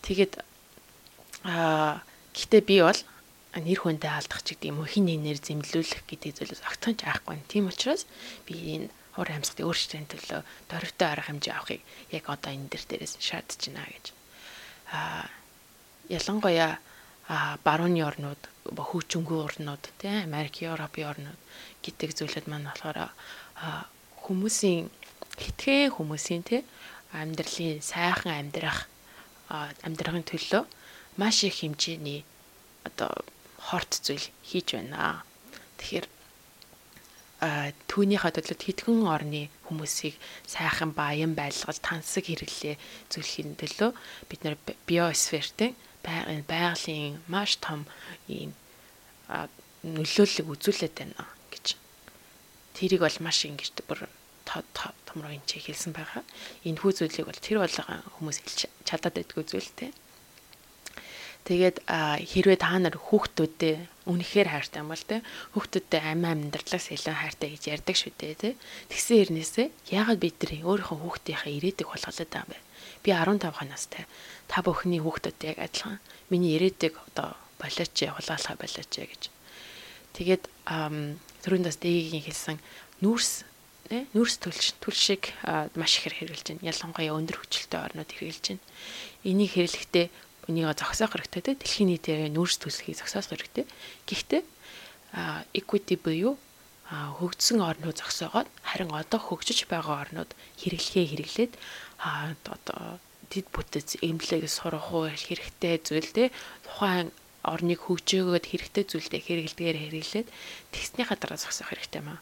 Тэгээд 0.02 0.40
Аа 1.46 2.02
гэхдээ 2.34 2.62
би 2.66 2.76
бол 2.82 3.00
нэр 3.54 3.78
хүндээ 3.78 4.10
алдах 4.10 4.42
ч 4.42 4.58
гэдэг 4.58 4.70
юм 4.74 4.82
уу 4.82 4.90
хин 4.90 5.06
нэр 5.06 5.38
зэмлүүлэх 5.38 6.02
гэдэг 6.06 6.34
зүйлээс 6.34 6.66
огтхон 6.66 6.94
ч 6.98 7.06
аахгүй. 7.06 7.38
Тийм 7.46 7.70
учраас 7.70 8.10
би 8.46 8.54
энэ 8.74 8.90
хор 9.18 9.35
амьсгалын 9.35 9.66
өөрчлөлтийн 9.66 10.07
төлөө 10.07 10.40
дөрвтэй 10.70 11.09
арга 11.11 11.26
хэмжээ 11.26 11.54
авахыг 11.59 11.83
яг 12.14 12.24
одоо 12.31 12.50
энэ 12.54 12.70
дэр 12.70 12.83
дээрээс 12.87 13.14
шаардж 13.18 13.61
байна 13.66 13.90
гэж. 13.90 14.07
Аа 14.94 15.26
ялангуяа 16.07 16.78
барууны 17.66 18.00
орнууд 18.07 18.42
хөгжингүй 18.70 19.38
орнууд 19.42 19.85
тийм 19.98 20.22
Америк, 20.31 20.62
Европын 20.62 21.11
орнууд 21.11 21.40
гэдэг 21.83 22.11
зүйлүүд 22.14 22.46
маань 22.46 22.70
болохоор 22.70 23.11
хүмүүсийн 24.24 24.87
хитгэн 25.42 25.92
хүмүүсийн 25.92 26.42
тийм 26.46 26.64
амьдралын 27.12 27.83
сайхан 27.83 28.33
амьдрах 28.38 28.87
амьдрахын 29.83 30.24
төлөө 30.31 30.62
маш 31.18 31.42
их 31.44 31.61
хэмжээний 31.61 32.22
одоо 32.87 33.12
хорт 33.59 33.92
зүйл 34.04 34.26
хийж 34.48 34.78
байна. 34.78 35.24
Тэгэхээр 35.78 36.07
түүнийхээ 37.38 38.33
төлөд 38.35 38.61
хэдхэн 38.66 39.07
орны 39.07 39.46
хүмүүсийг 39.70 40.18
сайхан 40.42 40.90
баян 40.90 41.38
байлгал 41.38 41.79
тансаг 41.79 42.27
хэрэглээ 42.27 42.74
зүйлхийн 43.14 43.55
төлөө 43.55 43.90
бид 44.27 44.40
нэр 44.42 44.57
биосфертэй 44.90 45.79
байгалийн 46.03 47.22
маш 47.31 47.62
том 47.62 47.87
ийм 48.27 48.51
нөлөөллөг 49.87 50.46
үзүүлээд 50.51 50.94
байна 50.98 51.31
гэж. 51.55 51.79
Тэрийг 52.74 53.07
бол 53.07 53.18
маш 53.22 53.46
ингэж 53.46 53.87
бүр 53.87 54.11
томроо 55.07 55.31
энэ 55.31 55.46
хэлсэн 55.46 55.94
байгаа. 55.94 56.27
Энэ 56.66 56.81
хүү 56.83 56.92
зүйлийг 57.07 57.27
бол 57.31 57.38
тэр 57.38 57.62
бол 57.62 57.77
хүмүүс 58.18 58.38
чадаад 58.83 59.14
байдгүй 59.14 59.44
зүйл 59.46 59.70
те. 59.79 59.94
Тэгээд 61.48 61.88
хэрвээ 61.88 62.58
та 62.61 62.76
нар 62.76 62.92
хүүхдүүдэд 63.00 64.04
үнэхээр 64.04 64.48
хайртай 64.52 64.84
юм 64.84 64.92
бол 64.92 65.00
те 65.00 65.24
хүүхдүүдэд 65.56 66.04
амин 66.04 66.52
амьдралаас 66.52 66.92
илүү 66.92 67.16
хайртай 67.16 67.48
гэж 67.56 67.62
ярьдаг 67.72 67.96
шүү 67.96 68.12
дээ 68.20 68.37
те. 68.37 68.50
Тэгсэн 68.92 69.16
хэрнээсээ 69.16 69.66
яагаад 69.96 70.20
бид 70.20 70.37
нар 70.44 70.52
өөрийнхөө 70.61 70.98
хүүхдийнхээ 71.00 71.56
ирээдүйг 71.56 71.88
болгоод 71.88 72.20
байгаа 72.20 72.44
юм 72.44 72.52
бэ? 72.52 72.61
Би 73.00 73.11
15 73.16 73.64
настай. 73.64 74.04
Та 74.44 74.61
бүхний 74.61 75.00
хүүхдүүд 75.00 75.40
яг 75.48 75.56
адилхан. 75.64 75.96
Миний 76.28 76.52
ирээдүйг 76.61 76.94
одоо 77.16 77.32
болооч 77.56 77.96
хулгайлах 77.96 78.61
болооч 78.61 78.92
гэж. 78.92 79.22
Тэгээд 80.20 80.44
түрүүндээс 81.48 81.78
дэгийн 81.80 82.28
хэлсэн 82.28 82.61
нүүрс 83.00 83.48
нүүрс 83.88 84.37
төлш 84.44 84.76
төлшийг 84.84 85.32
маш 85.72 85.96
их 85.96 86.12
хэрэгжилж 86.12 86.61
байна. 86.61 86.68
Ялангуяа 86.68 87.16
өндөр 87.16 87.40
хүчтэй 87.40 87.80
орнууд 87.80 88.12
хэрэгжилж 88.12 88.46
байна. 88.52 88.64
Энийг 89.24 89.56
хэрэглэхдээ 89.56 90.06
энийг 90.48 90.74
зогсоох 90.74 91.12
хэрэгтэй 91.14 91.42
те 91.44 91.52
дэлхийн 91.54 91.88
нийтээр 91.92 92.20
нүүрс 92.32 92.56
төлсхийг 92.58 92.96
зогсоох 92.98 93.28
хэрэгтэй. 93.28 93.64
Гэхдээ 94.08 94.42
equity 95.54 95.96
буюу 96.00 96.34
хөгжсөн 96.88 97.61
орнууд 97.61 98.00
зогсоогоод 98.00 98.48
харин 98.64 98.92
одоо 98.96 99.20
хөгжиж 99.20 99.68
байгаа 99.68 100.08
орнууд 100.08 100.32
хэрэглэхээ 100.61 101.04
хэрэглээд 101.12 101.52
одоо 102.00 102.96
дид 103.28 103.46
бүтэц 103.52 104.00
эмнэлэг 104.00 104.48
сурах 104.48 104.88
уу 104.92 105.12
хэрэгтэй 105.12 105.84
зүйл 105.84 106.11
те 106.16 106.24
тухайн 106.64 107.12
орныг 107.44 107.80
хөгжөөгөөд 107.84 108.44
хэрэгтэй 108.48 108.84
зүйлдээ 108.88 109.20
хэрэгэлдгээр 109.24 109.76
хэрэглээд 109.84 110.28
тэгснийхаа 110.72 111.16
дараа 111.20 111.38
зогсоох 111.40 111.70
хэрэгтэй 111.70 112.02
маа. 112.04 112.20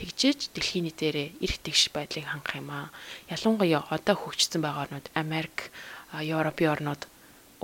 Тэгжээж 0.00 0.52
дэлхийн 0.52 0.88
нийтээр 0.88 1.16
эрх 1.40 1.58
тэгш 1.64 1.92
байдлыг 1.92 2.26
хангах 2.28 2.56
юм 2.60 2.68
аа. 2.72 2.88
Ялангуяа 3.32 3.84
одоо 3.88 4.16
хөгжсөн 4.16 4.60
байгаа 4.64 4.84
орнууд 4.88 5.06
Америк, 5.12 5.72
Европын 6.12 6.72
орнууд 6.72 7.02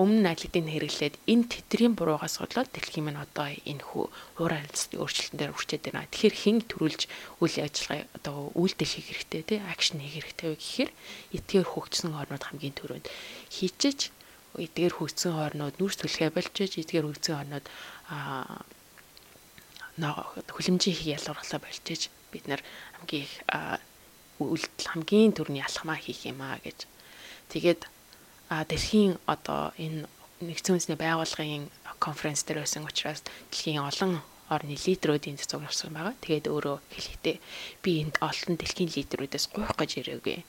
өмнө 0.01 0.25
айлтыг 0.33 0.57
хэрэглээд 0.57 1.15
энэ 1.29 1.45
тэдрийн 1.53 1.93
буруугаас 1.93 2.41
болоод 2.41 2.69
дэлхийн 2.73 3.13
минь 3.13 3.21
одоо 3.21 3.53
энэ 3.53 3.85
хүү 3.85 4.05
уур 4.41 4.53
амьсгалын 4.57 5.05
өөрчлөлтөнд 5.05 5.53
хүрчээд 5.53 5.85
байна. 5.93 6.09
Тэгэхээр 6.09 6.37
хэн 6.41 6.59
төрүүлж 6.65 7.03
үйл 7.45 7.57
ажиллагаа 7.61 8.09
одоо 8.17 8.37
үйлдэл 8.57 8.89
хийх 8.89 9.09
хэрэгтэй 9.13 9.43
те 9.45 9.57
акшн 9.69 10.01
хийх 10.01 10.25
хэрэгтэй 10.25 10.49
вэ 10.49 10.57
гэхээр 10.57 10.91
эдгээр 11.37 11.67
хөгжсөн 11.77 12.13
орнууд 12.17 12.45
хамгийн 12.49 12.73
түрүүнд 12.73 13.07
хийчиж 13.53 14.09
эдгээр 14.57 14.97
хөгжсөн 14.97 15.33
орнууд 15.37 15.77
нүрс 15.77 15.97
түлхээ 16.01 16.31
болчиж 16.33 16.81
эдгээр 16.81 17.07
хөгжсөн 17.13 17.37
орнууд 17.37 17.67
аа 18.09 18.65
хүлэмжийн 20.01 20.97
хийх 20.97 21.21
ялгарлаа 21.21 21.61
болчиж 21.61 22.09
бид 22.33 22.49
нар 22.49 22.65
хамгийн 22.97 23.29
их 23.29 23.33
үйлдэл 24.41 24.89
хамгийн 24.89 25.37
түрүүний 25.37 25.65
алхмаа 25.65 26.01
хийх 26.01 26.25
юм 26.25 26.41
аа 26.41 26.57
гэж. 26.65 26.89
Тэгээд 27.53 27.85
дэлхийн 28.69 29.17
одоо 29.27 29.73
энэ 29.81 30.05
нэгдсэн 30.43 30.75
үндэсний 30.77 30.99
байгууллагын 30.99 31.71
конференц 32.03 32.43
дээр 32.45 32.67
байсан 32.67 32.85
учраас 32.85 33.23
дэлхийн 33.51 33.81
олон 33.81 34.21
орны 34.53 34.77
лидерүүдийн 34.77 35.39
цэцэг 35.41 35.63
орсон 35.63 35.95
байгаа. 35.95 36.15
Тэгээд 36.21 36.51
өөрөө 36.53 36.77
хэлэхдээ 36.93 37.37
би 37.81 37.91
энд 38.03 38.17
олон 38.21 38.55
дэлхийн 38.59 38.91
лидерүүдээс 38.93 39.47
гуйх 39.55 39.73
гэж 39.79 39.91
ирээгүй. 40.03 40.45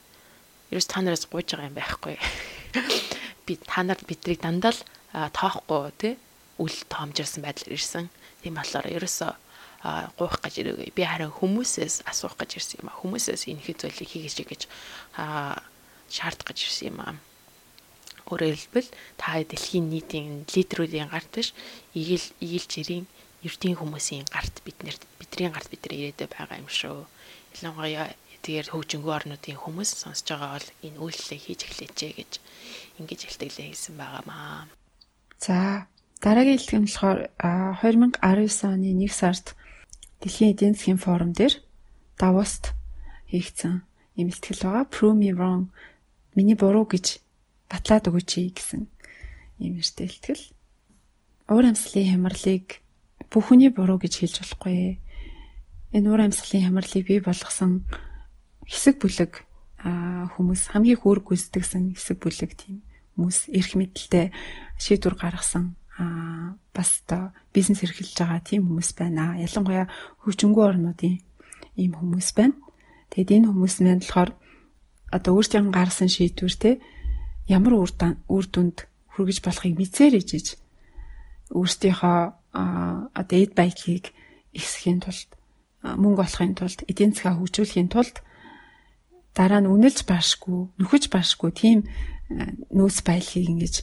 Ерөөс 0.74 0.88
та 0.90 1.00
нараас 1.00 1.24
гуйж 1.30 1.54
байгаа 1.54 1.70
юм 1.70 1.78
байхгүй. 1.78 2.16
Би 3.46 3.60
та 3.60 3.84
нарт 3.84 4.08
бидрийг 4.08 4.40
дандаа 4.40 4.72
л 4.72 4.80
тоохгүй 5.36 5.92
тий 6.00 6.14
үл 6.58 6.76
тоомжирсан 6.88 7.44
байдлаар 7.44 7.76
ирсэн. 7.76 8.08
Тийм 8.40 8.56
болохоор 8.56 8.88
ерөөсөө 8.88 9.32
гуйх 10.16 10.36
гэж 10.40 10.54
ирээгүй. 10.64 10.96
Би 10.96 11.04
харин 11.04 11.28
хүмүүсээс 11.28 12.08
асуух 12.08 12.40
гэж 12.40 12.56
ирсэн 12.56 12.80
юм 12.80 12.88
а. 12.88 12.98
Хүмүүсээс 13.04 13.52
энэ 13.52 13.60
их 13.60 13.76
зүйлийг 13.76 14.08
хийгээч 14.08 14.38
гэж 14.48 14.62
шаардах 16.08 16.46
гэж 16.48 16.58
ирсэн 16.64 16.88
юм 16.88 16.98
а. 17.04 17.14
Өөрөөр 18.30 18.56
хэлбэл 18.56 18.88
та 19.20 19.40
дэлхийн 19.40 19.90
нийтийн 19.92 20.48
лидерүүдийн 20.48 21.10
гарт 21.12 21.30
биш, 21.34 21.52
игэл 21.92 22.26
игэл 22.40 22.66
жирийн 22.68 23.06
эрдийн 23.44 23.76
хүмүүсийн 23.76 24.24
гарт 24.32 24.64
бид 24.64 24.78
нэр 24.80 24.96
бидний 25.20 25.50
гарт 25.52 25.68
бид 25.68 25.82
нар 25.84 25.94
ирээдэ 25.98 26.26
байгаа 26.32 26.60
юм 26.62 26.70
шүү. 26.72 27.04
Ялангуяа 27.60 28.16
тэгээд 28.44 28.72
хөгжингөө 28.72 29.12
орнуудын 29.18 29.60
хүмүүс 29.60 29.90
сонсож 30.00 30.28
байгаа 30.32 30.56
бол 30.56 30.68
энэ 30.84 31.00
үйлчлэлийг 31.00 31.44
хийж 31.44 31.60
эхлэжээ 31.68 32.12
гэж 32.16 32.32
ингэж 33.00 33.20
илтгэлээ 33.28 33.68
хэлсэн 33.72 33.94
байгаамаа. 34.00 34.68
За 35.40 35.88
дараагийн 36.24 36.56
илтгэм 36.60 36.84
болохоор 36.88 37.20
2019 37.40 38.72
оны 38.72 38.88
1 38.96 39.12
сард 39.12 39.56
Дэлхийн 40.24 40.56
эдийн 40.56 40.72
засгийн 40.72 40.96
форум 40.96 41.36
дээр 41.36 41.60
Давост 42.16 42.72
хийгдсэн 43.28 43.84
юм 44.16 44.28
ихтгэл 44.32 44.64
байгаа. 44.64 44.88
Prove 44.88 45.20
me 45.20 45.36
wrong. 45.36 45.68
Миний 46.32 46.56
буруу 46.56 46.88
гэж 46.88 47.20
батлаад 47.70 48.08
өгөөч 48.10 48.30
гэсэн 48.54 48.86
юм 49.62 49.74
эртэ 49.78 50.04
ихтгэл. 50.04 50.44
Уур 51.48 51.64
амьсгалын 51.68 52.10
хямралыг 52.10 52.84
бүхний 53.30 53.70
буруу 53.70 53.98
гэж 54.00 54.14
хэлж 54.20 54.36
болохгүй. 54.42 54.98
Энэ 55.94 56.08
уур 56.08 56.22
амьсгалын 56.26 56.64
хямралыг 56.66 57.04
бий 57.06 57.20
болгосон 57.20 57.86
хэсэг 58.66 58.98
бүлэг 58.98 59.32
хүмүүс 59.84 60.72
хамгийн 60.72 60.98
хөөрг 61.00 61.28
гүйцэтгэсэн 61.28 61.92
хэсэг 61.92 62.16
бүлэг 62.18 62.56
тийм 62.56 62.80
хүмүүс 63.14 63.52
эрх 63.52 63.72
мэдэлтэй 63.76 64.32
шийдвэр 64.80 65.14
гаргасан 65.20 65.76
аа 66.00 66.56
бас 66.74 67.04
та 67.06 67.36
бизнес 67.52 67.84
эрхэлж 67.84 68.16
байгаа 68.18 68.40
тийм 68.42 68.66
хүмүүс 68.66 68.90
байна. 68.98 69.38
Ялангуяа 69.38 69.86
хөгжингүү 70.24 70.64
орнуудын 70.64 71.20
ийм 71.76 71.92
хүмүүс 71.94 72.28
байна. 72.34 72.56
Тэгэд 73.14 73.44
энэ 73.44 73.48
хүмүүс 73.52 73.74
маань 73.84 74.02
болохоор 74.02 74.30
одоо 75.12 75.32
өөрсдийн 75.38 75.70
гаргасан 75.70 76.10
шийдвэр 76.10 76.54
те 76.58 76.70
ямар 77.48 77.74
үр 77.76 77.92
үр 78.28 78.46
дүнд 78.48 78.88
хүргэж 79.14 79.38
болохыг 79.44 79.74
мэдсээр 79.76 80.14
ижиж 80.20 80.56
өөрсдийнхөө 81.52 82.18
одоо 82.54 83.38
эд 83.38 83.52
баялагийг 83.58 84.14
ихсхийн 84.56 85.04
тулд 85.04 85.30
мөнгө 85.84 86.24
олохын 86.24 86.54
тулд 86.56 86.80
эдийн 86.88 87.12
засгаа 87.12 87.36
хөгжүүлэхийн 87.36 87.90
тулд 87.92 88.16
дараа 89.36 89.60
нь 89.60 89.70
үнэлж 89.70 90.08
баашгүй 90.08 90.72
нөхөж 90.80 91.12
баашгүй 91.12 91.50
тийм 91.52 91.78
нөөц 92.72 93.04
баялагийг 93.04 93.50
ингэж 93.52 93.74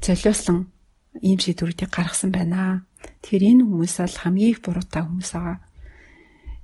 золиосон 0.00 0.72
ийм 1.20 1.38
шийдвэрүүдийг 1.38 1.90
гаргасан 1.92 2.32
байна. 2.32 2.86
Тэгэхээр 3.20 3.44
энэ 3.52 3.64
хүмүүс 3.68 3.94
бол 4.00 4.16
хамгийн 4.22 4.52
их 4.56 4.60
буруутай 4.64 5.02
хүмүүс 5.04 5.30
байгаа. 5.36 5.58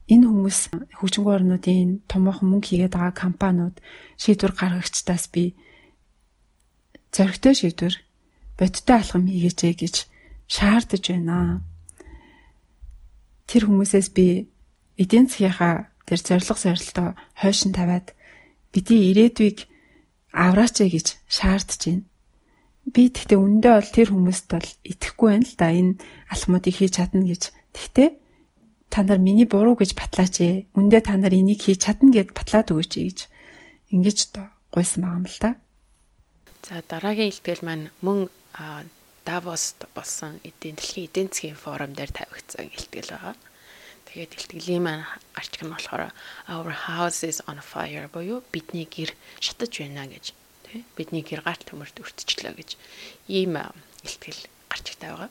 Энэ 0.09 0.25
хүмүүс 0.25 0.59
хөгжингөө 0.99 1.35
орнуудын 1.37 1.91
томоохон 2.09 2.49
мөнгө 2.49 2.69
хийгээд 2.73 2.95
байгаа 2.97 3.13
компаниуд 3.13 3.77
шийдвэр 4.17 4.57
гаргагчдаас 4.57 5.29
би 5.29 5.53
зоригтой 7.13 7.55
шийдвэр 7.55 7.95
бодиттой 8.59 8.97
алхам 8.99 9.25
хийгээч 9.27 9.61
гэж 9.81 9.97
шаардаж 10.49 11.05
байна. 11.09 11.63
Тэр 13.49 13.63
хүмүүсээс 13.69 14.09
би 14.13 14.49
эдийн 14.99 15.29
засгийнхаа 15.29 15.93
тэр 16.09 16.21
зориг 16.21 16.59
зорилтоо 16.59 17.09
хойшин 17.39 17.73
тавиад 17.73 18.17
бидний 18.73 19.13
ирээдүйг 19.13 19.59
авраач 20.33 20.77
гэж 20.85 21.07
шаардж 21.29 21.81
байна. 21.85 22.05
Би 22.89 23.13
тэгтээ 23.13 23.37
үндэ 23.37 23.69
бол 23.69 23.91
тэр 23.93 24.09
хүмүүст 24.13 24.47
бол 24.49 24.69
итгэхгүй 24.85 25.29
байна 25.29 25.45
л 25.45 25.57
да 25.61 25.69
энэ 25.69 26.01
алхмуудыг 26.33 26.75
хийж 26.77 26.93
чадна 26.97 27.25
гэж. 27.25 27.43
Тэгтээ 27.77 28.09
та 28.89 29.05
нар 29.05 29.21
миний 29.21 29.45
буруу 29.45 29.77
гэж 29.77 29.93
батлаач 29.93 30.41
ээ. 30.41 30.73
Үндэ 30.73 31.05
та 31.05 31.21
нар 31.21 31.37
энийг 31.37 31.61
хийж 31.61 31.85
чадна 31.85 32.09
гэд 32.09 32.33
батлаад 32.33 32.73
өгөөч 32.73 32.93
гэж 32.97 33.19
ингэж 33.93 34.19
гуйсан 34.73 35.05
байгаа 35.05 35.21
юм 35.21 35.27
л 35.29 35.39
да. 35.41 35.51
За 36.67 36.83
дараагийн 36.83 37.31
илтгэл 37.33 37.63
маань 37.67 37.91
мөн 38.03 38.31
Давост 39.29 39.85
болсон 39.95 40.41
эдийн 40.49 40.77
дэлхийн 40.77 41.07
эдийн 41.09 41.29
засгийн 41.29 41.59
форум 41.63 41.93
дээр 41.93 42.11
тавигдсан 42.17 42.67
илтгэл 42.73 43.13
байгаа. 43.13 43.37
Тэгээд 44.09 44.37
илтгэлийн 44.41 44.83
маань 44.85 45.05
гарч 45.37 45.53
ирэх 45.53 45.69
нь 45.69 45.75
болохоор 45.77 46.03
our 46.49 46.71
house 46.89 47.21
is 47.29 47.39
on 47.45 47.61
fire 47.61 48.09
буюу 48.09 48.41
бидний 48.53 48.89
гэр 48.89 49.13
шатаж 49.37 49.73
байна 49.79 50.09
гэж 50.09 50.33
тий 50.65 50.81
бидний 50.97 51.21
гэр 51.21 51.45
гарт 51.45 51.69
төмөрд 51.69 52.01
өртчихлөө 52.01 52.53
гэж 52.57 52.71
ийм 53.29 53.61
илтгэл 54.01 54.41
гарч 54.73 54.85
иртэй 54.97 55.11
байгаа. 55.13 55.31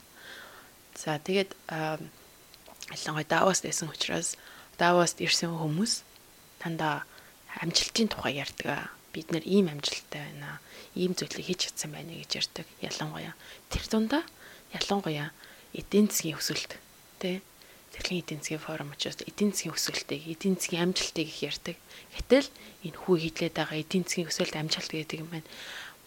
За 0.93 1.17
тэгээд 1.17 1.51
ялангуяа 2.93 3.27
Давост 3.33 3.65
байсан 3.65 3.89
учраас 3.89 4.37
Давост 4.77 5.17
ирсэн 5.25 5.57
хүмүүс 5.57 6.05
дандаа 6.61 7.05
амжилтын 7.61 8.07
тухай 8.13 8.37
ярьдаг. 8.45 8.93
Бид 9.09 9.33
нэр 9.33 9.41
ийм 9.41 9.73
амжилттай 9.73 10.21
байна. 10.21 10.61
Ийм 10.97 11.13
зүйлийг 11.13 11.45
хийж 11.45 11.61
чадсан 11.69 11.93
байна 11.93 12.17
гэж 12.17 12.31
ярьдаг. 12.41 12.67
Ялангуяа 12.81 13.33
тэр 13.69 13.85
дундаа 13.85 14.23
ялангуяа 14.73 15.29
эдийн 15.77 16.09
засгийн 16.09 16.41
өсөлт 16.41 16.81
тий 17.21 17.41
Тэрлийн 17.97 18.21
эдийн 18.21 18.41
засгийн 18.41 18.61
форум 18.61 18.91
учраас 18.91 19.17
эдийн 19.25 19.51
засгийн 19.51 19.73
өсөлтийг, 19.73 20.23
эдийн 20.27 20.55
засгийн 20.59 20.91
амжилтыг 20.91 21.27
их 21.27 21.39
ярьдаг. 21.41 21.77
Гэтэл 22.13 22.47
энэ 22.85 22.99
хүү 22.99 23.15
хидлээд 23.23 23.55
байгаа 23.57 23.79
эдийн 23.79 24.05
засгийн 24.05 24.29
өсөлт 24.29 24.53
амжилт 24.53 24.91
гэдэг 24.91 25.23
юм 25.23 25.29
байна. 25.31 25.49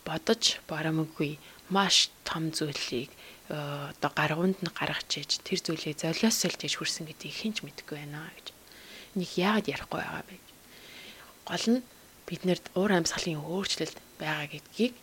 Бодож 0.07 0.61
барамгүй 0.70 1.40
маш 1.72 2.12
том 2.22 2.53
зүйлийг 2.53 3.11
э, 3.50 3.57
одоо 3.96 4.11
гаргуунд 4.12 4.61
нь 4.61 4.70
гаргаж 4.70 5.09
иж 5.18 5.40
тэр 5.40 5.61
зүйлийг 5.64 5.98
золиосолж 5.98 6.61
иж 6.62 6.74
хүрсэн 6.79 7.09
гэдгийг 7.09 7.35
хинч 7.35 7.57
мэдэхгүй 7.64 7.96
байна 7.96 8.29
гэж. 8.38 8.46
Энийг 9.16 9.33
яагаад 9.35 9.66
ярихгүй 9.66 9.98
байгаа 9.98 10.24
бэ? 10.29 10.37
Гол 11.48 11.66
нь 11.74 11.87
биднэрд 12.29 12.64
уур 12.79 12.92
амьсгалын 12.94 13.42
өөрчлөлт 13.42 13.98
байгаа 14.20 14.46
гэдгийг 14.52 14.94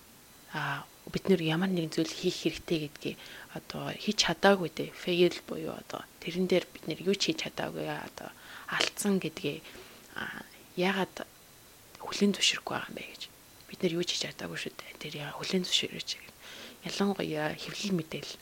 а 0.53 0.85
бид 1.11 1.25
нэр 1.27 1.41
ямар 1.41 1.71
нэгэн 1.71 1.91
зүйл 1.91 2.11
хийх 2.11 2.45
хэрэгтэй 2.45 2.79
гэдгийг 2.87 3.17
одоо 3.57 3.91
хийж 3.95 4.17
чадаагүй 4.27 4.69
дээ. 4.71 4.89
Fail 4.93 5.35
буюу 5.47 5.73
одоо 5.73 6.03
тэрэн 6.21 6.47
дээр 6.47 6.65
бид 6.69 6.85
нэр 6.87 6.99
юу 7.03 7.15
ч 7.15 7.31
хийж 7.31 7.47
чадаагүй 7.47 7.87
одоо 7.87 8.29
алдсан 8.69 9.19
гэдгийг 9.19 9.63
яагаад 10.75 11.25
хүлэн 12.03 12.31
зөвшөөрөхгүй 12.35 12.73
байгаа 12.75 12.91
юм 12.91 12.97
бэ 12.99 13.03
гэж. 13.11 13.21
Бид 13.67 13.79
нэр 13.81 13.93
юу 13.97 14.03
ч 14.03 14.09
хийж 14.15 14.23
чадаагүй 14.27 14.59
шүү 14.59 14.73
дээ. 14.75 15.01
Тэр 15.01 15.13
яа 15.23 15.31
хүлэн 15.35 15.63
зөвшөөрөөч 15.63 16.09
гэж. 16.19 16.33
Ялангуяа 16.87 17.55
хэвлэл 17.55 17.95
мэдээлэл 17.97 18.35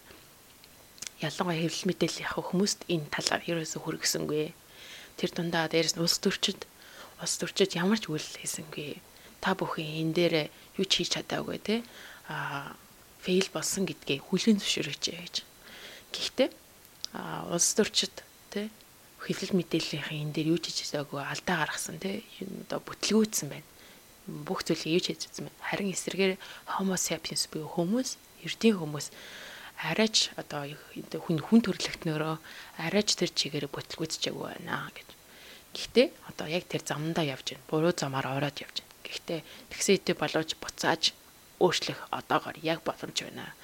ялангуяа 1.21 1.61
хэвлэл 1.63 1.89
мэдээлэл 1.89 2.23
яг 2.25 2.33
хүмүүст 2.35 2.79
энэ 2.91 3.09
талаар 3.13 3.43
ерөөсө 3.47 3.77
хүргэсэнгүй. 3.79 4.51
Тэр 5.15 5.29
дундаа 5.31 5.71
дээрээс 5.71 5.95
улс 5.95 6.19
төрчид 6.19 6.67
улс 7.23 7.35
төрчид 7.39 7.71
ямар 7.79 8.01
ч 8.01 8.11
үйл 8.11 8.19
хийсэнгүй. 8.19 8.99
Та 9.39 9.55
бүхэн 9.55 10.11
энэ 10.11 10.13
дээр 10.13 10.35
юу 10.77 10.85
ч 10.85 11.03
хийж 11.03 11.19
чадаагүй 11.19 11.59
те 11.63 11.75
а 12.27 12.75
фейл 13.23 13.47
болсон 13.49 13.89
гэдгээ 13.89 14.19
хүлээн 14.21 14.59
зөвшөөрөөч 14.61 15.03
гэж. 15.09 15.35
Гэхдээ 16.13 16.49
а 17.17 17.47
улс 17.49 17.73
төрчид 17.73 18.15
те 18.53 18.69
хэвлэл 19.25 19.57
мэдээллийнхээ 19.57 20.21
энэ 20.21 20.33
дээр 20.35 20.51
юу 20.53 20.59
ч 20.61 20.69
хийж 20.69 20.91
чадаагүй 20.91 21.21
алдаа 21.23 21.65
гаргасан 21.65 21.97
те 21.97 22.21
одоо 22.69 22.79
бүтлгүүцсэн 22.85 23.49
байна. 23.49 23.67
Бүх 24.27 24.61
зүйлийг 24.67 24.93
юу 24.99 25.03
ч 25.03 25.07
хийж 25.13 25.21
чадсан 25.25 25.49
байна. 25.49 25.63
Харин 25.65 25.93
эсрэгээр 25.95 26.33
homo 26.77 26.95
sapiens 26.99 27.49
буюу 27.49 27.69
хүмүүс, 27.71 28.17
эрдийн 28.45 28.77
хүмүүс 28.77 29.07
арайч 29.89 30.31
одоо 30.39 30.69
хүн 31.25 31.39
хүн 31.41 31.59
төрлөختнөрөө 31.65 32.35
арайч 32.85 33.09
тэр 33.19 33.31
чигээр 33.33 33.67
бүтлгүүцчихээг 33.73 34.37
байна 34.37 34.91
гэж. 34.95 35.09
Гэхдээ 35.75 36.07
одоо 36.31 36.47
яг 36.47 36.63
тэр 36.71 36.81
замдаа 36.85 37.25
явж 37.27 37.57
байна. 37.57 37.67
Буруу 37.67 37.91
замаар 37.91 38.27
ороод 38.39 38.57
явж 38.63 38.79
байна. 38.79 38.94
Гэхдээ 39.15 39.39
тэгсэн 39.71 39.95
хэдий 39.95 40.15
болооч 40.19 40.49
буцааж 40.59 41.15
өөрчлөх 41.63 42.11
одоогоор 42.11 42.59
яг 42.59 42.83
боломж 42.83 43.15
байна. 43.23 43.55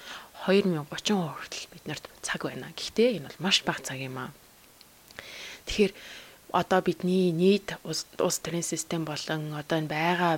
2030 0.48 0.88
хүртэл 0.88 1.68
биднэрт 1.76 2.06
цаг 2.24 2.48
байна. 2.48 2.72
Гэхдээ 2.72 3.20
энэ 3.20 3.28
бол 3.28 3.44
маш 3.44 3.62
бага 3.68 3.84
цаг 3.84 4.00
юм 4.00 4.18
аа. 4.18 4.32
Тэгэхээр 5.68 5.94
одоо 6.56 6.80
бидний 6.82 7.32
нийт 7.36 7.76
улс 7.84 8.40
төрийн 8.40 8.64
систем 8.64 9.04
болон 9.04 9.54
одоо 9.54 9.78
энэ 9.78 9.92
байгаа 9.92 10.34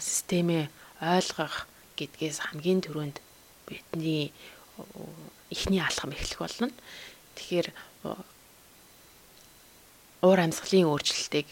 системээ 0.00 0.68
ойлгох 1.00 1.66
гэдгээс 1.96 2.38
хамгийн 2.52 2.80
түрүүнд 2.84 3.18
бидний 3.66 4.32
эхний 5.50 5.80
алхам 5.80 6.12
эхлэх 6.12 6.40
болно. 6.40 6.68
Тэгэхээр 7.36 7.68
уур 10.22 10.40
амьсгалын 10.40 10.88
өөрчлөлтийг 10.88 11.48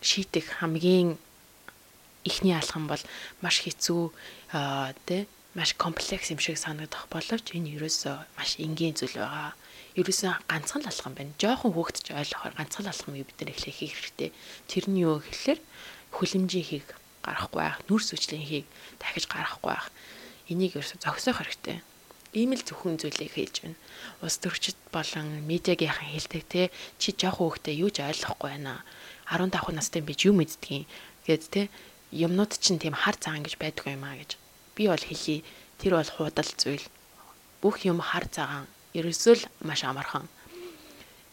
шийдэх 0.00 0.46
хамгийн 0.60 1.16
эхний 2.24 2.54
алхам 2.54 2.86
бол 2.86 3.02
маш 3.40 3.62
хэцүү 3.64 4.02
тий 5.06 5.26
маш 5.54 5.74
комплекс 5.74 6.30
юм 6.30 6.38
шиг 6.38 6.58
санагдах 6.58 7.08
боловч 7.10 7.50
энэ 7.56 7.74
ерөөсөө 7.74 8.16
маш 8.38 8.60
энгийн 8.62 8.94
зүйл 8.94 9.18
байгаа. 9.18 9.52
Ерөөсөө 9.98 10.46
ганцхан 10.46 10.86
л 10.86 10.90
алхам 10.90 11.14
байна. 11.18 11.34
Жохон 11.42 11.74
хөөгдөж 11.74 12.06
ойлгохоор 12.14 12.54
ганцхан 12.54 12.86
л 12.86 12.92
алхам 12.94 13.18
юу 13.18 13.26
бид 13.26 13.38
нар 13.42 13.50
эхлэх 13.50 13.82
хэрэгтэй. 13.82 14.30
Тэр 14.70 14.84
нь 14.86 15.02
юу 15.02 15.18
гэхэлэр 15.18 15.58
хүлэмжийн 16.14 16.66
хийг 16.70 16.86
гарахгүй 17.26 17.58
байх, 17.58 17.82
нүрс 17.90 18.14
хүчлийн 18.14 18.46
хийг 18.46 18.66
дахиж 19.02 19.26
гарахгүй 19.26 19.74
байх. 19.74 19.90
Энийг 20.46 20.78
ерөөсөө 20.78 21.02
зогсоох 21.02 21.42
хэрэгтэй. 21.42 21.82
Ийм 22.30 22.54
л 22.54 22.62
зөвхөн 22.62 23.02
зүйлийг 23.02 23.34
хэлж 23.34 23.66
байна. 23.66 23.78
Ус 24.22 24.38
төрчд 24.38 24.78
болон 24.94 25.42
медиагийнхан 25.50 26.14
хэлдэг 26.14 26.42
те 26.46 26.62
чи 27.02 27.10
жоох 27.10 27.42
хөөгтэй 27.42 27.74
юу 27.74 27.90
ч 27.90 28.06
ойлгохгүй 28.06 28.54
байна. 28.54 28.86
15 29.26 29.74
настай 29.74 29.98
би 29.98 30.14
юу 30.14 30.38
мэддгийг 30.38 30.86
гэд 31.26 31.42
те 31.50 31.62
юмнууд 32.12 32.52
чинь 32.58 32.82
тийм 32.82 32.94
хар 32.94 33.14
цагаан 33.14 33.46
гэж 33.46 33.54
байдгүй 33.58 33.94
юм 33.94 34.04
а 34.04 34.18
гэж. 34.18 34.36
Би 34.74 34.90
бол 34.90 34.98
хэлий. 34.98 35.44
Тэр 35.78 35.96
бол 35.96 36.10
хуудал 36.10 36.50
зүйл. 36.58 36.84
Бүх 37.62 37.86
юм 37.86 38.02
хар 38.02 38.26
цагаан. 38.26 38.66
Ерөөсөө 38.94 39.34
л 39.38 39.44
маш 39.62 39.86
амархан. 39.86 40.26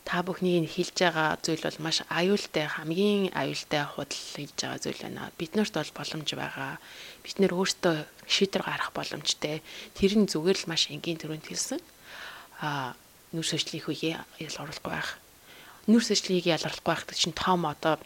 Та 0.08 0.24
бүхний 0.24 0.64
хэлж 0.64 0.96
байгаа 1.04 1.36
зүйл 1.44 1.60
бол 1.60 1.80
маш 1.84 2.00
аюултай, 2.08 2.70
хамгийн 2.70 3.34
аюултай 3.36 3.84
худал 3.84 4.16
хийж 4.16 4.56
байгаа 4.56 4.80
зүйл 4.80 5.04
байна. 5.04 5.32
Биднэрт 5.36 5.74
бол 5.76 5.92
боломж 6.00 6.30
байгаа. 6.32 6.80
Бид 7.28 7.38
нэр 7.44 7.52
өөртөө 7.52 7.96
шийдвэр 8.24 8.64
гаргах 8.64 8.96
боломжтой. 8.96 9.60
Тэр 10.00 10.14
нь 10.16 10.32
зүгээр 10.32 10.64
л 10.64 10.70
маш 10.72 10.88
энгийн 10.88 11.20
төрөнд 11.20 11.44
хэлсэн. 11.44 11.84
Аа, 12.64 12.96
нүр 13.36 13.44
сөжлөх 13.44 13.92
үеэ 13.92 14.24
ялгаруулахгүй 14.40 14.92
байх. 14.96 15.20
Нүр 15.92 16.04
сөжлийг 16.08 16.48
ялгаруулахгүй 16.56 16.88
байх 16.88 17.04
чинь 17.12 17.36
том 17.36 17.68
одоо 17.68 18.00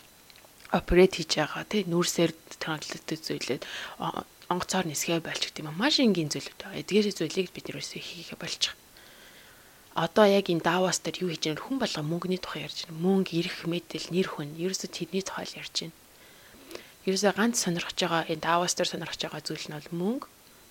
оперет 0.71 1.19
хийж 1.19 1.31
байгаа 1.35 1.63
тий 1.67 1.83
нүүрсээр 1.83 2.31
транслатив 2.63 3.19
зүйлээд 3.19 3.63
онгоцоор 4.51 4.87
нисгээ 4.87 5.19
болж 5.19 5.41
гэдэг 5.43 5.63
юм 5.67 5.75
маш 5.75 5.99
энгийн 5.99 6.31
зүйлүүд 6.31 6.59
байгаа. 6.59 6.81
Эдгээр 6.83 7.07
зүйлийг 7.11 7.49
бид 7.51 7.65
нэрээс 7.67 7.91
хийхэ 7.99 8.35
байгаа. 8.39 8.75
Одоо 9.95 10.25
яг 10.27 10.47
энэ 10.47 10.63
Давос 10.63 11.03
дээр 11.03 11.27
юу 11.27 11.29
хийж 11.31 11.51
байгаа 11.51 11.67
хүн 11.67 11.79
болго 11.79 12.01
мөнгөний 12.07 12.39
тухай 12.39 12.63
ярьж 12.63 12.87
байна. 12.87 13.03
Мөнгө, 13.03 13.31
эрх, 13.35 13.57
мэдэл, 13.67 14.07
нэр 14.15 14.27
хүн 14.31 14.55
ерөөсө 14.55 14.87
тэдний 14.87 15.23
тухай 15.23 15.43
л 15.47 15.59
ярьж 15.59 15.75
байна. 15.83 15.95
Ерөөсө 17.03 17.35
ганц 17.35 17.55
сонирхож 17.59 17.97
байгаа 17.99 18.23
энэ 18.31 18.43
Давос 18.43 18.73
дээр 18.75 18.91
сонирхож 18.91 19.19
байгаа 19.19 19.43
зүйл 19.43 19.67
нь 19.67 19.75
бол 19.75 19.91
мөнгө, 19.91 20.27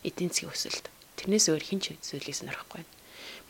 эдийн 0.08 0.32
засгийн 0.32 0.52
өсөлт. 0.56 0.86
Тэрнээс 1.20 1.52
өөр 1.52 1.64
хин 1.68 1.80
ч 1.84 2.00
зүйлийг 2.00 2.36
сонирхгүй 2.40 2.80
байна. 2.80 2.92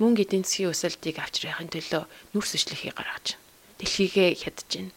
Мөнгө 0.02 0.22
эдийн 0.26 0.42
засгийн 0.42 0.74
өсөлтийг 0.74 1.22
авчрахын 1.22 1.70
төлөө 1.70 2.02
нүрс 2.34 2.52
өчлөхийг 2.58 2.98
гаргаж 2.98 3.38
байна. 3.38 3.42
Дэлхийгээ 3.78 4.30
хядж 4.42 4.66
байна 4.74 4.90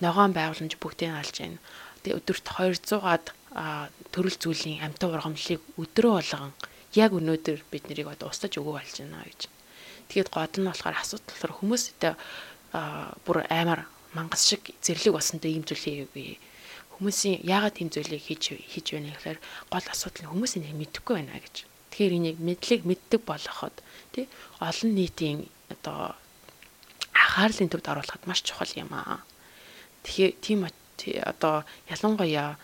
ногоон 0.00 0.32
байгууламж 0.32 0.74
бүгдийг 0.80 1.12
алж 1.14 1.36
байна. 1.40 1.58
Тэгээ 2.02 2.18
өдөрт 2.18 2.46
200-аад 2.48 3.24
төрөл 4.12 4.38
зүйлийн 4.40 4.84
амтан 4.84 5.12
ургамлыг 5.14 5.60
өдрөө 5.76 6.12
болгон 6.16 6.52
яг 6.96 7.10
өнөөдөр 7.14 7.60
бид 7.70 7.84
нарыг 7.86 8.08
одоо 8.10 8.32
устгаж 8.32 8.56
өгөө 8.58 8.74
болж 8.80 8.94
байна 8.98 9.22
гэж. 9.26 9.40
Тэгээд 10.10 10.30
гол 10.34 10.50
нь 10.58 10.66
болохоор 10.66 10.96
асуудал 10.98 11.54
хүмүүстэй 11.54 12.14
бүр 13.26 13.36
аймаар 13.46 13.86
мангас 14.14 14.42
шиг 14.46 14.74
зэрлэг 14.82 15.14
болсонтой 15.14 15.54
ийм 15.54 15.62
зүйл 15.62 16.08
хийгээгүй. 16.10 16.38
Хүмүүсийн 16.98 17.46
яагаад 17.46 17.78
тийм 17.78 17.90
зүйлийг 17.94 18.22
хийж 18.26 18.58
хийж 18.58 18.86
байна 18.94 19.14
гэхээр 19.14 19.38
гол 19.70 19.86
асуудал 19.86 20.22
нь 20.26 20.30
хүмүүсийн 20.34 20.62
нэг 20.66 20.74
мэдэхгүй 20.78 21.14
байна 21.14 21.38
гэж. 21.38 21.56
Тэгэхээр 21.94 22.16
энийг 22.18 22.38
мэдлэг 22.42 22.80
мэддэг 22.86 23.22
болгоход 23.22 23.74
тий 24.14 24.26
олон 24.58 24.90
нийтийн 24.94 25.46
одоо 25.70 26.14
анхаарлын 27.14 27.70
төвд 27.70 27.86
оруулахад 27.86 28.26
маш 28.26 28.42
чухал 28.42 28.70
юм 28.74 28.90
аа. 28.94 29.22
Тэгэхээр 30.04 30.32
тийм 30.40 30.60
одоо 31.24 31.64
ялангуяа 31.88 32.56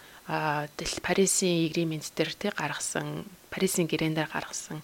Парисын 1.06 1.70
агримент 1.70 2.10
дээр 2.16 2.32
тий 2.34 2.50
гаргасан 2.50 3.24
Парисын 3.50 3.86
гэрээн 3.86 4.14
дээр 4.18 4.30
гаргасан 4.32 4.82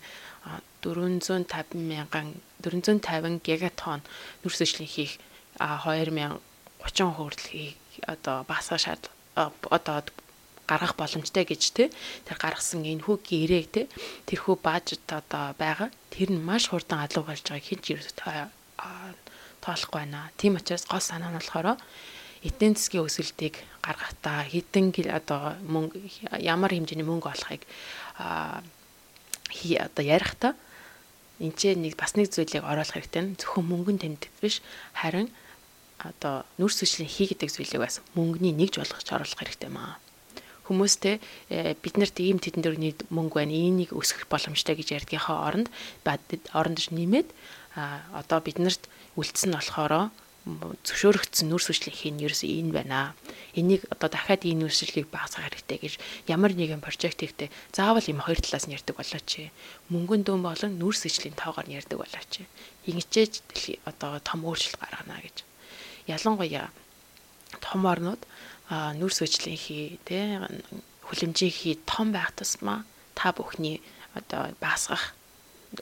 450 0.83 1.75
мянган 1.75 2.39
450 2.63 3.43
гигатон 3.43 4.03
нүрс 4.43 4.61
ижлэн 4.63 4.87
хийх 4.87 5.19
2030 5.59 6.39
хүртэл 7.19 7.75
одоо 8.07 8.47
багасгах 8.47 8.83
шаард 8.83 9.05
одоо 9.35 10.03
гаргах 10.67 10.95
боломжтой 10.95 11.45
гэж 11.45 11.63
тий 11.75 11.89
тэр 12.27 12.39
гаргасан 12.39 12.87
энэ 12.87 13.03
хүү 13.03 13.17
гэрээг 13.27 13.67
тий 13.75 13.87
тэрхүү 14.31 14.57
бажет 14.63 15.03
одоо 15.11 15.55
байгаа 15.59 15.91
тэр 16.15 16.31
нь 16.31 16.43
маш 16.43 16.71
хурдан 16.71 17.03
алуу 17.03 17.27
болж 17.27 17.43
байгааг 17.43 17.67
хинч 17.67 17.85
ерөөс 17.93 18.15
тоолохгүй 19.63 20.01
байна. 20.03 20.31
Тийм 20.39 20.59
учраас 20.59 20.87
гол 20.87 21.03
санаа 21.03 21.31
нь 21.31 21.39
болохоор 21.39 21.79
эдийн 22.43 22.75
засгийн 22.75 23.07
өсөлтийг 23.07 23.55
гаргахдаа 23.83 24.47
хэдэн 24.51 24.91
одоо 25.11 25.55
мөнгө 25.67 25.99
ямар 26.43 26.75
хэмжээний 26.75 27.07
мөнгө 27.07 27.31
олохыг 27.31 27.63
одоо 29.79 30.05
ярихдаа 30.05 30.55
энэ 31.43 31.57
ч 31.59 31.75
нэг 31.75 31.95
бас 31.99 32.15
нэг 32.15 32.31
зүйлийг 32.31 32.63
оруулах 32.63 32.95
хэрэгтэй. 32.95 33.35
Зөвхөн 33.39 33.67
мөнгөн 33.67 33.99
тэмдэг 33.99 34.31
биш 34.39 34.63
харин 34.95 35.31
одоо 35.99 36.47
нүрс 36.59 36.83
хүчлийн 36.83 37.11
хий 37.11 37.27
гэдэг 37.31 37.51
зүйлийг 37.51 37.83
бас 37.83 38.03
мөнгөний 38.15 38.55
нэгж 38.55 38.79
болгож 38.79 39.09
оруулах 39.11 39.39
хэрэгтэй 39.39 39.71
маа. 39.71 39.99
Хүмүүстэй 40.67 41.19
бид 41.83 41.95
нарт 41.99 42.17
ийм 42.23 42.39
тэдэн 42.39 42.63
дөрөвний 42.63 42.95
мөнгө 43.11 43.43
байна, 43.43 43.55
энийг 43.55 43.91
өсгөх 43.91 44.31
боломжтой 44.31 44.79
гэж 44.79 44.95
ярьдгийнхаа 45.03 45.51
оронд 45.51 45.69
орондож 46.07 46.95
нэмээд 46.95 47.29
одоо 48.15 48.39
бид 48.39 48.63
нарт 48.63 48.87
үлдсэн 49.19 49.51
нь 49.51 49.59
болохоро 49.59 50.15
зөвшөөрөгдсөн 50.43 51.55
нүрс 51.55 51.71
хүчлийн 51.71 51.95
хий 51.95 52.11
нь 52.11 52.25
ерөөсөө 52.27 52.51
энэ 52.51 52.75
байна. 52.75 53.15
Энийг 53.55 53.87
одоо 53.95 54.11
дахиад 54.11 54.43
энэ 54.43 54.67
нүрсчлэгийг 54.67 55.07
багасгах 55.07 55.47
хэрэгтэй 55.47 55.79
гэж 55.79 55.95
ямар 56.27 56.51
нэгэн 56.51 56.83
прожекттэй 56.83 57.47
заавал 57.71 58.03
юм 58.11 58.19
хоёр 58.19 58.43
талаас 58.43 58.67
нь 58.67 58.75
ярьдаг 58.75 58.99
болооч. 58.99 59.31
Мөнгөн 59.87 60.27
дөм 60.27 60.43
болон 60.43 60.83
нүрс 60.83 61.07
хүчлийн 61.07 61.39
тоогоор 61.39 61.71
нь 61.71 61.79
ярьдаг 61.79 61.95
болооч. 61.95 62.43
Ингэчээж 62.91 63.33
одоо 63.87 64.19
том 64.19 64.43
өөрчлөлт 64.43 64.83
гаргана 64.83 65.23
гэж. 65.23 65.47
Ялангуяа 66.11 66.75
том 67.63 67.87
орнууд 67.87 68.23
нүрс 68.99 69.23
хүчлийн 69.23 69.59
хий 69.63 70.03
тэ 70.03 70.43
хүлэмжийн 71.07 71.55
хий 71.55 71.79
том 71.87 72.11
байх 72.11 72.35
тусмаа 72.35 72.83
та 73.15 73.31
бүхний 73.31 73.79
одоо 74.19 74.51
багасгах 74.59 75.15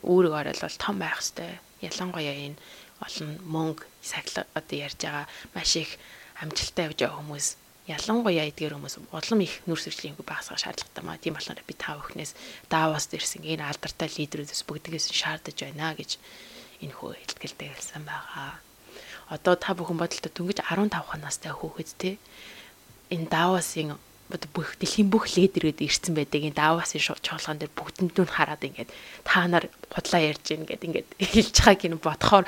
үүрэг 0.05 0.33
оролцол 0.37 0.77
том 0.77 1.01
байх 1.01 1.17
хэвээр. 1.25 1.65
Ялангуяа 1.81 2.37
энэ 2.37 2.61
олон 3.01 3.31
мөнгө 3.45 3.85
сахилга 4.05 4.47
одоо 4.55 4.77
ярьж 4.77 5.01
байгаа 5.01 5.27
маш 5.55 5.73
их 5.77 5.97
амжилттай 6.41 6.85
явж 6.89 6.99
байгаа 7.01 7.19
хүмүүс 7.21 7.47
ялангуяа 7.91 8.47
эдгээр 8.53 8.77
хүмүүс 8.77 8.97
улам 9.11 9.41
их 9.41 9.55
нүрс 9.67 9.89
өвчлийн 9.91 10.17
багасгах 10.21 10.61
шаардлагатай 10.63 11.05
маа. 11.05 11.19
Тийм 11.19 11.35
болохоор 11.35 11.65
би 11.67 11.75
та 11.75 11.97
бүхнээс 11.97 12.33
Давос 12.71 13.11
дээрсэн 13.11 13.43
энэ 13.43 13.67
алдартай 13.67 14.09
лидерүүдээс 14.09 14.63
бүгдгээс 14.69 15.07
шаардаж 15.11 15.57
байна 15.59 15.97
гэж 15.99 16.21
энэ 16.85 16.95
хөө 16.95 17.19
хэлтгэлтэй 17.19 17.69
хэлсэн 17.73 18.05
байгаа. 18.05 18.61
Одоо 19.33 19.55
та 19.57 19.75
бүхэн 19.75 19.99
бодолтой 19.99 20.31
дөнгөж 20.31 20.61
15 20.63 21.25
настай 21.25 21.53
хүүхэд 21.53 21.91
те 21.99 22.11
энэ 23.11 23.27
Давосын 23.27 23.99
бүх 24.31 24.79
дэлхийн 24.79 25.11
бүх 25.11 25.35
лидерүүд 25.35 25.83
ирсэн 25.83 26.15
байдаг. 26.15 26.47
Энэ 26.47 26.59
Давосын 26.59 27.03
чуулган 27.03 27.59
дээр 27.59 27.73
бүгдэнд 27.75 28.15
нь 28.15 28.31
хараад 28.31 28.63
ингээд 28.63 28.91
та 29.27 29.47
нар 29.51 29.67
худлаа 29.91 30.23
ярьж 30.23 30.45
гин 30.47 30.67
гэд 30.71 30.87
ингээд 30.87 31.09
хэлж 31.35 31.57
байгааг 31.67 31.83
нь 31.91 31.99
бодохоор 31.99 32.47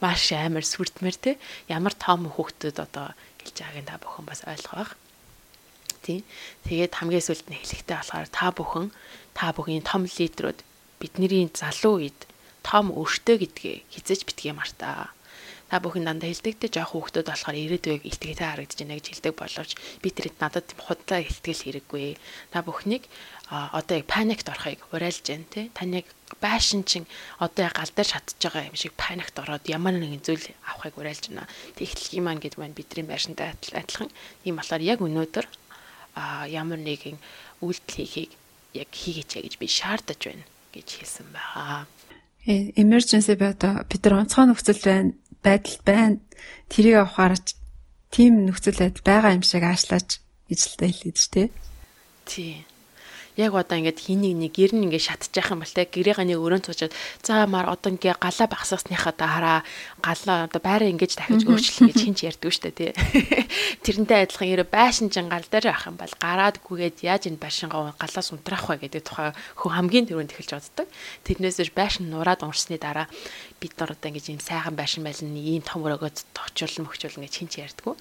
маш 0.00 0.32
амар 0.32 0.64
сүрдмэр 0.64 1.16
те 1.20 1.32
ямар 1.68 1.92
том 1.92 2.24
хүүхдүүд 2.24 2.78
одоо 2.80 3.12
хэлж 3.44 3.56
байгааг 3.60 3.86
та 3.86 4.00
бүхэн 4.00 4.24
бас 4.24 4.40
ойлгох 4.48 4.76
байх. 4.76 4.92
Тийм. 6.00 6.24
Тэгээд 6.64 6.96
хамгийн 6.96 7.24
сүүлд 7.24 7.46
нь 7.52 7.60
хэлэхтэй 7.60 7.96
болохоор 8.00 8.28
та 8.32 8.46
бүхэн 8.56 8.88
та 9.36 9.52
бүхний 9.52 9.84
том 9.84 10.08
лидерүүд 10.08 10.64
бидний 11.00 11.48
залуу 11.52 12.00
үед 12.00 12.20
том 12.64 12.92
өртөө 12.92 13.36
гэдгээ 13.44 13.76
хизэж 13.92 14.24
битгий 14.24 14.52
мартаа 14.56 15.12
та 15.70 15.78
бүхэн 15.78 16.02
дандаа 16.02 16.28
хэлдэг 16.34 16.58
те 16.58 16.68
жоох 16.68 16.98
хүүхдүүд 16.98 17.30
болохоор 17.30 17.56
ирээдүйг 17.56 18.02
илтгэтэй 18.02 18.42
харагдаж 18.42 18.78
байна 18.82 18.98
гэж 18.98 19.06
хэлдэг 19.06 19.34
боловч 19.38 19.70
би 20.02 20.08
тэрэд 20.10 20.36
надад 20.42 20.66
худлаа 20.74 21.22
илтгэл 21.22 21.64
хэрэггүй. 21.86 22.18
Та 22.50 22.66
бүхнийг 22.66 23.06
одоо 23.46 24.02
яг 24.02 24.06
паникт 24.10 24.50
орохыг 24.50 24.82
уриалж 24.90 25.22
байна 25.22 25.46
те. 25.46 25.70
Таныг 25.70 26.10
байшин 26.42 26.82
чин 26.82 27.06
одоо 27.38 27.70
яг 27.70 27.78
гал 27.78 27.94
дээр 27.94 28.10
шатж 28.10 28.34
байгаа 28.42 28.66
юм 28.66 28.74
шиг 28.74 28.98
паникт 28.98 29.38
ороод 29.38 29.62
ямар 29.70 29.94
нэгэн 29.94 30.26
зүйл 30.26 30.42
авахыг 30.66 30.98
уриалж 30.98 31.30
байна. 31.30 31.46
Юм 32.10 32.26
аа 32.26 32.34
гэдэг 32.34 32.58
маань 32.58 32.74
бидний 32.74 33.06
байшинтай 33.06 33.54
адилхан. 33.54 34.10
Ийм 34.42 34.58
болохоор 34.58 34.82
яг 34.82 34.98
өнөөдөр 34.98 35.46
ямар 36.50 36.82
нэгэн 36.82 37.18
үйлдэл 37.62 37.94
хийхийг 37.94 38.30
яг 38.74 38.90
хийгээч 38.90 39.30
гэж 39.38 39.54
би 39.58 39.66
шаардаж 39.66 40.18
байна 40.18 40.44
гэж 40.74 40.88
хэлсэн 40.98 41.26
байгаа. 41.30 41.86
Э, 42.46 42.72
emergency 42.76 43.34
би 43.36 43.44
одоо 43.44 43.84
бид 43.84 44.02
нар 44.04 44.24
онцгой 44.24 44.46
нөхцөл 44.46 44.82
байна 44.82 45.12
байдал 45.44 45.78
байна. 45.84 46.16
Тэрийг 46.72 46.96
авахаар 47.02 47.34
тийм 48.14 48.46
нөхцөл 48.46 48.78
байдал 48.80 49.04
байгаа 49.04 49.36
юм 49.36 49.44
шиг 49.44 49.64
аашлаач 49.64 50.20
гэж 50.48 50.60
л 50.60 50.74
хэлээд 50.80 51.16
ш 51.16 51.26
тээ. 51.32 51.48
Тий 52.26 52.64
яг 53.40 53.54
одоо 53.54 53.78
ингээд 53.78 54.00
хин 54.00 54.20
нэг 54.20 54.52
гэр 54.52 54.76
нь 54.76 54.90
ингээд 54.90 55.06
шатчих 55.06 55.50
юм 55.50 55.62
бол 55.64 55.70
те 55.70 55.88
гэрийнхаа 55.88 56.26
нэг 56.28 56.38
өрөөнд 56.42 56.66
суучаад 56.68 56.92
за 57.22 57.46
маар 57.46 57.72
одоо 57.72 57.94
ингээд 57.94 58.20
галаа 58.20 58.48
багсаасныхаа 58.50 59.14
дараа 59.16 59.58
галаа 60.02 60.50
одоо 60.50 60.60
байраа 60.60 60.90
ингээд 60.92 61.16
дахиж 61.16 61.46
өөрчлөх 61.48 61.88
гэж 61.88 61.98
хинч 62.04 62.20
ярьдгүй 62.26 62.52
штэ 62.52 62.70
тий 62.74 62.90
Тэрнтэй 63.84 64.26
адилхан 64.28 64.50
ерөө 64.50 64.68
байшин 64.68 65.08
чин 65.08 65.32
гал 65.32 65.46
дээр 65.46 65.72
авах 65.72 65.88
юм 65.88 65.96
бол 65.96 66.14
гараад 66.18 66.56
гүгээд 66.60 66.96
яаж 67.06 67.22
энэ 67.30 67.40
байшингаа 67.40 67.94
галаас 67.96 68.28
унтраах 68.34 68.66
вэ 68.68 68.76
гэдэг 68.84 69.02
тухай 69.06 69.32
хүн 69.56 69.72
хамгийн 69.72 70.06
түрүүнд 70.10 70.34
эхэлж 70.34 70.52
боддог 70.58 70.88
тэрнээс 71.24 71.72
байшин 71.72 72.10
нураад 72.10 72.44
уншсны 72.44 72.76
дараа 72.76 73.06
бид 73.60 73.76
нар 73.76 73.92
одоо 73.92 74.08
ингэж 74.08 74.26
ийм 74.32 74.40
сайхан 74.40 74.74
байшин 74.74 75.04
байлна 75.04 75.36
ийм 75.36 75.62
том 75.62 75.84
өрөөгөө 75.84 76.10
товчуулна 76.32 76.88
мөхчүүлнэ 76.88 77.28
гэж 77.28 77.34
хинч 77.36 77.54
ярьдгүй 77.60 77.94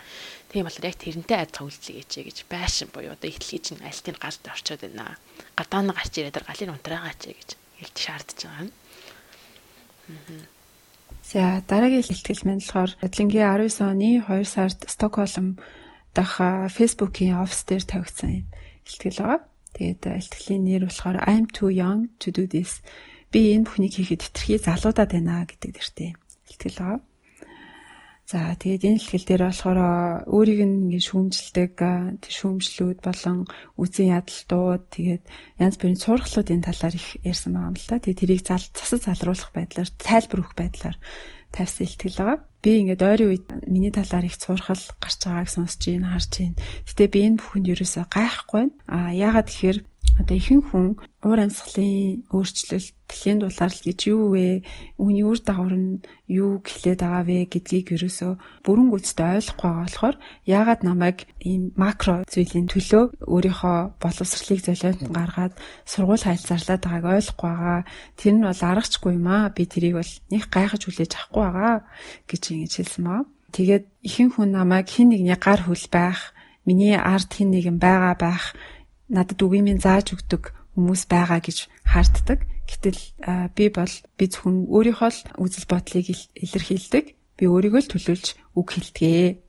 Тийм 0.50 0.66
болохоор 0.66 0.90
яг 0.90 0.98
тэрнтэй 0.98 1.38
адилхан 1.46 1.70
үйлчлэгээч 1.70 2.12
гэж 2.26 2.38
байшин 2.50 2.90
буюу 2.90 3.14
одоо 3.14 3.30
ихтлгийг 3.30 3.70
чинь 3.70 3.86
альтын 3.86 4.18
галд 4.18 4.42
орчоод 4.50 4.82
байна. 4.82 5.14
Гадаа 5.54 5.82
нь 5.86 5.94
гарч 5.94 6.14
ирээд 6.18 6.42
галын 6.42 6.74
унтраагаач 6.74 7.22
гэж 7.30 7.50
хэлж 7.78 7.98
шаардж 8.02 8.40
байгаа 8.50 8.66
юм. 8.66 8.74
За 11.22 11.62
дараагийн 11.70 12.02
ихтгэл 12.02 12.50
маань 12.50 12.66
болохоор 12.66 12.92
Атлингийн 12.98 13.46
19 13.46 13.94
оны 13.94 14.26
2 14.26 14.42
сард 14.42 14.90
Стокгольм 14.90 15.62
дах 16.18 16.42
Facebook-ийн 16.74 17.38
офис 17.38 17.62
дээр 17.70 17.86
тавигдсан 17.86 18.30
юм. 18.42 18.46
Ихтгэл 18.90 19.22
байгаа. 19.22 19.46
Тэгээд 19.78 20.02
ихтгэлийн 20.18 20.66
нэр 20.66 20.84
болохоор 20.90 21.22
I'm 21.30 21.46
too 21.46 21.70
young 21.70 22.10
to 22.18 22.34
do 22.34 22.50
this. 22.50 22.82
Би 23.30 23.54
энэ 23.54 23.66
бүхнийг 23.70 23.94
хийхэд 23.94 24.22
хэтэрхий 24.26 24.58
залуудаад 24.58 25.12
байна 25.14 25.46
гэдэг 25.46 25.72
нэртэй 25.78 26.10
ихтгэл 26.50 26.82
байгаа. 26.82 27.02
За 28.30 28.54
тэгээд 28.54 28.86
энэ 28.86 29.02
хэлхэл 29.02 29.26
дээр 29.26 29.44
болохоор 29.50 29.80
өөрийг 30.30 30.62
нь 30.62 30.94
ингэ 30.94 31.02
шүүмжилдэг 31.02 31.74
шүүмжлүүд 32.30 33.02
болон 33.02 33.50
үзэн 33.74 34.14
ядалтууд 34.22 34.84
тэгээд 34.94 35.24
янз 35.58 35.76
бүрийн 35.82 35.98
сургалууд 35.98 36.54
энэ 36.54 36.68
талаар 36.70 36.94
их 36.94 37.18
ярьсан 37.26 37.58
байгаа 37.58 37.74
юм 37.74 37.78
л 37.82 37.90
та. 37.90 37.98
Тэгээд 37.98 38.22
тэрийг 38.22 38.42
зал 38.46 38.62
засаж 38.62 39.02
залруулах 39.02 39.50
байдлаар 39.50 39.90
тайлбар 39.98 40.40
өгөх 40.46 40.54
байдлаар 40.62 40.98
тавьсан 41.50 41.90
ихтгэл 41.90 42.22
байгаа. 42.22 42.38
Би 42.62 42.72
ингээд 42.86 43.02
ойрын 43.02 43.30
үед 43.34 43.48
миний 43.66 43.90
талаар 43.90 44.26
их 44.30 44.38
сурхал 44.38 44.84
гарч 45.02 45.20
байгааг 45.26 45.50
сонсч 45.50 45.82
байна, 45.90 46.14
харж 46.14 46.30
байна. 46.38 46.62
Гэтэ 46.86 47.04
би 47.10 47.20
энэ 47.26 47.40
бүхэнд 47.42 47.72
ерөөсөө 47.74 48.06
гайхгүй 48.14 48.62
байна. 48.62 48.74
А 48.86 49.10
яагаад 49.10 49.50
тэгэхээр 49.50 49.78
одоо 50.20 50.36
ихэнх 50.36 50.68
хүн 50.76 51.00
уур 51.24 51.40
амьсгалын 51.40 52.28
өөрчлөлт 52.28 52.92
дэлхийн 53.08 53.40
дулаалт 53.40 53.80
гэж 53.88 54.00
юу 54.12 54.36
вэ? 54.36 54.68
Үүний 55.00 55.24
үр 55.24 55.40
дагавар 55.40 55.76
нь 55.80 56.04
юу 56.28 56.60
гэхлээд 56.60 57.00
байгаа 57.00 57.24
вэ 57.24 57.48
гэдгийг 57.48 57.96
ерөөсөө 57.96 58.32
бүрэн 58.68 58.88
гүйцэд 58.92 59.20
ойлгохгүй 59.24 59.70
байгаа 59.72 59.88
болохоор 59.88 60.16
яагаад 60.44 60.82
намайг 60.84 61.18
ийм 61.40 61.72
макро 61.80 62.28
зүйлийн 62.28 62.68
төлөө 62.68 63.04
өөрийнхөө 63.32 63.78
боловсролыг 64.04 64.60
золиод 64.60 65.00
гаргаад 65.08 65.54
сургууль 65.88 66.26
хайлтсарлаад 66.28 66.84
байгааг 66.84 67.16
ойлгохгүй 67.16 67.50
байгаа. 67.50 67.82
Тэр 68.20 68.34
нь 68.36 68.44
бол 68.44 68.62
аргачлахгүй 68.62 69.14
юм 69.16 69.28
аа. 69.32 69.56
Би 69.56 69.64
тэрийг 69.66 69.96
бол 69.98 70.12
нэг 70.30 70.44
гайхаж 70.52 70.82
хүлээж 70.84 71.12
авахгүй 71.16 71.44
байгаа 71.48 71.76
гэж 72.28 72.42
ингэж 72.52 72.74
хэлсэн 72.76 73.04
баа. 73.08 73.24
Тэгээд 73.56 73.86
ихэнх 74.06 74.36
хүн 74.38 74.52
намайг 74.54 74.88
хин 74.92 75.10
нэгний 75.10 75.40
гар 75.40 75.66
хөл 75.66 75.88
байх, 75.90 76.38
миний 76.68 76.94
ард 76.94 77.34
хин 77.34 77.50
нэгэн 77.50 77.82
байгаа 77.82 78.14
байх 78.14 78.54
надад 79.10 79.40
үгиймийн 79.42 79.82
зааж 79.82 80.14
өгдөг 80.16 80.54
хүмүүс 80.78 81.10
байгаа 81.10 81.42
гэж 81.42 81.68
хаарддаг. 81.84 82.46
Гэтэл 82.70 83.02
би 83.58 83.66
бол 83.74 83.94
би 84.18 84.26
зөвхөн 84.30 84.70
өөрийнхөө 84.70 85.10
л 85.10 85.20
үзэл 85.42 85.66
бодлыг 85.66 86.06
илэрхийлдэг. 86.38 87.06
Би 87.38 87.44
өөрийгөө 87.50 87.82
л 87.82 87.92
төлөөлж 87.92 88.28
үг 88.56 88.68
хэлдэг. 88.70 89.42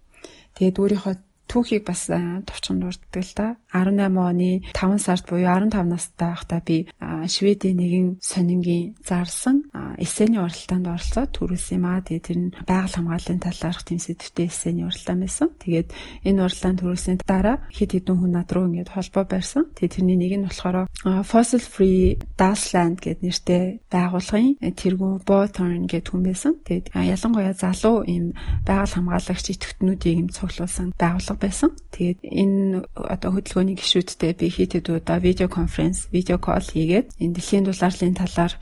Тэгээд 0.57 0.77
өөрийнхөө 0.81 1.15
түүхийг 1.51 1.83
бас 1.83 2.07
товчхон 2.07 2.79
дурддаг 2.79 3.25
л 3.27 3.35
да. 3.35 3.47
18 3.75 4.15
оны 4.15 4.63
5 4.71 5.03
сард 5.03 5.27
буюу 5.27 5.51
15 5.51 5.83
настай 5.83 6.31
байхдаа 6.31 6.63
би 6.63 6.87
Шведийн 7.01 7.77
нэгэн 7.77 8.09
сонингийн 8.23 8.95
зарлсан 9.03 9.67
эсэний 9.99 10.39
уралдаанд 10.39 10.87
оролцоод 10.87 11.31
төрүүлсэн 11.35 11.83
юм 11.83 11.87
аа. 11.91 12.07
Тэгээд 12.07 12.27
тэр 12.27 12.39
нь 12.39 12.55
байгаль 12.67 12.95
хамгааллын 12.95 13.43
талаарх 13.43 13.83
тэм 13.83 13.99
сэдвтэй 13.99 14.47
эсэний 14.47 14.87
уралдаан 14.87 15.21
байсан. 15.27 15.49
Тэгээд 15.59 15.89
энэ 16.23 16.43
уралдаанд 16.47 16.79
төрүүлсний 16.81 17.17
дараа 17.27 17.57
хэд 17.75 17.91
хэдэн 17.99 18.17
хүн 18.17 18.33
над 18.39 18.51
руу 18.55 18.71
ингээд 18.71 18.95
холбоо 18.95 19.25
барьсан. 19.27 19.65
Тэгээд 19.75 19.95
тэрний 19.99 20.19
нэг 20.19 20.33
нь 20.39 20.47
болохоор 20.47 20.87
Fossil 21.27 21.63
Free 21.63 22.15
Dasland 22.39 23.03
гэдэг 23.03 23.27
нэртэй 23.27 23.65
байгууллагын 23.91 24.55
тэргүүн 24.63 25.27
Bothorn 25.27 25.91
гэдэг 25.91 26.11
хүн 26.15 26.23
байсан. 26.23 26.55
Тэгээд 26.63 26.95
ялангуяа 26.95 27.55
залуу 27.59 28.07
ийм 28.07 28.37
байгаль 28.63 28.95
хамгаалагч 28.95 29.47
идэвхтнүүдийг 29.51 30.17
юм 30.23 30.29
цуглуулсан 30.31 30.95
байгууллага 30.95 31.40
байсан. 31.41 31.73
Тэгээд 31.97 32.21
энэ 32.23 32.85
одоо 32.95 33.31
хөдөлгөөний 33.35 33.77
гишүүдтэй 33.81 34.33
би 34.37 34.47
хит 34.53 34.77
хэд 34.77 34.93
удаа 34.93 35.19
видео 35.19 35.49
конференц, 35.49 36.07
видео 36.13 36.39
кол 36.39 36.63
хийгээд 36.63 37.17
энэ 37.19 37.35
дэлхийн 37.35 37.65
дулаарлын 37.67 38.15
талаар 38.15 38.53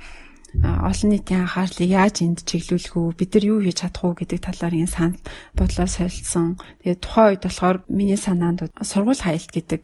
олон 0.57 1.11
нийтийн 1.12 1.45
анхаарлыг 1.45 1.91
яаж 1.93 2.24
энд 2.24 2.41
чиглүүлэх 2.49 2.97
үү 2.97 3.09
бид 3.20 3.31
нар 3.37 3.45
юу 3.45 3.61
хийж 3.61 3.85
чадах 3.85 4.05
уу 4.05 4.14
гэдэг 4.16 4.41
талаар 4.41 4.74
энэ 4.81 4.89
санал 4.89 5.20
бодлоо 5.53 5.87
солилцсон. 5.87 6.57
Тэгээд 6.81 7.05
тухайн 7.05 7.29
үед 7.37 7.43
болохоор 7.45 7.76
миний 7.93 8.16
санаанд 8.16 8.72
сургууль 8.81 9.20
хаялт 9.20 9.51
гэдэг 9.53 9.83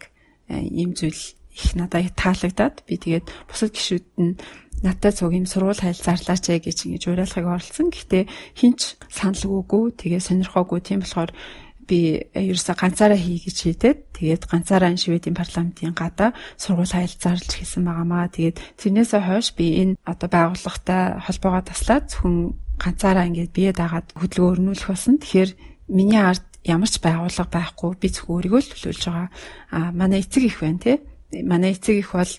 ийм 0.49 0.97
зүйл 0.97 1.20
их 1.55 1.68
надад 1.76 2.16
таалагдаад 2.16 2.80
би 2.88 2.97
тэгээд 2.97 3.26
бусад 3.47 3.76
гişүүд 3.76 4.07
нь 4.18 4.40
надтай 4.82 5.12
цуг 5.12 5.32
юм 5.36 5.47
сургууль 5.47 5.78
хайл 5.78 6.01
зарлаач 6.01 6.45
гэж 6.49 6.78
ингэж 6.88 7.05
уриалгыг 7.12 7.47
оролцсон. 7.47 7.88
Гэхдээ 7.92 8.24
хинч 8.59 8.99
саналгүйгүй 9.12 9.84
тэгээ 10.01 10.20
сонирхоогүй 10.20 10.80
тийм 10.82 11.01
болохоор 11.05 11.30
би 11.89 12.28
ерөөсө 12.35 12.74
ганцаараа 12.74 13.18
хий 13.20 13.39
гэж 13.39 13.57
шийдээд 13.61 13.99
тэгээд 14.16 14.43
ганцаараа 14.49 14.97
шивэдийн 14.97 15.37
парламентын 15.37 15.95
гадаа 15.95 16.32
сургууль 16.57 16.91
хайл 16.91 17.14
зарлж 17.20 17.51
хийсэн 17.55 17.85
байгаамаа. 17.85 18.32
Тэгээд 18.32 18.57
тэрнээсээ 18.80 19.22
хойш 19.24 19.49
би 19.55 19.66
энэ 19.82 19.99
одоо 20.05 20.28
байгууллагатай 20.32 21.03
холбоогоо 21.24 21.62
таслаад 21.64 22.05
зөвхөн 22.11 22.37
ганцаараа 22.80 23.28
ингээд 23.28 23.53
бие 23.55 23.72
дагаад 23.72 24.09
хөдөлгөөн 24.16 24.53
өрнүүлэх 24.74 24.89
болсон. 24.91 25.20
Тэгэхээр 25.20 25.51
миний 25.89 26.20
ард 26.20 26.45
ямар 26.64 26.91
ч 26.91 26.97
байгууллага 26.99 27.53
байхгүй 27.53 27.91
би 28.01 28.09
зөвхөн 28.09 28.35
өөрийгөө 28.35 28.61
л 28.64 28.70
төлөөлж 28.72 29.03
байгаа. 29.05 29.28
А 29.70 29.78
манай 29.93 30.20
эцэг 30.24 30.43
их 30.49 30.59
байна 30.61 30.80
тий. 30.80 30.97
Манай 31.45 31.76
эцэг 31.76 31.97
их 32.01 32.11
бол 32.16 32.32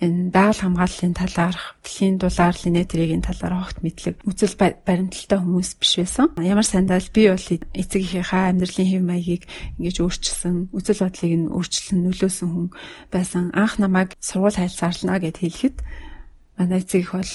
энэ 0.00 0.28
байгаль 0.28 0.60
хамгааллын 0.60 1.14
талаарх, 1.16 1.80
дэлхийн 1.80 2.20
дулаарлын 2.20 2.76
нэтрэгийн 2.76 3.24
талаар 3.24 3.64
огт 3.64 3.80
мэдлэг 3.80 4.20
үзэл 4.28 4.56
баримталтай 4.60 5.38
хүмүүс 5.40 5.70
биш 5.80 5.92
байсан. 5.96 6.36
Ямар 6.36 6.68
сандаа 6.68 7.00
л 7.00 7.14
би 7.16 7.32
бол 7.32 7.40
эцэг 7.40 8.02
эхийнхээ 8.04 8.44
амьдралын 8.52 8.90
хэв 8.92 9.02
маягийг 9.02 9.42
ингэж 9.80 9.96
өөрчилсөн, 10.04 10.76
үзэл 10.76 11.00
бодлыг 11.00 11.32
нь 11.32 11.48
өөрчлөн 11.48 12.00
нөлөөсөн 12.04 12.48
хүн 12.52 12.68
байсан. 13.08 13.44
Анх 13.56 13.80
намайг 13.80 14.12
сургууль 14.20 14.60
хайлсаарлана 14.60 15.16
гэд 15.16 15.40
хэлэхэд 15.40 15.76
манай 16.60 16.84
эцэг 16.84 17.00
их 17.00 17.12
бол 17.16 17.32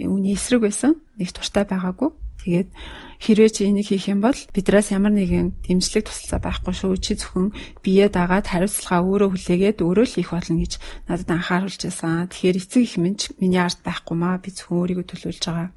үүний 0.00 0.32
эсрэг 0.32 0.64
байсан. 0.64 0.96
Нэг 1.20 1.32
туртай 1.36 1.68
байгаагүй. 1.68 2.08
Тэгээд 2.48 2.72
хэрвээ 3.20 3.50
чи 3.52 3.68
энийг 3.68 3.92
хийх 3.92 4.08
юм 4.08 4.24
бол 4.24 4.40
бидраас 4.56 4.88
ямар 4.88 5.12
нэгэн 5.12 5.68
дэмжлэг 5.68 6.08
тусалцаа 6.08 6.40
байхгүй 6.40 6.72
шүү. 6.72 6.96
Чи 6.96 7.20
зөвхөн 7.20 7.52
бие 7.84 8.08
дагаад 8.08 8.48
хариуцлага 8.48 9.04
өөрөө 9.04 9.28
хүлээгээд 9.36 9.84
өөрөө 9.84 10.06
л 10.08 10.16
хийх 10.16 10.32
болно 10.32 10.56
гэж 10.64 10.72
надад 11.12 11.28
анхааруулж 11.28 11.76
байсан. 11.76 12.32
Тэгэхээр 12.32 12.56
эцэг 12.56 12.80
их 12.88 12.96
минь 12.96 13.20
миний 13.36 13.60
ард 13.60 13.84
байхгүй 13.84 14.16
маа. 14.16 14.40
Би 14.40 14.48
зөвхөн 14.48 14.80
өөрийгөө 14.80 15.06
төлөвлөж 15.12 15.44
байгаа. 15.44 15.68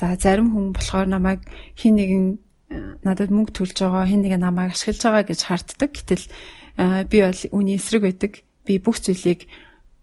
За 0.00 0.16
зарим 0.16 0.48
хүн 0.56 0.72
болохоор 0.72 1.08
намайг 1.12 1.44
хин 1.76 1.92
нэгэн 2.00 2.24
э, 2.72 2.96
надад 3.04 3.28
мөнгө 3.28 3.52
төлж 3.52 3.76
байгаа, 3.76 4.08
хин 4.08 4.24
нэгэн 4.24 4.40
намайг 4.40 4.72
ашиглаж 4.72 5.04
байгаа 5.04 5.24
гэж 5.28 5.40
харддаг. 5.44 5.92
Гэтэл 5.92 6.24
э, 6.80 7.04
би 7.04 7.20
бол 7.20 7.42
үүний 7.52 7.76
эсрэг 7.76 8.08
байдаг. 8.08 8.40
Би 8.64 8.80
бүх 8.80 8.96
зүйлийг 8.96 9.44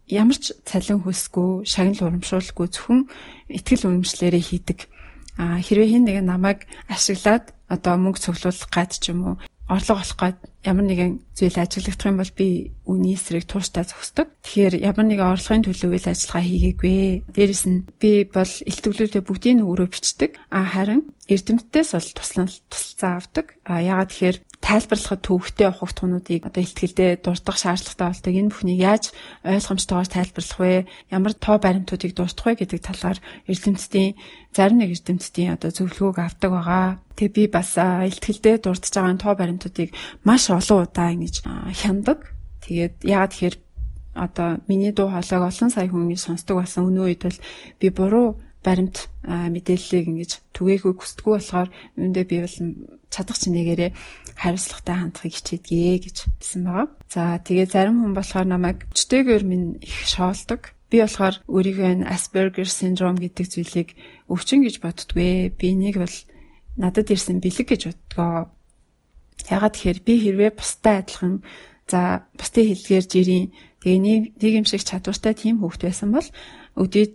ямар 0.06 0.38
ч 0.38 0.54
цалин 0.70 1.02
хүсгүй, 1.02 1.66
шагнал 1.66 2.14
урамшуулгүй 2.14 2.68
зөвхөн 2.70 3.10
ихтгэл 3.50 3.90
үнэмшлэрээ 3.90 4.44
хийдэг 4.46 4.99
хэрвээ 5.40 5.90
хин 5.90 6.04
нэг 6.04 6.18
намайг 6.28 6.68
ашиглаад 6.92 7.56
одоо 7.72 7.96
мөнгө 7.96 8.20
цуглуулах 8.20 8.70
гад 8.70 8.92
ч 9.00 9.16
юм 9.16 9.20
уу 9.24 9.36
орлого 9.70 10.02
олох 10.02 10.18
гад 10.18 10.38
ямар 10.66 10.86
нэгэн 10.90 11.22
зүйл 11.38 11.62
ажиглагдах 11.62 12.10
юм 12.10 12.18
бол 12.18 12.34
би 12.34 12.74
үний 12.90 13.14
эсрэг 13.14 13.46
тууштай 13.46 13.86
зогсдог. 13.86 14.34
Тэгэхээр 14.42 14.82
ямар 14.82 15.06
нэгэн 15.06 15.30
орлогын 15.30 15.64
төлөө 15.70 15.90
үйл 15.94 16.10
ажиллагаа 16.10 16.44
хийгээгүй. 16.44 17.30
Дээрэс 17.30 17.64
нь 17.70 17.86
би 18.02 18.26
бол 18.26 18.50
илтгэлүүдээ 18.50 19.22
бүгдийг 19.22 19.56
нь 19.62 19.66
өөрөө 19.70 19.88
бичдэг. 19.94 20.42
А 20.50 20.66
харин 20.66 21.14
эрдэмтдээс 21.30 21.90
бол 21.94 22.10
туслан 22.18 22.50
тусалцаа 22.50 23.12
авдаг. 23.22 23.46
А 23.70 23.78
ягаад 23.86 24.10
тэгэхээр 24.10 24.38
тайлбарлахад 24.60 25.24
төвөгтэй 25.24 25.66
явах 25.72 25.88
утгуудыг 25.88 26.46
одоо 26.46 26.62
ихтгэлдээ 26.62 27.24
дурдах 27.24 27.58
шаардлагатай 27.58 28.08
болдог. 28.12 28.34
Энэ 28.36 28.52
бүхнийг 28.52 28.80
яаж 28.80 29.04
ойлгомжтойгоор 29.48 30.10
тайлбарлах 30.12 30.60
вэ? 30.60 30.86
Ямар 31.10 31.34
тоо 31.34 31.58
баримтуудыг 31.58 32.12
дурдах 32.14 32.46
вэ 32.46 32.54
гэдэг 32.60 32.80
талаар 32.84 33.18
эрдэмтдийн 33.48 34.20
зарим 34.52 34.78
нэг 34.84 34.92
эрдэмтдийн 35.00 35.56
одоо 35.56 35.72
зөвлөгөөг 35.72 36.18
авдаг 36.20 36.52
байгаа. 36.52 36.86
Тэгээ 37.16 37.36
би 37.36 37.44
бас 37.48 37.80
ихтгэлдээ 37.80 38.56
дурдж 38.60 38.94
байгаа 38.94 39.18
тоо 39.18 39.34
баримтуудыг 39.40 39.90
маш 40.28 40.52
олон 40.52 40.86
удаа 40.86 41.08
ингэж 41.16 41.36
хяндаг. 41.80 42.20
Тэгээд 42.68 42.96
яагаад 43.08 43.32
тэгэхээр 43.32 43.56
одоо 44.20 44.60
миний 44.68 44.92
дуу 44.92 45.08
хоолойг 45.10 45.44
олон 45.48 45.70
сая 45.72 45.88
хүн 45.88 46.12
ингэж 46.12 46.20
сонсдог 46.20 46.60
болсон 46.60 46.92
өнөө 46.92 47.06
үед 47.08 47.22
бол 47.24 47.40
би 47.80 47.88
буруу 47.90 48.28
баримт 48.64 49.08
мэдээллийг 49.24 50.06
ингэж 50.12 50.32
түгээгүй 50.52 50.94
хүсдэггүй 51.00 51.34
болохоор 51.40 51.70
үүндээ 51.96 52.26
би 52.28 52.38
бол 52.44 52.56
чадах 53.08 53.38
чинээгээрээ 53.40 53.92
хариуцлагатай 54.36 54.96
хандахыг 55.00 55.34
хичээдгээ 55.40 55.98
гэж 56.04 56.18
хэлсэн 56.28 56.64
байгаа. 56.68 56.88
За 57.08 57.22
тэгээ 57.40 57.68
зарим 57.72 58.04
хүн 58.04 58.14
болохоор 58.16 58.48
намайг 58.52 58.84
өчтэйгээр 58.92 59.44
минь 59.48 59.80
их 59.80 59.98
шоолдог. 60.06 60.76
Би 60.92 61.00
болохоор 61.00 61.40
өөрийгөө 61.48 62.04
Asperger 62.04 62.68
syndrome 62.68 63.20
гэдэг 63.24 63.48
зүйлийг 63.48 63.90
өвчин 64.28 64.60
гэж 64.68 64.76
боддгоо. 64.84 65.54
Би 65.56 65.66
энийг 65.72 66.04
бол 66.04 66.18
надад 66.76 67.08
ирсэн 67.08 67.40
бэлэг 67.40 67.68
гэж 67.72 67.82
боддгоо. 67.88 68.52
Ягаад 69.48 69.74
тэгэхээр 69.76 70.00
би 70.04 70.14
хэрвээ 70.20 70.52
бустай 70.52 71.00
адилхан 71.00 71.44
за 71.88 72.28
бусдын 72.36 72.68
хэлгээр 72.70 73.06
жирийн 73.08 73.46
тэгээ 73.80 74.68
шиг 74.68 74.84
чадвартай 74.84 75.34
тийм 75.34 75.64
хүүхэд 75.64 75.84
байсан 75.88 76.10
бол 76.12 76.28
өдөөд 76.76 77.12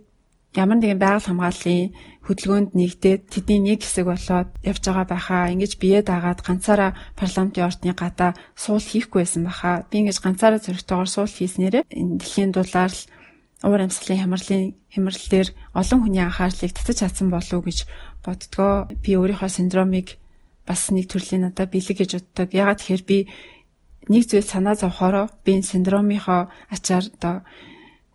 ямар 0.55 0.77
нэгэн 0.79 0.99
байгаль 0.99 1.27
хамгааллын 1.27 1.91
хөдөлгөөнд 2.25 2.71
нэгдээд 2.79 3.21
тэдний 3.29 3.59
нэг 3.61 3.79
хэсэг 3.83 4.05
болоод 4.07 4.49
явж 4.63 4.81
байгаа 4.87 5.05
байхаа 5.05 5.51
ингэж 5.53 5.71
бие 5.77 5.99
даагаад 6.01 6.41
ганцаараа 6.41 6.91
парламентын 7.19 7.67
ордны 7.67 7.93
гадаа 7.93 8.31
суул 8.55 8.81
хийхгүй 8.81 9.21
байсан 9.21 9.43
байхаа 9.45 9.85
би 9.91 9.95
ингэж 10.01 10.17
ганцаараа 10.23 10.59
зөрөгтэйгээр 10.63 11.11
суул 11.11 11.29
хийснээрээ 11.29 11.83
энэ 11.85 12.17
дэлхийн 12.17 12.51
дулаар 12.55 12.93
уур 13.63 13.81
амьсгалын 13.85 14.21
хямралын 14.21 14.63
хямрал 14.93 15.25
дээр 15.29 15.49
олон 15.79 15.99
хүний 16.01 16.23
анхаарлыг 16.25 16.71
татаж 16.73 16.97
чадсан 17.03 17.27
болов 17.29 17.53
уу 17.53 17.67
гэж 17.67 17.79
боддгоо 18.25 18.73
би 19.03 19.11
өөрийнхөө 19.19 19.51
синдромыг 19.53 20.07
бас 20.65 20.89
нэг 20.89 21.05
төрлийн 21.09 21.45
надад 21.45 21.69
бэлэг 21.69 21.97
гэж 22.01 22.11
боддог. 22.17 22.49
Ягаад 22.53 22.81
тэгэхээр 22.81 23.03
би 23.05 23.17
нэг 24.09 24.23
зүйл 24.29 24.45
санаа 24.45 24.75
зовхороо 24.75 25.29
би 25.45 25.57
энэ 25.57 25.69
синдромынхоо 25.69 26.49
ачаар 26.73 27.05
одоо 27.13 27.35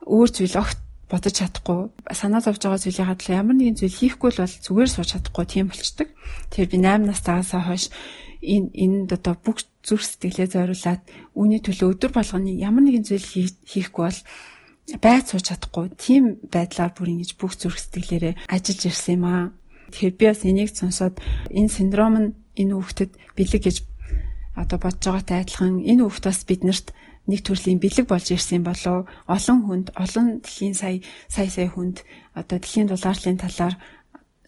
өөр 0.07 0.29
зүйл 0.35 0.57
огт 0.59 0.79
бодож 1.11 1.35
чадахгүй 1.35 1.91
санаа 2.15 2.41
зовж 2.41 2.63
байгаа 2.63 2.81
зүйлийн 2.81 3.11
хадлаа 3.11 3.41
ямар 3.43 3.57
нэгэн 3.59 3.79
зүйл 3.83 3.99
хийхгүй 3.99 4.31
л 4.31 4.43
бол 4.47 4.57
зүгээр 4.63 4.91
сууж 4.95 5.09
чадахгүй 5.11 5.45
тийм 5.51 5.67
болчдөг. 5.69 6.09
Тэгэхээр 6.55 6.71
би 6.71 6.79
8 6.79 7.11
настайгаас 7.11 7.51
хойш 7.59 7.85
энэ 8.41 8.71
энд 8.73 9.11
одоо 9.13 9.35
бүх 9.35 9.67
зүрх 9.83 10.07
сэтгэлээ 10.07 10.49
зориулаад 10.55 11.03
үүний 11.35 11.61
төлөө 11.61 11.89
өдөр 11.99 12.13
болгоны 12.15 12.57
ямар 12.63 12.85
нэгэн 12.87 13.05
зүйл 13.05 13.27
хийхгүй 13.67 14.05
бол 14.07 14.21
байц 15.03 15.25
сууж 15.35 15.45
чадахгүй 15.51 15.87
тийм 15.99 16.39
байдлаар 16.49 16.95
бүр 16.95 17.13
ингэж 17.13 17.37
бүх 17.37 17.59
зүрх 17.59 17.79
сэтгэлээрээ 17.79 18.35
ажиллаж 18.49 18.81
ирсэн 18.87 19.15
юм 19.19 19.25
аа. 19.27 19.45
Тэгэхээр 19.91 20.15
би 20.15 20.25
бас 20.31 20.43
энийг 20.47 20.71
сонсоод 20.73 21.19
энэ 21.51 21.75
синдром 21.75 22.15
нь 22.17 22.29
энэ 22.57 22.75
хүүхдэд 22.75 23.11
бэлэг 23.37 23.63
гэж 23.67 23.77
одоо 24.57 24.79
бодож 24.79 25.05
байгаатай 25.05 25.39
адилхан 25.43 25.83
энэ 25.85 26.03
хүүхд 26.07 26.25
бас 26.27 26.41
биднэрт 26.47 26.87
нэг 27.31 27.41
төрлийн 27.47 27.79
бэлэг 27.79 28.07
болж 28.11 28.27
ирсэн 28.35 28.67
болов 28.67 29.07
олон 29.31 29.59
хүнд 29.67 29.87
олон 29.95 30.27
дэлхийн 30.43 30.75
сая 30.75 30.99
сая 31.31 31.47
сая 31.47 31.69
хүнд 31.71 32.03
одоо 32.35 32.59
дэлхийн 32.59 32.91
дулаарлын 32.91 33.39
талаар 33.39 33.75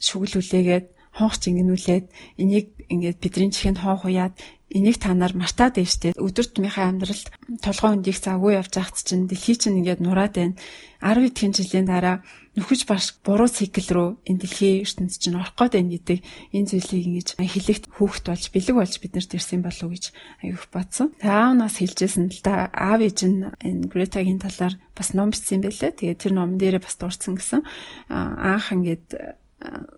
шүглүүлээгээд 0.02 0.86
хонх 1.12 1.36
чингэнүүлээд 1.42 2.06
энийг 2.40 2.66
ингээд 2.88 3.18
бидний 3.20 3.52
чихэнд 3.52 3.78
хонх 3.84 4.04
уяад 4.08 4.34
энийг 4.72 4.96
та 4.96 5.12
нар 5.12 5.36
мартаад 5.36 5.76
штэ 5.76 6.16
өдөр 6.16 6.46
тутмынхаа 6.48 6.88
амьдралд 6.88 7.28
толгой 7.60 7.90
өндийг 8.00 8.16
завгүй 8.16 8.56
явж 8.56 8.72
байхад 8.72 8.96
чинь 9.04 9.28
дэлхий 9.28 9.56
чинь 9.60 9.84
ингээд 9.84 10.00
нураад 10.00 10.32
байна 10.32 10.56
10 11.04 11.28
эдхэн 11.28 11.52
жилийн 11.52 11.86
дараа 11.86 12.24
нөхөж 12.56 12.84
баш 12.88 13.20
буруу 13.24 13.48
цикл 13.48 13.88
рүү 13.92 14.08
энэ 14.28 14.40
дэлхийн 14.44 14.84
ертөнц 14.84 15.16
чинь 15.20 15.36
орох 15.36 15.56
гээд 15.56 15.76
байна 15.76 15.92
гэдэг 15.92 16.18
энэ 16.56 16.68
зүйлийг 16.68 17.04
ингэж 17.08 17.28
хэлэгт 17.40 17.84
хүүхд 17.96 18.24
болж 18.28 18.44
бэлэг 18.52 18.76
болж 18.76 18.94
биднэрт 19.00 19.32
ирсэн 19.36 19.60
болов 19.64 19.88
уу 19.88 19.92
гэж 19.96 20.04
аюух 20.44 20.64
бодсон. 20.68 21.08
Таанаас 21.16 21.76
хэлжсэн 21.80 22.28
л 22.28 22.40
да 22.44 22.68
аав 22.72 23.00
ээж 23.00 23.18
нь 23.24 23.48
энэ 23.56 23.88
Гретагийн 23.88 24.40
талаар 24.40 24.76
бас 24.92 25.16
ном 25.16 25.32
бичсэн 25.32 25.64
байлээ. 25.64 25.96
Тэгээ 25.96 26.20
тэр 26.20 26.32
номон 26.36 26.60
дээрээ 26.60 26.84
бас 26.84 26.96
дурдсан 27.00 27.40
гэсэн 27.40 27.64
анх 28.12 28.68
ингээд 28.68 29.40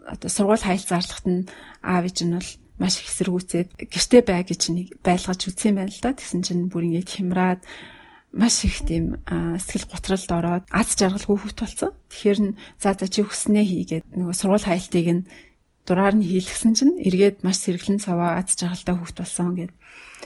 одоо 0.07 0.31
сургууль 0.31 0.65
хайл 0.65 0.85
зарлахт 0.85 1.27
нь 1.27 1.49
аав 1.83 2.05
ээж 2.05 2.19
нь 2.25 2.37
бол 2.37 2.51
маш 2.79 3.01
их 3.01 3.09
эсэргүүцээд 3.11 3.69
гэрте 3.79 4.19
бай 4.27 4.43
гэж 4.43 4.63
нэг 4.75 4.87
байлгаж 5.01 5.41
үзсэн 5.47 5.79
байна 5.79 5.93
л 5.93 6.03
да. 6.03 6.13
Тэгсэн 6.13 6.43
чинь 6.43 6.69
бүр 6.69 6.91
ингээд 6.91 7.11
хямраад 7.11 7.61
маш 8.35 8.67
их 8.67 8.83
тийм 8.83 9.23
сэтгэл 9.27 9.87
готролд 9.89 10.31
ороод 10.31 10.65
аз 10.75 10.99
жаргал 10.99 11.23
хүүхэд 11.23 11.59
болсон. 11.63 11.91
Тэгэхээр 12.11 12.39
н 12.43 12.51
за 12.83 12.99
за 12.99 13.07
чи 13.07 13.23
хүснээ 13.23 13.65
хийгээд 13.65 14.05
нөгөө 14.19 14.35
сургууль 14.35 14.67
хайлтыг 14.67 15.07
нь 15.07 15.27
дураар 15.87 16.19
нь 16.19 16.27
хийлгсэн 16.27 16.73
чинь 16.75 16.99
эргээд 16.99 17.47
маш 17.47 17.63
сэргэлэн 17.63 18.03
цаваа 18.03 18.43
аз 18.43 18.59
жаргалтай 18.59 18.95
хүүхэд 18.99 19.19
болсон 19.23 19.55
гэд. 19.55 19.73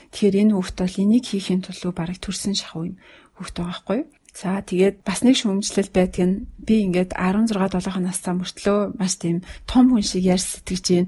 Тэгэхээр 0.09 0.35
энэ 0.41 0.53
хүүхэд 0.57 0.77
бол 0.81 0.97
энийг 1.05 1.25
хийхин 1.29 1.61
тулд 1.61 1.93
бараг 1.93 2.17
төрсэн 2.17 2.57
шахуу 2.57 2.89
юм 2.89 2.95
хүүхэд 3.37 3.55
байгаа 3.61 3.69
байхгүй 3.69 3.97
юу? 4.01 4.07
За 4.39 4.63
тэгээд 4.63 5.03
бас 5.03 5.19
нэг 5.19 5.35
шүүмжлэл 5.35 5.91
байдаг 5.91 6.23
нь 6.23 6.47
би 6.63 6.87
ингээд 6.87 7.11
16 7.11 7.59
7 7.75 7.99
настай 7.99 8.33
мөртлөө 8.39 8.95
маш 8.95 9.19
тийм 9.19 9.43
том 9.67 9.91
хүн 9.91 9.99
шиг 9.99 10.23
ярьж 10.23 10.63
сэтгэж 10.63 10.85
гин 10.87 11.07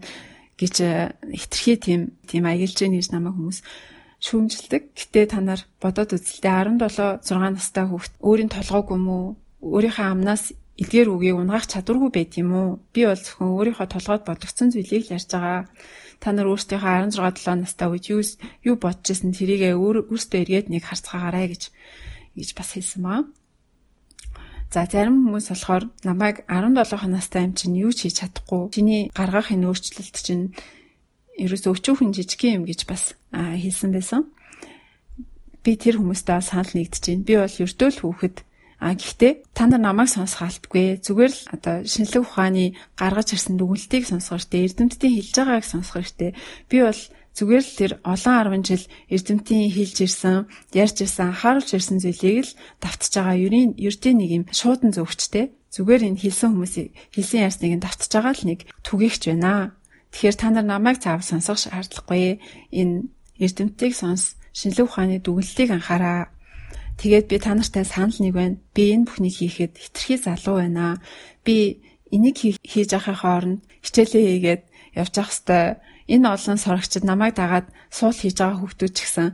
гэж 0.59 0.75
э, 0.83 1.15
хитрхи 1.39 1.79
тийм 1.79 2.01
тийм 2.27 2.43
аялж 2.43 2.75
гин 2.75 2.91
гэж 2.99 3.15
намайг 3.15 3.39
хүмүүс 3.39 3.63
шүүмжилдэг. 4.19 4.83
Гэтэ 4.99 5.31
та 5.31 5.39
нар 5.39 5.63
бодоод 5.79 6.11
үзэлтэй 6.11 6.75
17 6.75 7.23
6 7.23 7.55
настай 7.55 7.85
хүүхд 7.87 8.13
өөрийн 8.19 8.51
толгойг 8.51 8.87
юм 8.99 9.05
уу? 9.07 9.25
Өөрийнхөө 9.63 10.07
амнаас 10.11 10.51
эдгээр 10.75 11.07
үгийг 11.15 11.39
унгаах 11.39 11.71
чадваргүй 11.71 12.11
байд 12.11 12.35
юм 12.35 12.51
уу? 12.51 12.69
Би 12.91 13.07
бол 13.07 13.15
зөвхөн 13.15 13.47
өөрийнхөө 13.47 13.87
толгойд 13.95 14.27
бодогдсон 14.27 14.75
зүйлийг 14.75 15.07
ярьж 15.07 15.31
байгаа. 15.31 15.71
Та 16.19 16.35
нар 16.35 16.51
өөрсдийнхөө 16.51 17.15
16 17.15 17.47
7 17.47 17.63
настай 17.63 17.87
үед 17.87 18.05
юу 18.11 18.21
юу 18.67 18.75
бодож 18.75 19.07
исэн 19.07 19.31
тэрийгээ 19.31 19.79
өөрөөсөө 19.79 20.39
эргээд 20.43 20.67
нэг 20.67 20.83
харцгаагаарай 20.83 21.47
гэж 21.55 21.71
гэж 22.35 22.49
бас 22.55 22.69
хэлсэн 22.73 23.01
маа. 23.01 23.21
За 24.71 24.87
зарим 24.87 25.27
хүмүүс 25.27 25.51
болохоор 25.51 25.83
намайг 26.07 26.47
17 26.47 27.11
настай 27.11 27.43
юм 27.43 27.53
чинь 27.59 27.75
юу 27.75 27.91
ч 27.91 28.07
хийж 28.07 28.23
чадахгүй. 28.23 28.71
Чиний 28.71 29.01
гаргах 29.11 29.51
энэ 29.51 29.67
өөрчлөлт 29.67 30.15
чинь 30.15 30.55
ерөөсөө 31.35 31.75
өчүүхэн 31.75 32.15
жижигхэн 32.15 32.55
юм 32.59 32.63
гэж 32.63 32.87
бас 32.87 33.19
хэлсэн 33.35 33.91
байсан. 33.91 34.31
Би 35.59 35.75
тэр 35.75 35.99
хүмүүстэй 35.99 36.39
санал 36.39 36.71
нэгдэж 36.71 37.03
байна. 37.03 37.27
Би 37.27 37.33
бол 37.35 37.55
ердөөл 37.67 37.99
хүүхэд 37.99 38.37
А 38.81 38.97
гэхдээ 38.97 39.53
та 39.53 39.69
нар 39.69 39.77
намайг 39.77 40.09
сонсох 40.09 40.41
албагүй. 40.41 40.97
Зүгээр 41.05 41.29
л 41.29 41.41
одоо 41.53 41.75
шинжлэх 41.85 42.25
ухааны 42.25 42.73
гаргаж 42.97 43.37
ирсэн 43.37 43.53
дүгнэлтийг 43.61 44.09
сонсох 44.09 44.41
хэрэгтэй. 44.41 44.65
Эрдэмтдийн 44.65 45.15
хэлж 45.21 45.35
байгааг 45.37 45.65
сонсох 45.69 46.01
хэрэгтэй. 46.01 46.33
Би 46.65 46.77
бол 46.81 47.01
зүгээр 47.37 47.63
л 47.63 47.77
тэр 47.79 47.91
олон 48.03 48.63
10 48.63 48.67
жил 48.67 48.85
эрдэмтийн 49.07 49.71
хэлж 49.71 49.97
ирсэн, 50.03 50.35
ярьж 50.75 50.97
ирсэн, 51.03 51.31
анхааруулж 51.31 51.69
ирсэн 51.71 51.97
зүйлийг 52.03 52.47
л 52.47 52.55
давтж 52.83 53.13
байгаа. 53.15 53.35
Ерийн 53.39 53.71
ердийн 53.79 54.17
нэг 54.19 54.29
юм 54.31 54.43
шуудан 54.51 54.91
зөвчтэй. 54.91 55.55
Зүгээр 55.71 56.11
энэ 56.11 56.21
хэлсэн 56.21 56.51
хүмүүсийн 56.51 56.89
хэлсэн 57.15 57.39
ярьсныг 57.47 57.73
нь 57.79 57.83
давтж 57.83 58.11
байгаа 58.11 58.35
л 58.35 58.43
нэг 58.43 58.59
түгээгч 58.83 59.23
байна. 59.31 59.79
Тэгэхээр 60.11 60.35
та 60.35 60.47
нар 60.51 60.67
намайг 60.67 60.99
цаав 60.99 61.23
сонсох 61.23 61.55
шаардлагагүй. 61.63 62.43
Энэ 62.75 63.07
эрдэмтдийг 63.39 63.95
сонс, 63.95 64.35
шинжлэх 64.51 64.91
ухааны 64.91 65.23
дүгнэлтийг 65.23 65.71
анхаараа 65.71 66.35
Тэгээд 67.01 67.25
би 67.33 67.37
та 67.41 67.55
нартай 67.57 67.81
санал 67.81 68.13
нэг 68.19 68.33
байна. 68.35 68.61
Би 68.75 68.93
энэ 68.93 69.09
бүхнийг 69.09 69.35
хийхэд 69.39 69.73
хитрхи 69.73 70.21
залуу 70.21 70.61
байна. 70.61 71.01
Би 71.41 71.81
энийг 72.11 72.37
хийж 72.37 72.93
авахын 72.93 73.17
хооронд 73.17 73.59
хичээлээ 73.81 74.25
хийгээд 74.37 74.63
явж 75.01 75.13
явах 75.17 75.33
хэвээр 75.33 75.81
энэ 76.13 76.27
олон 76.35 76.57
сурагчид 76.59 77.03
намайг 77.07 77.33
дагаад 77.39 77.67
суул 77.97 78.15
хийж 78.15 78.35
байгаа 78.39 78.59
хүүхдүүд 78.59 78.93
ч 78.95 78.99
гэсэн 79.03 79.27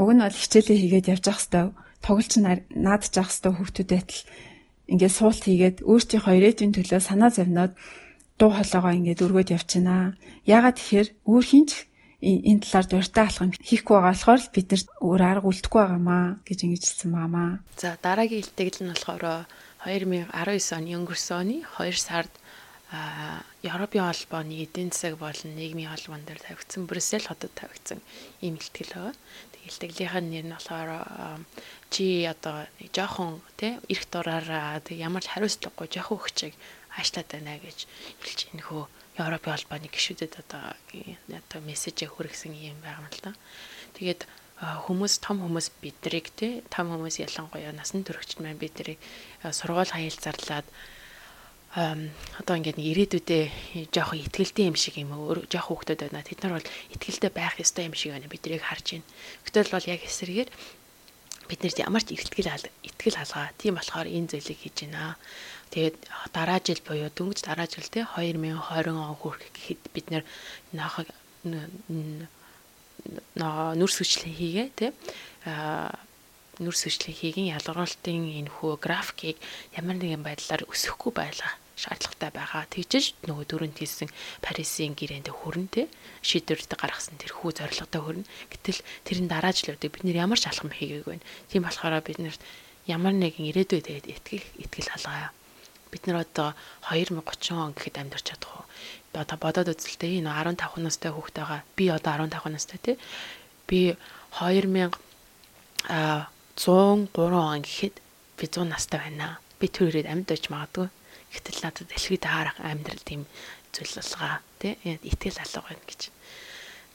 уг 0.00 0.10
нь 0.12 0.22
бол 0.24 0.40
хичээлээ 0.40 0.78
хийгээд 0.80 1.10
явж 1.12 1.24
явах 1.28 1.42
хэвээр 1.44 1.68
тоглолч 2.04 2.32
наадж 2.72 3.12
явах 3.20 3.32
хэвээр 3.32 3.56
хүүхдүүдэд 3.56 4.08
л 4.16 4.20
ингээд 4.92 5.14
суулт 5.18 5.42
хийгээд 5.44 5.76
өөртөөхөө 5.82 6.34
ирээдүйн 6.38 6.72
төлөө 6.76 7.00
санаа 7.02 7.30
зовноод 7.34 7.72
дуу 8.38 8.50
хоолойгоо 8.54 8.92
ингээд 8.94 9.24
өргөд 9.24 9.54
явчихна. 9.56 10.14
Ягаад 10.46 10.76
тэгэхээр 10.78 11.08
өөр 11.26 11.44
хинч 11.50 11.70
энэ 12.22 12.62
талаар 12.62 12.86
дуртай 12.86 13.24
алхам 13.26 13.50
хийхгүй 13.52 13.96
байгаа 13.96 14.12
болохоор 14.12 14.40
л 14.40 14.54
бид 14.54 14.66
нар 14.70 14.82
өөр 15.02 15.22
арга 15.24 15.48
үлдэхгүй 15.50 15.80
байгаамаа 15.82 16.24
гэж 16.46 16.58
ингэж 16.64 16.82
хэлсэн 16.84 17.10
баамаа. 17.12 17.50
За 17.80 17.98
дараагийн 18.00 18.42
илтгэл 18.44 18.80
нь 18.84 18.92
болохоор 18.92 19.24
2019 19.84 20.76
оны 20.76 20.90
өнгөрсөн 20.96 21.36
оны 21.40 21.56
2 21.76 21.92
сард 21.96 22.32
Европын 23.66 24.06
холбооны 24.06 24.62
эдийн 24.62 24.94
засаг 24.94 25.18
болон 25.18 25.58
нийгмийн 25.58 25.90
холбоон 25.90 26.22
дээр 26.22 26.38
тавигдсан 26.38 26.86
Брюссел 26.86 27.26
хотод 27.26 27.50
тавигдсан 27.58 27.98
ийм 28.40 28.54
илтгэл 28.62 28.94
байгаа. 28.94 29.14
Тэг 29.50 29.62
илтгэлийн 29.66 30.30
нэр 30.30 30.46
нь 30.46 30.54
болохоор 30.54 31.42
чи 31.90 32.22
одоо 32.30 32.70
жоохон 32.94 33.42
тий 33.58 33.74
эрт 33.90 34.08
дураараа 34.14 34.78
тэг 34.86 35.02
ямар 35.02 35.22
ч 35.26 35.34
хариуцлагагүй 35.34 35.88
жоохон 35.90 36.18
өгчийг 36.22 36.54
аашлаад 36.94 37.26
байна 37.26 37.58
гэж 37.58 37.78
хэлж 38.22 38.40
энэхүү 38.54 38.82
Европын 39.18 39.54
холбооны 39.58 39.88
гишүүдэд 39.90 40.32
одоо 40.46 40.64
одоо 41.26 41.60
мессежээ 41.66 42.06
хүргэсэн 42.06 42.54
юм 42.54 42.78
байгаа 42.86 43.02
юм 43.02 43.10
л 43.10 43.20
да. 43.26 43.32
Тэгээд 43.98 44.22
хүмүүс 44.62 45.20
том 45.26 45.42
хүмүүс 45.42 45.74
бидрийг 45.82 46.30
те 46.38 46.62
том 46.70 46.94
хүмүүс 46.94 47.18
ялангуяа 47.18 47.74
насан 47.74 48.06
туршид 48.06 48.40
маань 48.40 48.62
бидрийг 48.62 49.02
сургууль 49.42 49.90
хаял 49.90 50.16
зарлаад 50.16 50.64
одоо 51.76 52.56
ингээд 52.56 52.80
ирээдүйдээ 52.80 53.44
жоох 53.92 54.16
ихтгэлтэй 54.16 54.64
юм 54.64 54.80
шиг 54.80 54.96
юм 54.96 55.12
өөр 55.12 55.44
жоох 55.44 55.68
хүүхдүүд 55.68 56.08
байна. 56.08 56.24
Тэд 56.24 56.40
нар 56.40 56.56
бол 56.56 56.72
ихтгэлтэй 56.96 57.30
байх 57.36 57.60
ёстой 57.60 57.84
юм 57.84 57.92
шиг 57.92 58.16
байна. 58.16 58.32
Бидрийг 58.32 58.64
харж 58.64 58.96
байна. 58.96 59.08
Гэтэл 59.44 59.74
бол 59.76 59.84
яг 59.92 60.00
эсрэгээр 60.00 60.48
бид 61.52 61.60
нэрт 61.60 61.78
ямар 61.84 62.00
ч 62.00 62.16
ихтгэл 62.16 62.48
итгэл 62.80 63.20
халгаа. 63.20 63.52
Тийм 63.60 63.76
болохоор 63.76 64.08
энэ 64.08 64.32
зүйлийг 64.32 64.56
хийж 64.56 64.88
байна. 64.88 65.20
Тэгээд 65.68 65.96
дараа 66.32 66.64
жил 66.64 66.80
буюу 66.80 67.12
дөнгөж 67.12 67.44
дараа 67.44 67.68
жил 67.68 67.84
те 67.92 68.08
2020 68.08 68.96
он 68.96 69.12
хүрэхэд 69.20 69.82
бид 69.92 70.06
нэр 70.08 70.24
наахаг 70.72 71.12
нүр 73.36 73.92
сүчлэн 73.92 74.32
хийгээ 74.32 74.68
те 74.72 74.86
нүр 76.56 76.72
сүчлэн 76.72 77.12
хийгэн 77.12 77.52
ялгаруулалтын 77.52 78.40
энэ 78.40 78.50
хөө 78.50 78.80
графикийг 78.80 79.36
ямар 79.76 80.00
нэгэн 80.00 80.24
байдлаар 80.24 80.64
өсөхгүй 80.70 81.12
байлгаа 81.12 81.52
шаардлагатай 81.76 82.30
байгаа. 82.32 82.64
Тэгжиж 82.72 83.20
нөгөө 83.28 83.44
дөрөнд 83.46 83.76
хийсэн 83.76 84.08
Парисын 84.40 84.96
гэрээнд 84.96 85.28
хүрэн 85.28 85.68
тэ 85.68 85.92
шийдвэрт 86.24 86.72
гаргасан 86.80 87.20
тэр 87.20 87.36
хүү 87.36 87.52
зорилготой 87.60 88.00
хүрэн. 88.00 88.24
Гэтэл 88.48 88.80
тэрийн 89.04 89.28
дараа 89.28 89.52
жилүүдээ 89.52 89.92
бид 89.92 90.04
нэр 90.08 90.24
ямар 90.24 90.40
ч 90.40 90.48
алхам 90.48 90.72
хийгээгүй 90.72 91.20
байна. 91.20 91.28
Тийм 91.52 91.62
болохоор 91.68 92.00
бид 92.00 92.18
нэр 92.18 92.36
ямар 92.88 93.12
нэгэн 93.12 93.52
ирээдүйд 93.52 93.86
итгэх 94.08 94.44
итгэл 94.56 94.90
халгаа 94.96 95.36
бид 95.96 96.06
нар 96.06 96.24
одоо 96.24 96.52
2030 96.90 97.56
он 97.56 97.72
гэхэд 97.72 97.96
амьдарч 97.98 98.24
чадах 98.28 98.52
уу? 98.52 98.64
Одоо 99.16 99.38
бодоод 99.40 99.72
үзэлтэй 99.72 100.20
энэ 100.20 100.28
15 100.28 100.84
настай 100.84 101.10
хүүхэд 101.12 101.36
байгаа. 101.40 101.60
Би 101.76 101.88
одоо 101.88 102.12
15 102.28 102.52
настай 102.52 102.78
тий. 102.82 102.96
Би 103.68 103.96
2000 104.36 104.92
а 105.88 106.28
103 106.56 107.16
он 107.16 107.62
гэхэд 107.64 107.96
би 108.36 108.44
100 108.44 108.68
настай 108.68 109.00
байна. 109.00 109.40
Би 109.58 109.68
тэр 109.72 109.88
ирээд 109.88 110.10
амьдч 110.12 110.52
магадгүй. 110.52 110.88
Гэтэл 111.36 111.60
надад 111.60 111.92
дэлхийд 111.92 112.24
харах 112.24 112.56
амьдрал 112.64 113.04
тийм 113.04 113.28
зүйл 113.76 113.92
болгоо 113.92 114.40
тий. 114.56 114.72
Итгэл 115.04 115.36
алга 115.36 115.60
байна 115.68 115.84
гэж. 115.84 116.08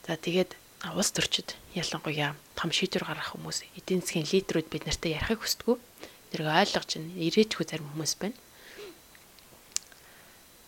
За 0.09 0.17
тэгээд 0.17 0.57
улс 0.97 1.13
төрчид 1.13 1.53
ялангуяа 1.77 2.33
том 2.57 2.73
шийдвэр 2.73 3.05
гаргах 3.05 3.37
хүмүүс 3.37 3.69
эдийн 3.77 4.01
засгийн 4.01 4.25
лидерүүд 4.25 4.67
бид 4.73 4.89
нартай 4.89 5.13
ярихыг 5.13 5.45
хүсдэг. 5.45 5.77
Тэрийг 6.33 6.49
ойлгож 6.49 6.85
чинь 6.89 7.13
ирээдүйг 7.21 7.69
зарим 7.69 7.85
хүмүүс 7.93 8.17
байна 8.17 8.37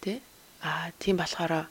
тий. 0.03 0.21
Аа 0.61 0.91
тийм 0.99 1.17
болохоор 1.17 1.65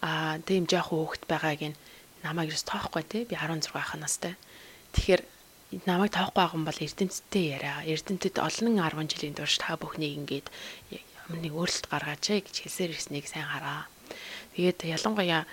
аа 0.00 0.38
тийм 0.48 0.64
жоохон 0.64 0.98
хөөхт 1.04 1.22
байгааг 1.28 1.62
нь 1.70 1.78
намайг 2.24 2.48
ерөөс 2.50 2.64
тоохгүй 2.64 3.04
тий. 3.04 3.22
Би 3.28 3.36
16 3.36 3.76
ах 3.76 3.94
настай. 4.00 4.34
Тэгэхээр 4.96 5.22
намайг 5.86 6.12
тоохгүй 6.12 6.34
байгаа 6.36 6.56
юм 6.58 6.64
бол 6.68 6.84
эрдэмтдтэй 6.84 7.44
яриа. 7.56 7.84
Эрдэмтэд 7.88 8.36
олон 8.38 8.76
10 8.76 9.08
жилийн 9.12 9.34
турш 9.34 9.58
та 9.58 9.76
бүхнийг 9.80 10.14
ингээд 10.20 10.46
ямар 10.92 11.40
нэг 11.40 11.52
өөрчлөлт 11.56 11.88
гаргаач 11.88 12.24
гэж 12.44 12.56
хэлсээр 12.64 12.94
ирснийг 12.94 13.26
сайн 13.26 13.48
хараа. 13.48 13.88
Тэгээд 14.54 14.86
ялангуяа 14.86 15.48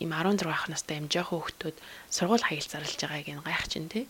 им 0.00 0.10
16 0.14 0.48
ах 0.48 0.70
настай 0.72 0.96
юм 1.02 1.10
жоохон 1.12 1.44
хүүхдүүд 1.44 1.76
сургууль 2.08 2.46
хаял 2.46 2.64
зарлж 2.64 2.96
байгааг 2.96 3.28
нь 3.28 3.44
гайх 3.44 3.64
чинь 3.68 3.92
тий. 3.92 4.06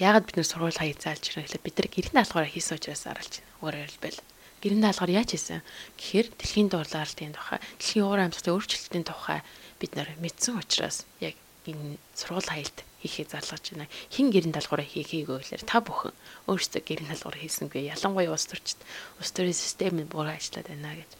Яагаад 0.00 0.24
бид 0.24 0.36
нэр 0.40 0.48
сургууль 0.48 0.78
хаял 0.80 0.96
заалж 0.96 1.24
байгаа 1.28 1.44
гэхэлээ 1.44 1.66
бид 1.66 1.76
нар 1.76 1.88
гэрний 1.92 2.16
даалгавраа 2.16 2.50
хийсэн 2.54 2.76
учраас 2.80 3.04
зарлж 3.04 3.32
байна. 3.42 3.60
Өөрөөр 3.60 3.90
хэлбэл 3.90 4.20
гэрэн 4.60 4.80
даалгаар 4.84 5.12
яаж 5.12 5.30
хийсэн 5.32 5.60
гэхээр 5.96 6.26
дэлхийн 6.36 6.68
дурлалтын 6.68 7.32
тухай 7.32 7.58
дэлхийн 7.80 8.04
уур 8.04 8.20
амьсгалын 8.20 8.54
өөрчлөлтийн 8.60 9.04
тухай 9.08 9.40
бид 9.80 9.92
нар 9.96 10.08
мэдсэн 10.20 10.60
учраас 10.60 11.08
яг 11.24 11.36
энэ 11.70 11.96
сургууль 12.18 12.50
хаялт 12.50 12.78
хийхээ 13.00 13.26
зарлаж 13.32 13.64
байна. 13.72 13.88
Хин 14.12 14.28
гэрэн 14.28 14.52
даалгавраа 14.52 14.84
хийхийг 14.84 15.32
өглөөр 15.32 15.64
та 15.64 15.80
бүхэн 15.80 16.12
өөрсдөө 16.50 16.82
гэрэн 16.84 17.08
даалгавар 17.08 17.40
хийсэнгүй. 17.40 17.88
Ялангуяа 17.88 18.36
улс 18.36 18.46
төрчид 18.50 18.80
улс 19.16 19.32
төрийн 19.32 19.56
систем 19.56 19.96
нь 19.96 20.10
буруу 20.10 20.36
ажиллаад 20.36 20.68
байна 20.68 20.98
гэж. 21.00 21.10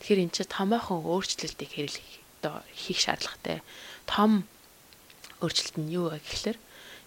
Тэгэхээр 0.00 0.22
энэ 0.24 0.34
чинь 0.34 0.54
томоохон 0.54 1.04
өөрчлөлтийг 1.04 1.70
хэрэглэх 1.76 2.08
одоо 2.40 2.62
хийх 2.72 3.00
шаардлагатай. 3.04 3.60
Том 4.08 4.48
өөрчлөлт 5.44 5.76
нь 5.76 5.92
юу 5.92 6.08
вэ 6.08 6.24
гэхээр 6.24 6.58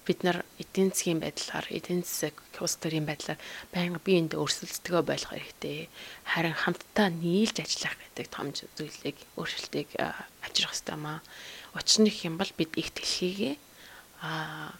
бид 0.06 0.26
нар 0.26 0.45
эдийн 0.58 0.89
засгийн 0.89 1.22
байдлаар 1.22 1.66
эдийн 1.70 2.02
засаг 2.02 2.34
улс 2.58 2.76
төрийн 2.82 3.06
байдлаар 3.06 3.38
байнга 3.74 4.02
биеинд 4.02 4.34
өрсөлдөлтгөө 4.34 5.02
болох 5.06 5.32
хэрэгтэй. 5.34 5.89
Харин 6.26 6.58
хамтдаа 6.58 7.08
нийлж 7.14 7.62
ажиллах 7.62 7.93
гэдэг 7.97 8.28
том 8.34 8.47
зүйлийг 8.50 9.18
өөрчлөлтийг 9.38 9.89
авчрах 10.41 10.74
хэрэгтэй 10.74 10.97
маа. 10.97 11.22
Учир 11.78 12.05
нь 12.05 12.13
юм 12.26 12.38
бол 12.38 12.51
бид 12.57 12.72
их 12.78 12.89
дэлхийгээ 12.93 13.55
а 14.22 14.74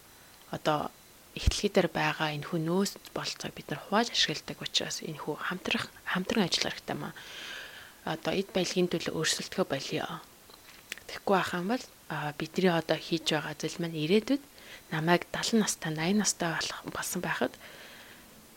одоо 0.50 0.90
ихтлэгий 1.34 1.70
дээр 1.70 1.88
байгаа 1.88 2.34
энэ 2.34 2.46
хүн 2.50 2.66
нөөц 2.66 2.98
болцоог 3.14 3.54
бид 3.54 3.70
нар 3.70 3.80
хувааж 3.86 4.10
ашигладаг 4.10 4.58
учраас 4.58 4.98
энэ 5.06 5.22
хүү 5.22 5.34
хамтрах 5.38 5.86
хамтран 6.04 6.46
ажиллах 6.50 6.74
хэрэгтэй 6.74 6.98
маа. 6.98 7.14
Одоо 8.04 8.32
эд 8.34 8.48
баялагын 8.50 8.90
төлөө 8.90 9.14
өрсөлдөхөө 9.14 9.66
болио. 9.70 10.08
Тэгэхгүй 11.06 11.38
юм 11.54 11.66
бол 11.70 11.84
бидний 12.38 12.74
одоо 12.74 12.98
хийж 12.98 13.24
байгаа 13.30 13.54
зүйл 13.54 13.78
маань 13.78 14.02
ирээдүйд 14.02 14.42
намайг 14.90 15.22
70 15.30 15.62
настай 15.62 15.94
80 15.94 16.18
настай 16.18 16.50
болох 16.50 16.80
болсон 16.90 17.20
байхад 17.22 17.54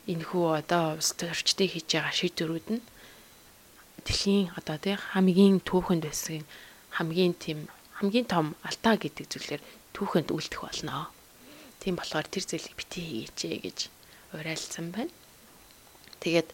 энэ 0.10 0.26
хүү 0.26 0.46
одоо 0.66 0.98
төрчдийн 0.98 1.70
хийж 1.70 1.88
байгаа 1.94 2.14
шийдвэрүүд 2.18 2.68
нь 2.74 2.82
дэлхийн 4.06 4.50
одоо 4.58 4.78
тий 4.82 4.98
хамгийн 4.98 5.62
түүхэнд 5.62 6.04
байсан 6.10 6.44
хамгийн 6.98 7.34
тийм 7.38 7.70
хамгийн 8.04 8.28
том 8.28 8.52
алтаа 8.68 9.00
гэдэг 9.00 9.32
зүйлээр 9.32 9.64
түүхэнд 9.96 10.36
үлдэх 10.36 10.60
болно. 10.60 11.08
Тийм 11.80 11.96
болохоор 11.96 12.28
тэр 12.28 12.44
зүйлийг 12.44 12.76
бити 12.76 13.00
хийгээч 13.32 13.64
гэж 13.64 13.80
уриалсан 14.36 14.92
байна. 14.92 15.08
Тэгээд 16.20 16.52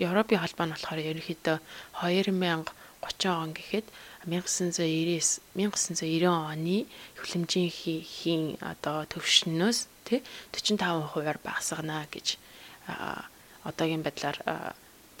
Европын 0.00 0.40
холбоо 0.40 0.64
нь 0.64 0.72
болохоор 0.72 1.04
ерөнхийдөө 1.04 1.56
2030 2.00 2.72
30 3.04 3.28
он 3.28 3.52
гэхэд 3.52 3.84
1999 4.24 5.44
1990 5.52 6.32
оны 6.32 6.88
хүлэмжийн 7.20 8.56
одоо 8.64 9.04
төвшнөөс 9.04 9.78
тий 10.08 10.24
45%-аар 10.56 11.38
багасгана 11.44 12.08
гэж 12.08 12.40
одоогийн 13.68 14.00
байдлаар 14.00 14.40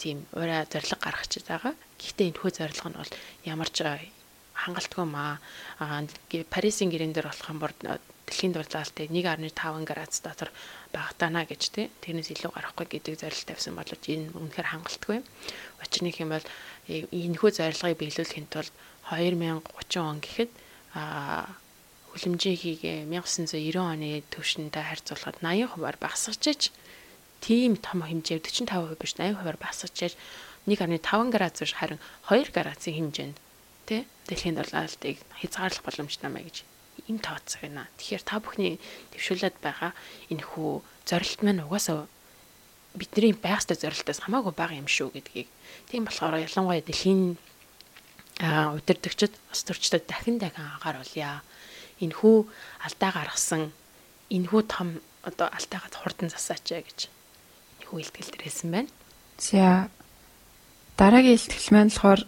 тийм 0.00 0.24
ураа 0.32 0.64
зориг 0.64 0.96
гаргачихж 1.04 1.44
байгаа. 1.48 1.76
Гэхдээ 2.00 2.28
энэ 2.32 2.40
хөө 2.40 2.50
зориг 2.56 2.80
нь 2.80 2.96
бол 2.96 3.12
ямарч 3.44 3.76
хангалтгүй 4.54 5.06
маа. 5.06 5.38
Парисын 6.50 6.90
гэрэн 6.90 7.12
дээр 7.12 7.28
болох 7.28 7.50
юм 7.50 7.58
бол 7.58 7.74
дэлхийн 8.24 8.54
дурлалтай 8.54 9.10
1.5 9.10 9.84
градус 9.84 10.20
дотор 10.24 10.50
багтаана 10.94 11.44
гэж 11.44 11.62
тий. 11.74 11.86
Тэрнээс 12.00 12.32
илүү 12.32 12.54
гарахгүй 12.54 12.86
гэдэг 12.88 13.20
зорилт 13.20 13.46
тавьсан 13.50 13.74
боловч 13.76 14.04
энэ 14.08 14.32
үнэхээр 14.32 14.70
хангалтгүй. 14.72 15.18
Учир 15.82 16.02
нь 16.06 16.14
юм 16.16 16.32
бол 16.32 16.46
энэхүү 16.88 17.50
зорилгыг 17.52 18.00
биелүүлэхэд 18.00 18.48
тулд 18.48 18.72
2030 19.12 20.00
он 20.00 20.18
гэхэд 20.24 20.50
хүлэмжийн 22.14 22.56
хийгээ 22.56 22.98
1990 23.10 23.74
оны 23.74 24.22
төвшөнтэй 24.30 24.84
харьцуулахад 24.86 25.42
80%-аар 25.42 25.98
багасгаж 25.98 26.70
тийм 27.42 27.76
том 27.76 28.06
хэмжээр 28.06 28.40
45% 28.40 28.94
биш 29.02 29.12
80%-аар 29.18 29.58
багасгаж 29.58 29.98
ич 30.08 30.14
1.5 30.70 31.34
градус 31.34 31.60
биш 31.60 31.74
харин 31.74 31.98
2 32.30 32.54
градусын 32.54 32.94
хэмжээнд 32.94 33.36
тий 33.86 34.02
дэлхийн 34.28 34.56
дурлалтыг 34.56 35.20
хязгаарлах 35.40 35.84
боломжтой 35.84 36.30
мэй 36.30 36.44
гэж 36.48 36.56
им 37.08 37.18
тооцоо 37.18 37.60
гэнэ. 37.60 37.90
Тэгэхээр 37.98 38.24
та 38.24 38.40
бүхний 38.40 38.80
төвшүүлээд 39.12 39.56
байгаа 39.60 39.92
энэ 40.32 40.44
хүү 40.44 40.80
зорилт 41.04 41.40
маань 41.44 41.64
угаасаа 41.64 42.08
бидний 42.94 43.34
байгаастай 43.34 43.76
зорилтоос 43.76 44.22
хамаагүй 44.24 44.54
бага 44.54 44.78
юм 44.78 44.86
шүү 44.86 45.12
гэдгийг. 45.12 45.48
Тийм 45.90 46.06
болохоор 46.06 46.38
ялангуяа 46.38 46.80
дэлхийн 46.80 47.36
удирдагчид, 48.40 49.34
ус 49.52 49.60
төрчдөд 49.66 50.06
дахин 50.06 50.38
дахин 50.38 50.64
анхааруулъя. 50.78 51.42
Энэ 52.00 52.14
хүү 52.14 52.46
алдаа 52.86 53.10
гаргасан 53.12 53.74
энэ 54.30 54.48
хүү 54.48 54.62
том 54.70 54.88
одоо 55.26 55.50
алдаагаа 55.50 55.90
хурдан 55.90 56.30
засаач 56.30 56.66
гэж 56.70 57.10
энэ 57.82 57.86
хүү 57.90 57.98
илтгэл 58.00 58.32
дээрсэн 58.38 58.70
байна. 58.70 58.90
За 59.38 59.90
дараагийн 60.96 61.38
илтгэл 61.38 61.74
маань 61.74 61.90
болохоор 61.90 62.20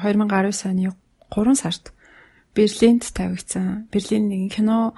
2019 0.00 0.72
оны 0.72 0.92
3 1.34 1.58
сард 1.58 1.90
Берлинд 2.54 3.02
тавигдсан. 3.10 3.90
Берлийн 3.90 4.30
нэгэн 4.30 4.50
кино 4.54 4.94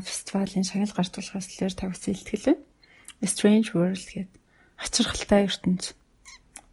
фестивалийн 0.00 0.64
шагнал 0.64 0.96
гарч 0.96 1.12
тулахаас 1.12 1.52
лэр 1.60 1.74
тавигдсан 1.76 2.16
байна. 2.16 2.64
Strange 3.20 3.76
World 3.76 4.00
гэдэг 4.00 4.40
хачирхалтай 4.80 5.44
ертөнц. 5.44 5.92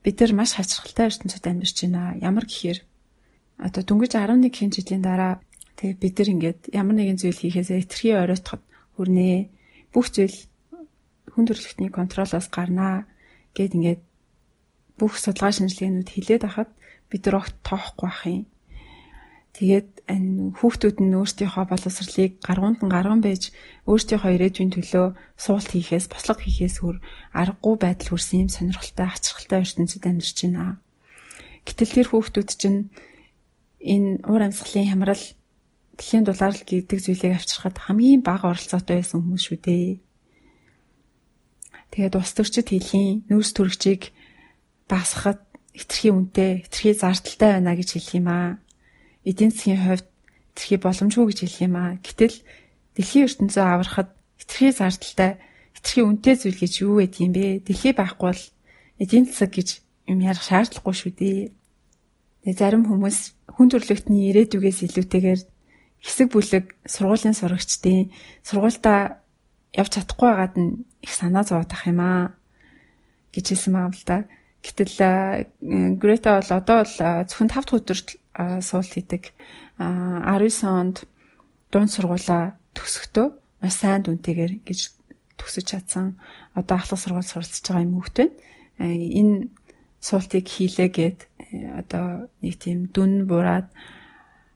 Бид 0.04 0.16
нар 0.24 0.32
маш 0.32 0.56
хачирхалтай 0.56 1.12
ертөнцид 1.12 1.44
амьдарч 1.44 1.78
байна. 1.84 2.16
Ямар 2.24 2.48
гэхээр 2.48 2.80
одоо 3.60 3.84
дөнгөж 3.84 4.16
11 4.16 4.48
хэн 4.56 4.72
жилийн 4.72 5.04
дараа 5.04 5.44
тэгээ 5.76 6.00
бид 6.00 6.16
нар 6.16 6.30
ингээд 6.32 6.62
ямар 6.72 6.96
нэгэн 6.96 7.20
зүйл 7.20 7.36
хийхээс 7.44 7.76
этэрхий 7.76 8.16
оройтход 8.16 8.64
хүрнэ. 8.96 9.52
Бүх 9.92 10.08
зүйл 10.16 10.38
хүн 11.36 11.46
төрөлхтний 11.52 11.92
контролоос 11.92 12.48
гарнаа 12.48 13.04
гэд 13.52 13.76
ингээд 13.76 14.02
бүх 14.96 15.20
судалгаа 15.20 15.52
шинжилгээнүүд 15.52 16.10
хилээд 16.16 16.44
ахад 16.48 16.72
бид 17.12 17.28
нар 17.28 17.44
огт 17.44 17.56
тоохгүй 17.68 18.08
бах 18.08 18.24
юм. 18.24 18.48
Тэгээд 19.58 19.90
хүүхдүүд 20.62 20.98
нь 21.02 21.18
өөрсдийнхөө 21.18 21.66
боловсролыг 21.66 22.38
гаргуунд 22.46 22.86
нь 22.86 22.94
гарган 22.94 23.26
байж 23.26 23.50
өөрсдийнхөө 23.90 24.38
ирээдүйн 24.38 24.70
төлөө 24.70 25.18
суулт 25.34 25.74
хийхээс, 25.74 26.14
бослого 26.14 26.46
хийхээс 26.46 26.78
хөр 26.86 27.02
аргагүй 27.34 27.76
байдал 27.82 28.14
хүрсэн 28.14 28.46
юм 28.46 28.50
сонирхолтой, 28.54 29.10
ачирхалтай 29.10 29.66
ертөнцид 29.66 30.06
амьдарч 30.06 30.38
байна. 30.46 30.78
Гэтэл 31.66 31.90
тэр 31.90 32.08
хүүхдүүд 32.14 32.50
чинь 32.54 32.94
энэ 33.82 34.22
уур 34.30 34.46
амьсгалын 34.46 34.94
хямрал 34.94 35.26
дэлхийн 35.98 36.26
дулаалал 36.30 36.62
гэдэг 36.62 37.00
зүйлийг 37.02 37.34
авчирхад 37.42 37.82
хамгийн 37.82 38.22
бага 38.22 38.54
оролцоотой 38.54 39.02
байсан 39.02 39.26
хүмүүс 39.26 39.42
шүү 39.42 39.58
дээ. 39.66 39.98
Тэгээд 41.98 42.14
ус 42.14 42.32
төрчид 42.38 42.70
хэлхийн 42.70 43.26
нүүрс 43.26 43.52
төрөгчийг 43.58 44.14
багасгахад 44.86 45.42
хэтэрхий 45.74 46.14
үнэтэй, 46.14 46.52
хэтэрхий 46.70 46.94
зардалтай 46.94 47.50
байна 47.58 47.74
гэж 47.74 47.90
хэлэх 47.98 48.14
юм 48.22 48.30
аа 48.30 48.62
эдийн 49.28 49.52
засгийн 49.52 49.84
хувьд 49.84 50.08
хэтэрхий 50.56 50.80
боломжгүй 50.80 51.26
гэж 51.28 51.40
хэлэх 51.44 51.62
юм 51.68 51.76
аа. 51.76 51.92
Гэтэл 52.00 52.36
дэлхийн 52.96 53.28
ертөнцөө 53.28 53.66
аврахад 53.68 54.10
хэтэрхий 54.40 54.72
зардалтай, 54.72 55.32
хэтэрхий 55.76 56.04
үнэтэй 56.08 56.36
зүйл 56.40 56.58
гэж 56.58 56.74
юу 56.82 57.04
вэ 57.04 57.12
юм 57.20 57.32
бэ? 57.36 57.62
Дэлхий 57.68 57.94
байхгүй 57.94 58.28
бол 58.32 58.44
эдийн 58.98 59.26
засаг 59.30 59.52
гэж 59.54 59.70
юм 60.10 60.20
ярих 60.24 60.42
шаардлагагүй 60.42 60.96
шүү 60.96 61.12
дээ. 61.14 61.40
Тэгээ 62.48 62.58
зарим 62.58 62.84
хүмүүс 62.88 63.20
хүн 63.54 63.68
төрөлхтний 63.70 64.32
ирээдүгээс 64.32 64.80
илүүтэйгээр 64.88 65.42
хэсэг 66.02 66.28
бүлэг 66.32 66.66
сургуулийн 66.88 67.36
сурагчдын 67.36 68.10
сургуультай 68.48 69.20
явж 69.76 69.92
чадахгүй 69.94 70.28
байгаад 70.32 70.56
нь 70.56 70.88
их 71.06 71.14
санаа 71.14 71.44
зовоодах 71.44 71.84
юм 71.86 72.00
аа 72.02 72.34
гэж 73.34 73.46
хэлсэн 73.52 73.74
юм 73.76 73.94
л 73.94 74.06
да. 74.08 74.26
Гэтэл 74.64 74.96
Грета 76.02 76.40
бол 76.40 76.52
одоо 76.56 76.78
бол 76.82 76.96
зөвхөн 76.98 77.50
5 77.52 77.54
дахь 77.54 77.78
өдөрт 77.78 78.08
суулт 78.38 78.92
хийдэг. 78.94 79.34
19 79.82 80.66
онд 80.66 80.98
дунд 81.74 81.90
сургуулаа 81.92 82.58
төгсөхдөө 82.78 83.28
маш 83.62 83.74
сайн 83.82 84.06
дүнтэйгээр 84.06 84.54
гэж 84.62 84.80
төгсөж 85.38 85.66
чадсан. 85.66 86.18
Одоо 86.54 86.78
ахлах 86.78 87.02
сургууль 87.02 87.26
суралцж 87.26 87.66
байгаа 87.66 87.86
юм 87.86 87.98
хөвгт 87.98 88.18
байна. 88.18 88.34
Энэ 88.78 89.50
суултыг 90.02 90.46
хийлээгээд 90.46 91.20
одоо 91.82 92.30
нэг 92.42 92.56
тийм 92.62 92.90
дүн 92.94 93.26
бураад 93.26 93.68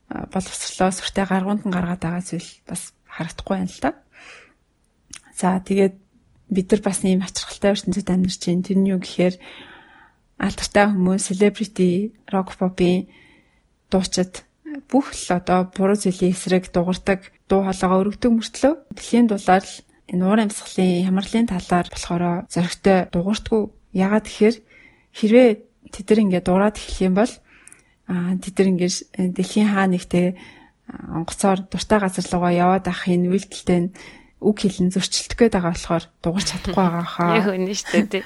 боловсрлоо 0.08 0.92
сүртэй 0.94 1.26
гаргуунд 1.26 1.66
нь 1.66 1.74
гаргаад 1.74 2.02
байгаа 2.04 2.24
зүйл 2.24 2.50
бас 2.68 2.94
харагдахгүй 3.10 3.56
байна 3.58 3.74
л 3.74 3.82
та. 3.82 3.92
За 5.34 5.58
тэгээд 5.58 5.96
бид 6.52 6.68
нар 6.70 6.82
бас 6.84 7.00
ийм 7.02 7.24
ачирхалтай 7.24 7.72
ертөнцид 7.74 8.10
амьдарч 8.12 8.42
байна. 8.46 8.66
Тэр 8.68 8.78
нь 8.78 8.92
юу 8.92 9.00
гэхээр 9.02 9.36
алдартай 10.42 10.86
хүмүүс, 10.90 11.22
celebrity, 11.32 12.12
rock 12.34 12.58
pop-ийн 12.60 13.08
дуучид 13.92 14.48
бүх 14.88 15.12
л 15.12 15.28
одоо 15.36 15.68
буруу 15.68 16.00
зүйлийн 16.00 16.32
эсрэг 16.32 16.72
дуурдаг 16.72 17.32
дуу 17.52 17.68
хоолойгоо 17.68 18.00
өргөдөг 18.08 18.32
мөртлөө 18.32 18.74
дэлхийн 18.96 19.28
дулаар 19.28 19.66
энэ 20.12 20.24
уур 20.24 20.40
амьсгалын 20.44 21.06
хямралын 21.08 21.48
талаар 21.52 21.88
болохоор 21.92 22.24
зөрөгтэй 22.52 23.12
дуурдаггүй. 23.12 23.64
Ягаад 23.96 24.26
тэгэхээр 24.28 24.56
хэрвээ 25.16 25.50
тэд 25.92 26.08
нар 26.08 26.20
ингээд 26.24 26.48
дураад 26.48 26.76
эхлэх 26.80 27.00
юм 27.04 27.16
бол 27.20 27.34
аа 28.08 28.36
тэд 28.40 28.56
нар 28.56 28.70
ингээд 28.72 28.96
дэлхийн 29.36 29.70
хаа 29.72 29.88
нэгтээ 29.92 30.28
онгоцоор 30.92 31.60
дуртай 31.68 32.00
газар 32.00 32.26
руугаа 32.28 32.52
яваад 32.52 32.86
авахын 32.88 33.32
үйлдэлтэй 33.32 33.80
нь 33.80 33.94
үг 34.42 34.58
хэлэн 34.60 34.92
зөрчилдөх 34.92 35.38
гээд 35.40 35.56
байгаа 35.56 35.72
болохоор 35.76 36.06
дуурч 36.24 36.48
чадахгүй 36.52 36.84
байгаа 36.84 37.08
хаа. 37.08 37.36
Яг 37.40 37.48
үнэ 37.56 37.76
шүү 37.76 38.08
дээ. 38.12 38.24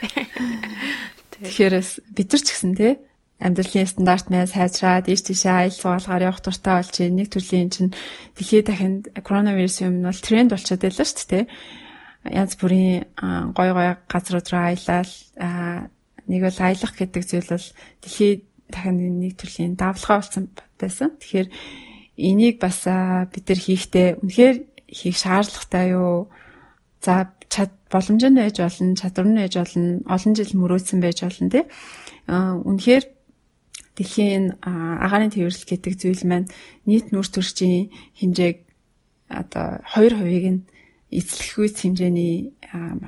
Тэгэхээр 1.46 1.76
бид 2.16 2.30
нар 2.32 2.42
ч 2.42 2.48
гэсэн 2.50 2.74
тий 2.74 2.94
амьдралын 3.40 3.88
стандарт 3.88 4.32
мэн 4.32 4.48
сайжраад 4.48 5.12
ийш 5.12 5.28
тийшээ 5.28 5.68
аялал 5.68 5.76
суулгаар 5.76 6.28
явах 6.32 6.40
туртаа 6.40 6.80
болж 6.80 6.96
нэг 7.04 7.28
төрлийн 7.28 7.68
чинь 7.68 7.92
дэлхийд 8.40 8.66
дахинд 8.72 9.04
коронавирус 9.28 9.84
юм 9.84 10.08
бол 10.08 10.16
тренд 10.16 10.56
болчиход 10.56 10.88
байлаа 10.88 11.06
шүү 11.06 11.28
дээ. 11.28 11.46
Янз 12.32 12.54
бүрийн 12.56 13.12
гой 13.52 13.70
гой 13.76 13.88
газрууд 14.08 14.48
руу 14.48 14.64
аялал 14.72 15.12
нэг 16.32 16.42
бол 16.48 16.60
аялах 16.64 16.94
гэдэг 16.96 17.24
зүйл 17.28 17.52
бол 17.52 17.68
дэлхийд 18.02 18.42
дахинд 18.72 19.00
нэг 19.04 19.34
төрлийн 19.36 19.76
давлгаа 19.76 20.24
болсон 20.24 20.48
байсан. 20.80 21.12
Тэгэхээр 21.20 21.50
энийг 22.16 22.56
бас 22.64 22.88
бид 22.88 23.46
нар 23.52 23.60
хийхдээ 23.60 24.08
үнэхээр 24.24 24.58
хийх 24.88 25.18
шаардлагатай 25.20 25.92
юу? 25.92 26.32
За 27.04 27.36
чад 27.52 27.72
боломж 27.92 28.24
нь 28.24 28.40
байж 28.40 28.58
болно, 28.64 28.96
чадвар 28.96 29.28
нь 29.28 29.40
байж 29.44 29.54
болно, 29.60 30.00
олон 30.08 30.34
жил 30.34 30.52
мөрөөдсөн 30.56 31.00
байж 31.04 31.20
болно 31.22 31.50
тий. 31.52 31.66
Үнэхээр 32.26 33.15
дэлхийн 33.96 34.60
агаарын 34.62 35.32
тээвэрлэл 35.32 35.70
гэдэг 35.72 35.94
зүйл 35.96 36.24
маань 36.28 36.52
нийт 36.86 37.10
нүүрс 37.12 37.32
төрчийн 37.32 37.90
хэмжээг 38.20 38.58
одоо 39.32 39.82
2%-ийг 39.96 40.46
нь 40.52 40.62
эзлэх 41.10 41.58
үйс 41.58 41.76
хэмжээний 41.80 42.54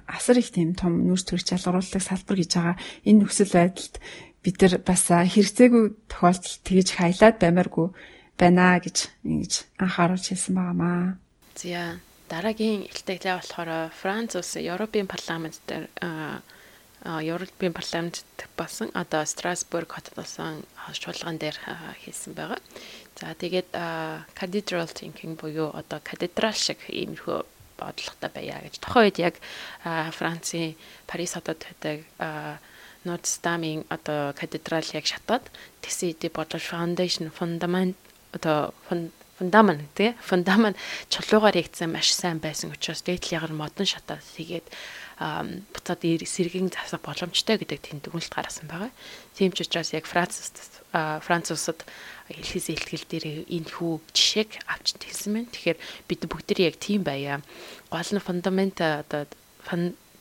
асар 0.07 0.39
их 0.39 0.49
тийм 0.55 0.73
том 0.73 1.03
нүүрс 1.03 1.25
төрч 1.27 1.51
ялгаруулдаг 1.53 2.01
салбар 2.01 2.37
гэж 2.39 2.51
байгаа. 2.55 2.75
Энэ 3.03 3.19
нөхцөл 3.25 3.51
байдалд 3.51 3.95
бид 4.43 4.55
нар 4.61 4.73
бас 4.85 5.03
хэрэгцээгүй 5.11 5.85
тохиолдолд 6.07 6.63
тэгж 6.63 6.87
хайлаад 6.95 7.35
баймааргүй 7.41 7.87
байна 8.39 8.79
гэж 8.79 8.97
ингэж 9.25 9.53
анхааруулж 9.81 10.25
хэлсэн 10.29 10.53
байгаамаа. 10.55 11.17
За 11.57 11.99
дараагийн 12.29 12.87
илтгэлээ 12.87 13.35
болохоор 13.35 13.91
Франц 13.91 14.39
улсын 14.39 14.63
Европын 14.63 15.09
парламент 15.09 15.59
дээр 15.67 15.91
Европын 17.07 17.71
парламент 17.73 18.23
болсон 18.57 18.91
одоо 18.93 19.23
Страсбург 19.25 19.95
хотод 19.95 20.15
болсон 20.15 20.63
чуулган 20.91 21.39
дээр 21.39 21.55
хийсэн 22.03 22.35
байгаа. 22.35 22.59
За 23.15 23.33
тэгээд 23.33 23.71
cathedral 24.35 24.91
thinking 24.91 25.39
буюу 25.39 25.71
одоо 25.71 25.99
катедрал 26.03 26.53
шиг 26.53 26.77
иймэрхүү 26.91 27.45
бодлоготой 27.79 28.29
байя 28.35 28.59
гэж. 28.59 28.83
Тухайн 28.83 29.07
үед 29.07 29.17
яг 29.23 29.35
Францын 29.83 30.75
Парис 31.07 31.33
хотод 31.33 31.63
байдаг 31.63 32.03
Нордстамын 33.07 33.85
одоо 33.89 34.33
катедрал 34.33 34.83
яг 34.93 35.05
шатаад 35.07 35.45
тэгсэн 35.81 36.11
хэдий 36.11 36.31
бодож 36.33 36.63
foundation 36.67 37.31
fundament 37.31 37.95
одоо 38.35 38.73
фундамент 39.37 39.87
тий 39.95 40.13
фундамент 40.19 40.77
чулуугаар 41.09 41.55
ягдсан 41.55 41.93
маш 41.93 42.11
сайн 42.11 42.39
байсан 42.41 42.73
учраас 42.73 43.01
дээдл 43.05 43.37
ягар 43.37 43.53
модон 43.53 43.85
шатаад 43.85 44.25
тэгээд 44.35 44.65
буцаад 45.17 46.01
сэргийн 46.05 46.69
засах 46.69 47.01
боломжтой 47.01 47.57
гэдэг 47.57 47.81
тэнд 47.81 48.01
дүгнэлт 48.05 48.29
гаргасан 48.29 48.69
байгаа. 48.69 48.93
Тийм 49.33 49.49
ч 49.49 49.65
учраас 49.65 49.89
яг 49.97 50.05
Франц 50.05 50.37
Франц 50.93 51.49
улсад 51.49 51.81
хэлхээс 52.29 52.69
илтгэл 52.69 53.05
дээр 53.09 53.25
энэ 53.49 53.65
хүү 53.65 53.97
жишээг 54.13 54.61
авч 54.69 55.01
хэлсэн 55.01 55.33
байна. 55.33 55.49
Тэгэхээр 55.49 55.77
бид 56.05 56.21
бүгд 56.29 56.49
яг 56.61 56.77
тийм 56.77 57.01
байя. 57.01 57.41
Гол 57.89 58.09
нь 58.13 58.21
фундамент 58.21 58.77
одоо 58.77 59.25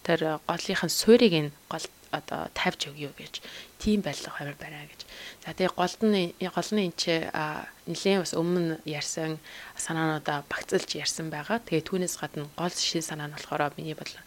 тэр 0.00 0.40
голынхын 0.48 0.88
суурийг 0.88 1.34
нь 1.44 1.52
гол 1.68 1.84
одоо 2.16 2.48
тавьж 2.56 2.88
өгье 2.88 3.12
гэж 3.20 3.44
тийм 3.76 4.00
байлга 4.00 4.32
хавар 4.32 4.56
барай 4.56 4.88
гэж. 4.88 5.04
За 5.44 5.52
тэгээ 5.52 5.76
голд 5.76 6.00
нь 6.08 6.32
гол 6.40 6.70
нь 6.72 6.84
энэ 6.88 6.96
чи 6.96 7.14
нэлээд 7.84 8.24
бас 8.24 8.32
өмнө 8.32 8.80
ярьсан 8.88 9.36
санаануудаа 9.76 10.48
багцлж 10.48 10.88
ярьсан 10.96 11.28
байгаа. 11.28 11.60
Тэгээ 11.60 11.84
түүнээс 11.84 12.16
гадна 12.16 12.48
гол 12.56 12.72
шин 12.72 13.04
санаа 13.04 13.28
нь 13.28 13.36
болохоор 13.36 13.76
миний 13.76 13.92
бодлоо 13.92 14.24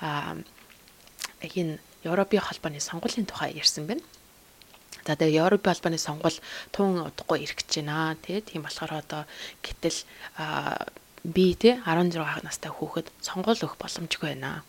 энэ 0.00 1.78
Европын 2.04 2.40
холбооны 2.40 2.80
сонгуулийн 2.80 3.26
тухай 3.28 3.52
ярьсан 3.52 3.86
байна. 3.86 4.00
За 5.04 5.16
тэгээ 5.16 5.44
Европын 5.44 5.72
холбооны 5.72 5.98
сонгуул 5.98 6.38
тун 6.72 7.04
удахгүй 7.04 7.44
ирэх 7.44 7.60
гэж 7.60 7.84
байна. 7.84 8.16
Тэ 8.24 8.40
тийм 8.40 8.64
болохоор 8.64 9.04
одоо 9.04 9.22
гэтэл 9.60 10.00
би 11.24 11.54
тэ 11.60 11.84
16 11.84 12.44
настай 12.44 12.72
хүүхэд 12.72 13.12
сонгуул 13.20 13.60
өгөх 13.60 13.76
боломжгүй 13.76 14.32
байна. 14.32 14.64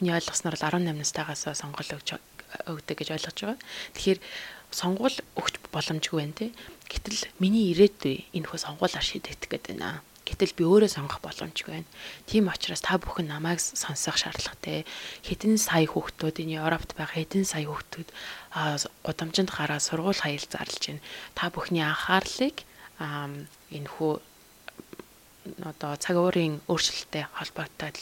Миний 0.00 0.12
ойлгосноор 0.12 0.56
л 0.60 0.64
18 0.68 0.92
настайгаас 0.92 1.48
сонгуул 1.56 1.96
өгч 1.96 2.20
өгдөг 2.68 2.96
гэж 3.00 3.08
ойлгож 3.16 3.38
байгаа. 3.40 3.60
Тэгэхээр 3.96 4.20
сонгуул 4.68 5.16
өгч 5.40 5.54
боломжгүй 5.72 6.18
байна 6.20 6.36
те. 6.36 6.46
Гэтэл 6.92 7.32
миний 7.40 7.72
ирээдүй 7.72 8.28
энэ 8.36 8.48
хөө 8.48 8.60
сонгуулаар 8.60 9.04
шийдэгдэх 9.04 9.48
гэдэг 9.48 9.80
байна 9.80 10.04
Гэтэл 10.24 10.56
би 10.56 10.64
өөрөө 10.64 10.88
сонгох 10.88 11.20
боломжгүй 11.20 11.84
байна. 11.84 11.90
Тийм 12.24 12.48
учраас 12.48 12.80
та 12.80 12.96
бүхэн 12.96 13.28
намайг 13.28 13.60
сонсох 13.60 14.16
шаардлагатай. 14.16 14.88
Хэдэн 15.20 15.60
сая 15.60 15.84
хүүхдүүд 15.84 16.40
энэ 16.40 16.56
Европт 16.64 16.96
байгаа 16.96 17.20
хэдэн 17.20 17.44
сая 17.44 17.68
хүүхдүүд 17.68 18.08
гудамжинд 19.04 19.52
гараа 19.52 19.80
сургууль 19.84 20.16
хаял 20.16 20.40
зарлж 20.48 20.82
байна. 20.96 21.04
Та 21.36 21.52
бүхний 21.52 21.84
анхаарлыг 21.84 22.64
энэ 23.04 23.88
хүү 23.92 24.12
одоо 25.60 25.92
цаг 26.00 26.16
уурын 26.16 26.64
өөрчлөлттэй 26.72 27.28
холбоотой 27.36 27.92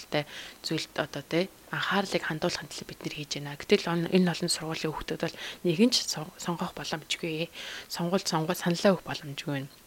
зүйлд 0.62 0.94
одоо 0.94 1.22
тий 1.26 1.50
анхаарлыг 1.74 2.22
хандуулахын 2.22 2.70
төлөө 2.70 2.86
бид 2.86 3.00
нэр 3.02 3.14
хийж 3.18 3.32
байна. 3.42 3.58
Гэтэл 3.58 4.14
энэ 4.14 4.30
олон 4.30 4.46
сургуулийн 4.46 4.94
хүүхдүүд 4.94 5.22
бол 5.26 5.40
нэгэн 5.66 5.90
ч 5.90 6.06
сонгох 6.38 6.70
боломжгүй. 6.78 7.50
Сонгуульд 7.90 8.30
сонгуул 8.30 8.62
саналаа 8.62 8.94
өгөх 8.94 9.10
боломжгүй 9.10 9.50
байна 9.58 9.81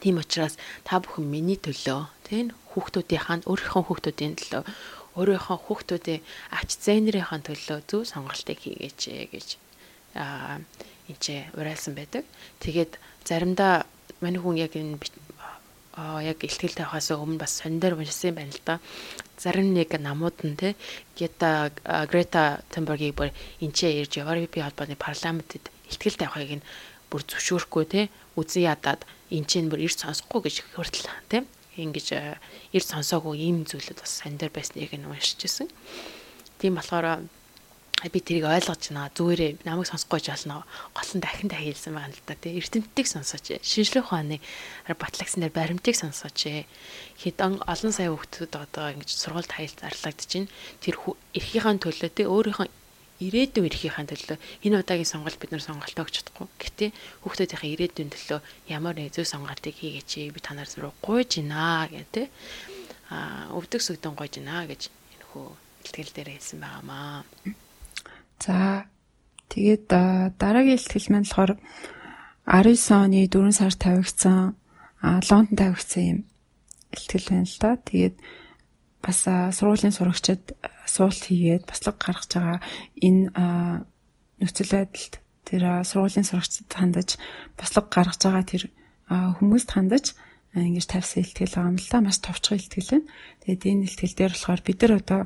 Тийм 0.00 0.22
учраас 0.22 0.54
та 0.86 1.02
бүхэн 1.02 1.26
миний 1.26 1.58
төлөө 1.58 2.06
тийм 2.26 2.54
хүүхдүүдийн 2.70 3.42
өөрийнхөө 3.50 3.82
хүүхдүүдийн 3.88 4.34
төлөө 4.38 4.62
өөрийнхөө 5.18 5.58
хүүхдүүдийн 5.66 6.22
ач 6.54 6.68
зээнэрийн 6.84 7.42
төлөө 7.42 7.78
зөв 7.90 8.02
сонголтыг 8.06 8.58
хийгээч 8.62 9.00
гэж 9.34 9.48
аа 10.14 10.62
энэ 11.10 11.18
ч 11.18 11.26
уриалсан 11.58 11.94
байдаг. 11.98 12.24
Тэгээд 12.62 12.92
заримдаа 13.26 13.86
маний 14.22 14.38
хүн 14.38 14.56
яг 14.60 14.72
энэ 14.78 14.98
аа 15.98 16.22
яг 16.22 16.38
ихтгэл 16.46 16.78
тавихаас 16.78 17.10
өмнө 17.10 17.42
бас 17.42 17.58
сондор 17.58 17.98
уншсан 17.98 18.38
байна 18.38 18.54
л 18.54 18.62
да. 18.62 18.78
Зарим 19.34 19.74
нэг 19.74 19.90
намууд 19.98 20.38
нь 20.46 20.54
те 20.54 20.78
Гета 21.18 21.74
Грета 22.06 22.62
Тенбергийг 22.70 23.18
бүр 23.18 23.34
энчээ 23.58 24.06
ирж 24.06 24.22
Европын 24.22 24.62
холбооны 24.62 24.94
парламентэд 24.94 25.64
ихтгэл 25.90 26.22
тавихыг 26.22 26.62
нь 26.62 26.66
бүр 27.10 27.22
зөвшөөрөхгүй 27.26 27.84
те 27.90 28.00
үзэн 28.38 28.70
ядаад 28.70 29.02
эн 29.30 29.44
чинь 29.44 29.68
бүр 29.68 29.84
эрт 29.84 29.98
сонсохгүй 30.00 30.40
гэж 30.48 30.56
хүртэл 30.74 31.08
тийм 31.28 31.44
ингэж 31.78 32.06
эрт 32.74 32.88
сонсоогүй 32.88 33.38
ийм 33.38 33.62
зүйлүүд 33.68 34.02
бас 34.02 34.22
сан 34.22 34.34
дээр 34.36 34.52
байсныг 34.52 34.92
нь 34.94 35.06
уншижсэн. 35.06 35.70
Тийм 36.58 36.74
болохоор 36.74 37.22
би 38.06 38.20
тэрийг 38.22 38.46
ойлгож 38.46 38.94
байна. 38.94 39.10
Зүгээрээ 39.10 39.66
намайг 39.66 39.90
сонсохгүй 39.90 40.22
жаална. 40.22 40.62
Гол 40.94 41.10
нь 41.18 41.22
дахин 41.22 41.50
дахин 41.50 41.74
хэлсэн 41.74 41.94
байгаа 41.94 42.14
л 42.14 42.22
да. 42.26 42.34
Тэ 42.38 42.54
эрдэмтдийг 42.58 43.06
сонсооч. 43.10 43.58
Шинжлэх 43.62 44.06
ухааны 44.06 44.38
батлагсан 44.86 45.42
дээр 45.42 45.54
баримтыг 45.54 45.98
сонсооч. 45.98 46.66
Хэдэн 47.18 47.62
олон 47.66 47.92
сая 47.94 48.14
хүүхдүүд 48.14 48.54
одоо 48.54 48.86
ингэж 48.94 49.10
сургуульд 49.18 49.50
хаялт 49.50 49.82
зарлагдаж 49.82 50.30
байна. 50.30 50.50
Тэр 50.78 50.94
эрхийнхээ 51.34 51.82
төлөө 51.82 52.10
тэ 52.14 52.30
өөрийнхөө 52.30 52.66
ирээдүйн 53.18 53.66
эрхийнхаа 53.66 54.06
төлөө 54.06 54.38
энэ 54.62 54.78
удаагийн 54.78 55.12
сонголт 55.12 55.38
бид 55.42 55.50
нар 55.50 55.64
сонголтоо 55.64 56.06
өгч 56.06 56.14
чадахгүй. 56.22 56.46
Гэтэ 56.62 56.86
хүүхдүүдийнхээ 57.26 57.72
ирээдүйн 57.74 58.10
төлөө 58.14 58.40
ямар 58.70 58.94
нэг 58.94 59.10
зөв 59.10 59.26
сонголтыг 59.26 59.74
хийгээч 59.74 60.30
би 60.30 60.40
танаар 60.40 60.70
зүрх 60.70 60.94
гуйж 61.02 61.42
гинэ 61.42 61.90
гэдэг 61.90 62.26
а 63.10 63.50
өвдөг 63.58 63.82
сүгдэн 63.82 64.14
гуйж 64.14 64.38
гинэ 64.38 64.70
гэж 64.70 64.82
энэ 64.86 65.26
хөө 65.34 65.48
илтгэл 65.84 66.14
дээр 66.14 66.30
хэлсэн 66.38 66.58
байгаамаа. 66.62 67.26
За 68.38 68.86
тэгээд 69.50 69.86
дараагийн 70.38 70.78
илтгэл 70.78 71.10
маань 71.10 71.26
болохоор 71.26 71.52
19 72.46 72.94
оны 72.94 73.26
4 73.26 73.52
сар 73.52 73.74
тавигдсан 73.74 74.54
Лондон 75.02 75.56
тавигдсан 75.58 76.02
юм 76.06 76.18
илтгэл 76.94 77.26
байна 77.28 77.46
л 77.50 77.58
да. 77.60 77.70
Тэгээд 77.76 78.16
бас 79.04 79.18
сургуулийн 79.26 79.94
сурагчид 79.94 80.54
асуулт 80.86 81.22
хийгээд 81.28 81.64
баслаг 81.68 81.96
гаргаж 81.98 82.30
байгаа 82.34 82.58
энэ 82.98 83.24
нөхцөл 84.40 84.72
байдалд 84.74 85.14
тэр 85.48 85.62
сургуулийн 85.84 86.26
сурагчид 86.28 86.68
хандаж 86.68 87.16
баслаг 87.58 87.86
гаргаж 87.88 88.20
байгаа 88.22 88.44
тэр 88.44 88.62
хүмүүст 89.08 89.70
хандаж 89.72 90.06
ингэж 90.54 90.86
тавьсан 90.88 91.22
ихтгэл 91.22 91.54
байгаа 91.54 91.70
юм 91.72 91.78
л 91.78 91.88
та 91.88 91.98
маш 92.00 92.18
товчхон 92.20 92.58
ихтгэл 92.58 92.90
байна. 92.92 93.08
Тэгээд 93.44 93.62
энэ 93.68 93.84
ихтгэл 93.86 94.14
дээр 94.16 94.32
болохоор 94.34 94.60
бид 94.64 94.78
нар 94.82 94.94
одоо 95.00 95.20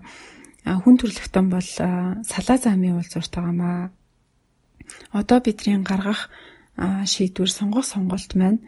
хүн 0.67 0.97
төрөлхтөн 0.99 1.47
бол 1.51 1.69
салаа 2.27 2.59
замын 2.59 2.99
уулзуурт 2.99 3.33
байгаамаа. 3.35 3.91
Одоо 5.15 5.39
бидний 5.41 5.79
гаргах 5.83 6.31
шийдвэр 6.79 7.51
сонгох 7.51 7.87
сонголт 7.87 8.35
маань 8.35 8.63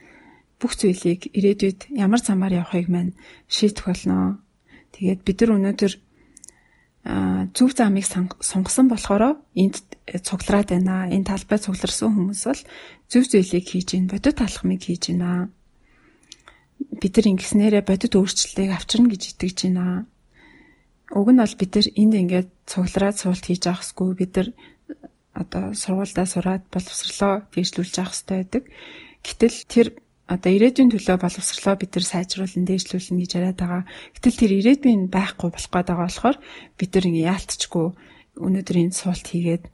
бүх 0.58 0.78
зүйлийг 0.78 1.34
ирээдүйд 1.34 1.94
ямар 1.94 2.22
замаар 2.22 2.62
явахыг 2.62 2.88
маань 2.88 3.12
шийдэх 3.50 3.84
болно. 3.86 4.43
Тэгээд 4.94 5.20
бид 5.26 5.38
нар 5.42 5.52
өнөөдөр 5.58 5.92
зөв 7.52 7.70
замыг 7.76 8.06
сонгосон 8.06 8.88
болохоор 8.88 9.36
энд 9.52 9.76
цуглараад 10.24 10.70
байна. 10.72 11.10
Энэ 11.12 11.28
талбай 11.28 11.58
цугларсан 11.60 12.14
хүмүүс 12.14 12.42
бол 12.48 12.62
зөв 13.12 13.24
зүйлийг 13.28 13.66
хийж 13.68 13.92
гин 13.92 14.08
бодит 14.08 14.40
талхмыг 14.40 14.80
хийж 14.86 15.12
гинэ. 15.12 15.52
Бид 17.02 17.12
нар 17.18 17.26
ингэснээрээ 17.28 17.84
бодит 17.84 18.16
өөрчлөлтийг 18.16 18.70
авчирна 18.72 19.12
гэж 19.12 19.22
итгэж 19.36 19.58
байна. 19.68 20.06
Уг 21.12 21.28
нь 21.28 21.42
бол 21.42 21.54
бид 21.60 21.72
нар 21.76 21.86
энд 21.92 22.14
ингээд 22.22 22.50
цуглараад 22.64 23.16
суулт 23.20 23.44
хийж 23.44 23.62
авахгүй 23.68 24.10
бид 24.16 24.32
нар 24.40 24.48
одоо 25.36 25.74
сургуульдаа 25.74 26.24
сураад 26.24 26.64
боловсрлоо 26.72 27.44
дэвшлүүлж 27.52 27.94
авах 28.00 28.14
хэрэгтэй 28.16 28.38
байдаг. 28.40 28.64
Гэтэл 29.20 29.56
тэр 29.68 29.86
одоо 30.24 30.50
ирээдүйн 30.56 30.88
төлөө 30.88 31.16
боловсрлоо 31.20 31.74
бид 31.76 31.92
нар 31.92 32.06
сайжруулан 32.08 32.64
дээшлүүлнэ 32.64 33.20
гэж 33.20 33.32
яриад 33.36 33.58
байгаа. 33.60 33.82
Гэтэл 34.16 34.40
тэр 34.40 34.52
ирээдүйн 34.56 35.02
байхгүй 35.12 35.48
болох 35.52 35.68
гээд 35.68 35.88
байгаа 35.92 36.08
болохоор 36.08 36.36
бид 36.80 36.90
нар 36.96 37.04
ингэ 37.04 37.28
яалтчгүй 37.28 37.86
өнөөдөр 38.40 38.76
энэ 38.80 38.96
суулт 38.96 39.26
хийгээд 39.28 39.64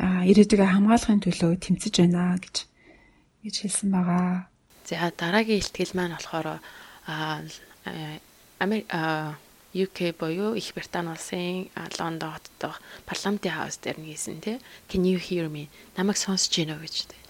а 0.00 0.24
ирээдүгээ 0.24 0.72
хамгаалахын 0.72 1.20
төлөө 1.20 1.52
тэмцэж 1.60 1.94
байна 2.00 2.40
гэж 2.40 2.56
гэж 3.44 3.54
хэлсэн 3.60 3.88
байгаа. 3.92 4.48
За 4.88 5.12
дараагийн 5.12 5.60
ихтгэл 5.60 5.92
маань 5.92 6.16
болохоор 6.16 6.64
а 7.04 7.44
Америк 8.58 8.88
UK 9.74 10.16
боёо 10.16 10.56
Их 10.56 10.72
Британи 10.72 11.12
улсын 11.12 11.68
Лондон 12.00 12.32
хотод 12.32 12.80
парламентын 13.04 13.52
хаус 13.52 13.76
дээр 13.84 14.00
нэгсэн 14.00 14.40
тий 14.40 14.56
Can 14.88 15.04
you 15.04 15.20
hear 15.20 15.52
me? 15.52 15.68
Намайг 15.96 16.16
сонсож 16.16 16.56
байна 16.56 16.80
уу 16.80 16.88
гэж 16.88 16.96
тий 17.04 17.20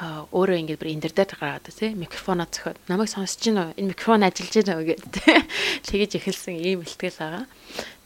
өөрөө 0.00 0.56
ингээд 0.64 0.80
бүр 0.80 0.92
энэ 0.96 1.04
дээр 1.04 1.36
гараад 1.36 1.68
тий 1.68 1.92
микрофоноо 1.92 2.48
зөхиод 2.48 2.80
намайг 2.88 3.12
сонсож 3.12 3.44
уу? 3.52 3.76
Энэ 3.76 3.92
микрофон 3.92 4.24
ажиллаж 4.24 4.66
уу 4.72 4.88
гэдэг 4.88 5.12
тий. 5.12 5.36
Тэгэж 5.84 6.10
эхэлсэн 6.16 6.56
ийм 6.56 6.80
ихтгэл 6.80 7.20
байгаа. 7.20 7.44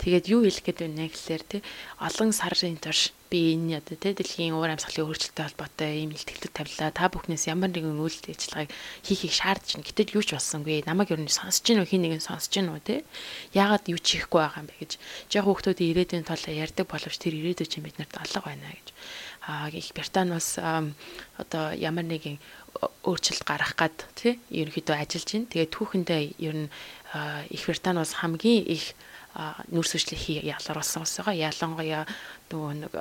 Тэгээд 0.02 0.26
юу 0.34 0.42
хэлэх 0.42 0.66
гээд 0.66 0.82
байна 0.82 1.06
гэхэлэр 1.06 1.42
тий 1.46 1.62
олон 2.02 2.30
сарын 2.34 2.82
турш 2.82 3.14
би 3.30 3.54
энэ 3.54 3.78
яа 3.78 3.82
тий 3.86 3.96
дэлхийн 4.02 4.58
уур 4.58 4.74
амьсгалын 4.74 5.06
өөрчлөлттэй 5.06 5.46
холбоотой 5.46 5.90
ийм 6.02 6.10
илтгэлүүд 6.10 6.54
тавилаа. 6.58 6.90
Та 6.90 7.06
бүхнээс 7.06 7.46
ямар 7.54 7.70
нэгэн 7.70 8.02
үйл 8.02 8.18
ажиллагааг 8.18 8.70
хийхийг 9.06 9.34
шаардж 9.34 9.78
байна. 9.78 9.86
Гэтэл 9.86 10.14
юу 10.18 10.24
ч 10.26 10.34
болсонгүй. 10.34 10.82
Намайг 10.90 11.14
ер 11.14 11.22
нь 11.22 11.30
сонсож 11.30 11.62
гин 11.62 11.82
үү 11.82 11.90
хин 11.90 12.02
нэгэн 12.02 12.22
сонсож 12.22 12.50
гин 12.50 12.70
үү 12.74 12.82
тий. 12.82 13.00
Яагаад 13.54 13.86
юу 13.90 13.98
ч 14.02 14.18
хийхгүй 14.18 14.42
байгаа 14.42 14.62
юм 14.62 14.70
бэ 14.70 14.78
гэж. 14.82 14.92
Жог 15.30 15.44
хүүхдүүдийн 15.46 15.90
ирээдүйн 15.94 16.26
талаар 16.26 16.60
ярьдаг 16.66 16.86
боловч 16.86 17.18
тэр 17.18 17.34
ирээдүй 17.34 17.66
чинь 17.66 17.86
биднэрт 17.86 18.14
алга 18.14 18.42
байна 18.46 18.70
гэж 18.74 18.95
их 19.72 19.92
Британи 19.94 20.30
бас 20.36 20.58
одоо 20.58 21.64
ямар 21.72 22.04
нэгэн 22.04 22.38
өөрчлөлт 23.06 23.44
гарах 23.46 23.74
гад 23.78 23.96
тий 24.14 24.40
ерөнхийдөө 24.50 24.96
ажиллаж 24.98 25.30
байна. 25.32 25.50
Тэгээд 25.50 25.74
түүхэндээ 25.74 26.22
ер 26.42 26.56
нь 26.66 26.68
их 27.54 27.62
Британи 27.66 28.02
бас 28.02 28.12
хамгийн 28.18 28.66
их 28.66 28.94
нүүрс 29.70 29.92
хүчлийг 29.94 30.20
хий 30.20 30.38
ялгаруулсан 30.42 31.04
ус 31.06 31.16
байгаа. 31.20 31.52
Ялангуяа 31.52 32.04
нөгөө 32.50 32.72
нэг 32.82 32.92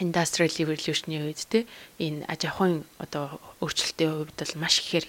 industrial 0.00 0.50
revolution-ийн 0.56 1.28
үед 1.28 1.44
те 1.48 1.66
энэ 2.00 2.24
аж 2.26 2.48
ахуйн 2.48 2.84
одоо 2.98 3.36
өөрчлөлтийн 3.60 4.32
хувьд 4.32 4.38
бол 4.40 4.54
маш 4.64 4.80
ихээр 4.80 5.06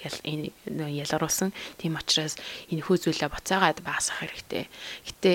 ялгаруулсан. 0.67 1.55
Тийм 1.79 1.95
учраас 1.95 2.35
энэ 2.67 2.83
хүү 2.83 2.97
зүйлээ 3.07 3.31
буцаагаад 3.31 3.79
багасгах 3.81 4.27
хэрэгтэй. 4.27 4.67
Гэтэ 5.07 5.31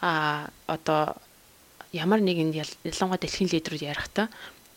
а 0.00 0.48
одоо 0.70 1.18
ямар 1.92 2.20
нэгэн 2.22 2.54
ялангуяа 2.54 3.18
дэлхийн 3.18 3.50
лидерүүд 3.50 3.82
ярихдаа 3.82 4.28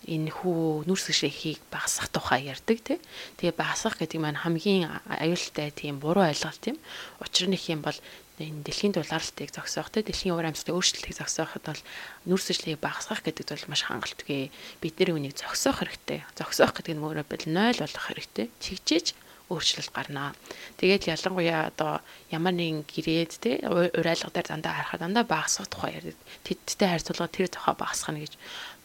энэ 0.03 0.35
хүү 0.35 0.83
нүрс 0.83 1.07
гişхийг 1.15 1.63
багасгах 1.71 2.11
тухай 2.11 2.51
ярьдаг 2.51 2.77
тий. 2.83 2.99
Тэгээ 3.39 3.55
багасгах 3.55 4.03
гэдэг 4.03 4.19
маань 4.19 4.39
хамгийн 4.39 4.91
аюултай 5.07 5.71
тийм 5.71 6.03
буруу 6.03 6.27
ойлголт 6.27 6.59
тийм. 6.59 6.77
Учир 7.23 7.47
нь 7.47 7.55
их 7.55 7.71
юм 7.71 7.85
бол 7.85 7.95
энэ 8.41 8.65
дэлхийн 8.67 8.91
дулаалтыг 8.91 9.53
зогсоох 9.53 9.93
те 9.93 10.03
дэлхийн 10.03 10.35
уур 10.35 10.49
амьсгалын 10.49 10.75
өөрчлөлтийг 10.75 11.15
зогсооход 11.15 11.63
бол 11.63 11.81
нүрс 12.27 12.51
ижлийг 12.51 12.81
багасгах 12.81 13.23
гэдэг 13.23 13.45
бол 13.47 13.69
маш 13.71 13.81
хангалтгүй 13.87 14.51
бид 14.81 14.95
нэр 14.99 15.15
үнийг 15.15 15.37
зогсоох 15.37 15.85
хэрэгтэй 15.85 16.25
зогсоох 16.35 16.73
гэдэг 16.75 16.97
нь 16.97 17.03
өөрөө 17.05 17.25
бол 17.29 17.45
0 17.45 17.79
болох 17.79 18.05
хэрэгтэй 18.09 18.49
чигжиж 18.59 19.13
өөрчлөлт 19.51 19.91
гарнаа. 19.91 20.31
Тэгээд 20.79 21.11
ялангуяа 21.11 21.67
одоо 21.71 21.99
ямар 22.31 22.55
нэгэн 22.55 22.87
гэрээд 22.87 23.31
те 23.43 23.51
урайлга 23.67 24.31
дээр 24.31 24.47
дандаа 24.47 24.73
харахад 24.73 25.01
дандаа 25.03 25.23
багасгах 25.27 25.67
тухай 25.67 25.99
ярьдаг. 25.99 26.19
Тэдтэй 26.47 26.89
харьцуулга 26.89 27.27
тэр 27.27 27.47
тухай 27.51 27.75
багасгах 27.75 28.15
гэж 28.23 28.33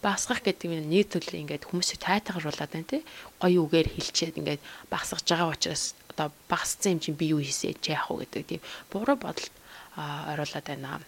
багасгах 0.02 0.42
гэдэг 0.42 0.68
нь 0.70 0.90
нийт 0.90 1.14
төлөв 1.14 1.34
ингээд 1.34 1.66
хүмүүсийг 1.70 1.98
тайтгаруулад 2.02 2.70
байна 2.70 2.90
те 2.90 2.98
гоё 3.38 3.66
үгээр 3.66 3.88
хэлчихэд 3.94 4.38
ингээд 4.38 4.62
багасгаж 4.90 5.26
байгаа 5.26 5.54
учраас 5.54 5.94
одоо 6.10 6.28
багассан 6.50 6.98
юм 6.98 7.00
чинь 7.02 7.18
би 7.18 7.30
юу 7.34 7.42
хийсэ 7.42 7.78
яах 7.86 8.10
вэ 8.10 8.26
гэдэг 8.26 8.44
тийм 8.46 8.62
буруу 8.90 9.18
бодолд 9.18 9.54
оруулаад 9.98 10.66
байна. 10.66 11.02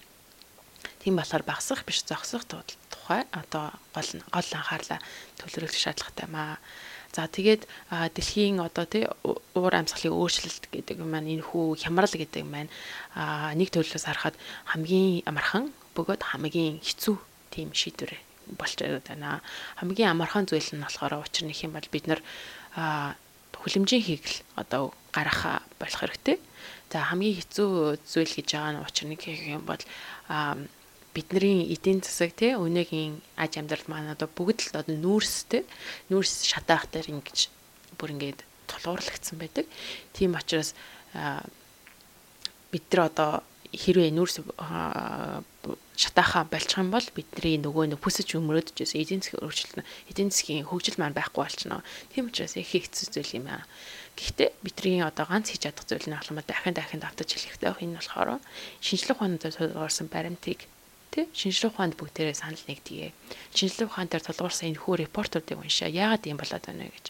Тийм 1.03 1.17
болохоор 1.17 1.43
багасгах 1.43 1.87
биш 1.87 2.03
зогсох 2.07 2.45
тухай 2.47 3.27
одоо 3.31 3.71
гол 3.95 4.11
гол 4.35 4.49
анхаарлаа 4.59 4.99
төвлөрүүлэх 5.39 5.79
шаардлагатай 5.79 6.29
маа. 6.31 6.59
За 7.11 7.27
тэгээд 7.27 7.67
дэлхийн 7.91 8.63
одоо 8.63 8.87
тий 8.87 9.05
уур 9.27 9.75
амьсгалын 9.75 10.15
өөрчлөлт 10.15 10.71
гэдэг 10.71 11.03
маань 11.03 11.27
энэ 11.27 11.43
хүү 11.43 11.83
хямрал 11.83 12.15
гэдэг 12.15 12.47
маань 12.47 12.71
нэг 13.59 13.69
төрлөөс 13.75 14.07
харахад 14.07 14.39
хамгийн 14.71 15.27
амархан 15.27 15.75
бөгөөд 15.99 16.23
хамгийн 16.23 16.79
хэцүү 16.79 17.19
тийм 17.51 17.75
шийдвэр 17.75 18.15
болж 18.55 18.79
байна. 18.79 19.43
Хамгийн 19.83 20.15
амархан 20.15 20.47
зүйл 20.47 20.71
нь 20.71 20.87
болохоор 20.87 21.27
учир 21.27 21.45
нь 21.47 21.51
их 21.51 21.67
юм 21.67 21.75
бол 21.75 21.89
бид 21.91 22.07
нар 22.07 22.23
хүлэмжийн 23.59 24.03
хийгэл 24.07 24.47
одоо 24.57 24.95
гарах 25.13 25.67
болох 25.83 26.01
хэрэгтэй. 26.01 26.39
За 26.95 27.03
хамгийн 27.11 27.37
хэцүү 27.43 27.99
зүйл 28.07 28.33
гэж 28.39 28.49
байгаа 28.55 28.73
нь 28.79 28.83
учир 28.87 29.07
нэг 29.11 29.21
юм 29.27 29.67
бол 29.67 29.83
бидний 31.15 31.67
эдийн 31.75 32.01
засаг 32.03 32.35
тий 32.39 32.55
өнөөгийн 32.55 33.19
аж 33.37 33.53
амьдрал 33.59 33.87
маань 33.91 34.15
одоо 34.15 34.31
бүгд 34.31 34.71
л 34.71 34.79
одоо 34.79 34.95
нүүрстэй 34.95 35.67
нүүрс 36.11 36.47
шатаах 36.47 36.87
дээр 36.91 37.11
ингэж 37.19 37.51
бүр 37.99 38.15
ингээд 38.15 38.41
тулгуурлагдсан 38.71 39.37
байдаг. 39.39 39.67
Тийм 40.15 40.39
учраас 40.39 40.75
бид 42.71 42.87
нар 42.95 43.11
одоо 43.11 43.43
хэрвээ 43.75 44.15
нүүрс 44.15 44.43
шатаахаа 45.99 46.47
болчих 46.49 46.79
юм 46.79 46.91
бол 46.95 47.07
бидний 47.15 47.59
нөгөө 47.61 47.93
нэг 47.93 48.01
бүсэж 48.01 48.39
өмрөөдөж 48.39 48.77
байсан 48.79 49.03
эдийн 49.03 49.21
засгийн 49.21 49.45
өөрчлөлт 49.45 49.87
эдийн 50.11 50.31
засгийн 50.33 50.67
хөгжил 50.67 50.97
маань 50.97 51.15
байхгүй 51.15 51.43
болчихно. 51.45 51.85
Тийм 52.15 52.31
учраас 52.31 52.57
их 52.57 52.71
хэцүү 52.71 53.11
зүйл 53.13 53.37
юм 53.43 53.47
аа. 53.53 53.67
Гэхдээ 54.17 54.49
бидний 54.65 55.05
одоо 55.05 55.27
ганц 55.29 55.53
хийж 55.53 55.67
чадах 55.69 55.85
зүйл 55.85 56.09
нь 56.09 56.17
алхам 56.17 56.41
дахин 56.41 56.75
дахин 56.75 57.03
давтаж 57.05 57.29
хэлэхтэй 57.31 57.69
байх 57.69 57.83
энэ 57.85 57.99
болохоор 58.01 58.41
шинжлэх 58.81 59.19
ухаанаар 59.19 59.45
тулгуурсан 59.45 60.09
баримтыг 60.09 60.70
тий 61.11 61.27
шинжлэх 61.35 61.75
ухаанд 61.75 61.95
бүгдээрээ 61.99 62.37
санал 62.39 62.65
нэгдэе. 62.71 63.13
Шинжлэх 63.55 63.91
ухаан 63.91 64.09
дээр 64.09 64.25
тулгуурсан 64.25 64.71
энэ 64.71 64.83
хүү 64.83 64.95
репортуудыг 65.07 65.59
уншаа. 65.59 65.91
Яагаад 65.91 66.27
ийм 66.27 66.39
болоод 66.39 66.65
байна 66.65 66.87
вэ 66.87 66.95
гэж. 66.95 67.07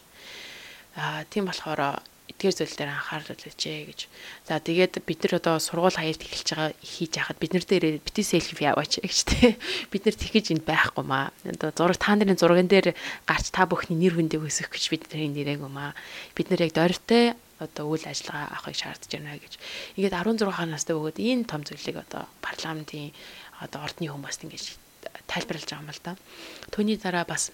Аа 0.97 1.23
тийм 1.29 1.45
болохоор 1.45 2.01
эдгээр 2.31 2.55
зүйл 2.57 2.75
дээр 2.79 2.91
анхаарал 2.95 3.33
үлээчээ 3.37 3.79
гэж. 3.91 3.99
За 4.47 4.57
тэгээд 4.57 5.03
бид 5.05 5.19
нар 5.21 5.33
одоо 5.37 5.55
сургууль 5.59 5.93
хаялт 5.93 6.23
эхэлж 6.23 6.49
байгаа 6.49 6.71
хийж 6.79 7.11
яхад 7.19 7.37
бид 7.37 7.51
нар 7.53 7.65
дээр 7.67 7.85
бити 8.01 8.23
селфи 8.23 8.63
яваач 8.63 8.97
гэж 9.03 9.17
те. 9.27 9.57
Бид 9.91 10.07
нар 10.07 10.15
тэгэж 10.15 10.45
энд 10.55 10.65
байхгүй 10.65 11.03
маа. 11.05 11.29
Одоо 11.45 11.69
зураг 11.75 11.99
та 11.99 12.15
нарын 12.15 12.39
зурган 12.39 12.71
дээр 12.71 12.97
гарч 13.27 13.53
та 13.53 13.67
бүхний 13.67 13.99
нэр 13.99 14.17
хүндийг 14.17 14.41
өсгөх 14.47 14.73
гэж 14.73 14.85
бид 14.89 15.03
нарын 15.11 15.35
нэрээгүй 15.35 15.69
маа. 15.69 15.93
Бид 16.33 16.49
нар 16.49 16.65
яг 16.65 16.73
дөрвтэй 16.73 17.35
одоо 17.61 17.93
үйл 17.93 18.05
ажиллагаа 18.09 18.57
авахыг 18.57 18.73
шаардж 18.73 19.05
байна 19.13 19.37
гэж. 19.37 19.53
Ингээд 19.93 20.17
16 20.17 20.65
настай 20.65 20.97
бөгөөд 20.97 21.21
энэ 21.21 21.45
том 21.45 21.61
зүйлийг 21.61 22.01
одоо 22.01 22.25
парламентын 22.41 23.13
одоо 23.61 23.85
ордны 23.85 24.09
хүмүүст 24.09 24.43
ингэж 24.43 24.65
тайлбарлаж 25.29 25.69
байгаа 25.69 25.85
юм 25.85 25.93
л 25.93 26.01
да. 26.03 26.13
Түүний 26.73 26.97
дараа 26.97 27.25
бас 27.25 27.53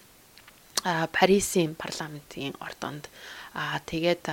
Парисын 0.84 1.76
парламентын 1.76 2.56
ордонд 2.64 3.10
тэгээд 3.90 4.30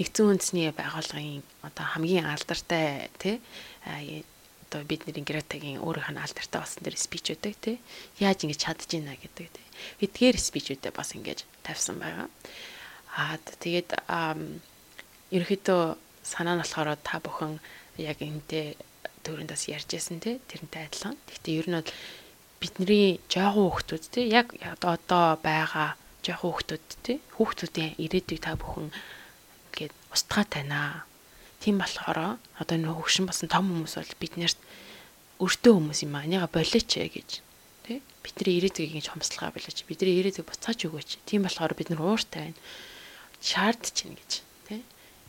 нэгдсэн 0.00 0.26
үндэсний 0.26 0.72
байгууллагын 0.74 1.44
одоо 1.62 1.84
хамгийн 1.94 2.26
алдартай 2.26 3.12
тий 3.20 3.38
одоо 3.84 4.82
бидний 4.88 5.22
Гретагийн 5.22 5.78
өөрийнх 5.78 6.10
нь 6.10 6.18
алдартай 6.18 6.58
болсон 6.58 6.82
дээр 6.82 6.98
спич 6.98 7.36
өгдөг 7.36 7.54
тий 7.60 7.76
яаж 8.18 8.42
ингэж 8.42 8.58
чадж 8.64 8.90
ийна 8.96 9.14
гэдэг 9.14 9.46
тий 9.54 9.66
эдгээр 10.02 10.40
спичүүдээ 10.40 10.90
бас 10.90 11.14
ингэж 11.14 11.44
тавьсан 11.62 12.00
байгаа. 12.00 12.26
Аа 13.14 13.38
тэгээд 13.62 13.94
ерөөхдөө 15.30 15.82
санаа 16.24 16.58
нь 16.58 16.62
болохоор 16.64 16.96
та 17.04 17.20
бүхэн 17.20 17.60
яг 18.00 18.18
энтэй 18.18 18.74
төрөнд 19.24 19.50
бас 19.50 19.64
ярьж 19.66 19.88
байсан 19.88 20.20
тий 20.20 20.36
тэрнтэй 20.46 20.84
адилхан. 20.86 21.16
Гэхдээ 21.26 21.58
ер 21.58 21.66
нь 21.72 21.78
бол 21.80 21.90
бидний 22.60 23.20
жоохон 23.32 23.72
хүмүүс 23.72 24.04
тий 24.12 24.28
яг 24.28 24.52
одоо 24.60 25.40
байгаа 25.40 25.96
жоохон 26.24 26.52
хүүхдүүд 26.52 26.86
тий 27.04 27.18
хүүхдүүдийн 27.36 27.96
ирээдүйг 28.04 28.40
та 28.40 28.56
бүхэн 28.56 28.88
ингээд 29.72 29.92
устгаа 30.14 30.44
танаа. 30.48 31.04
Тийм 31.60 31.80
болохоор 31.80 32.38
одоо 32.60 32.76
нөх 32.78 33.04
хөвшин 33.04 33.28
басан 33.28 33.48
том 33.52 33.68
хүмүүс 33.68 33.96
бол 34.00 34.20
биднэрт 34.20 34.60
өртөө 35.44 35.72
хүмүүс 35.76 36.00
юм 36.04 36.14
аа. 36.16 36.24
Энийг 36.24 36.48
болооч 36.48 36.88
гэж 36.88 37.30
тий 37.84 37.98
бидний 38.24 38.56
ирээдүйг 38.60 38.96
ингэж 38.96 39.08
хомслгаа 39.12 39.52
болооч. 39.52 39.84
Бидний 39.84 40.20
ирээдүйг 40.20 40.48
буцааж 40.48 40.78
өгөөч. 40.88 41.10
Тийм 41.28 41.44
болохоор 41.44 41.76
бид 41.76 41.92
нар 41.92 42.00
ууртай 42.00 42.54
байна. 42.54 42.60
Шаардж 43.44 43.92
чинь 43.92 44.16
гэж 44.16 44.30
тий 44.68 44.80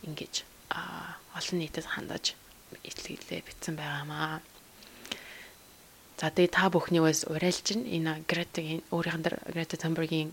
ингэж 0.07 0.47
а 0.71 1.19
олон 1.35 1.59
нийтэд 1.59 1.87
хандаж 1.89 2.35
итгэлээ 2.83 3.41
битсэн 3.45 3.75
байгаамаа. 3.79 4.41
За 6.19 6.31
тэгээ 6.31 6.51
та 6.51 6.71
бүхний 6.71 7.03
бас 7.03 7.27
урайлж 7.27 7.75
энэ 7.75 8.23
Гретагийн 8.27 8.81
өөрийнх 8.91 9.19
нь 9.19 9.27
Грета 9.51 9.75
Thunberg-ийн 9.75 10.31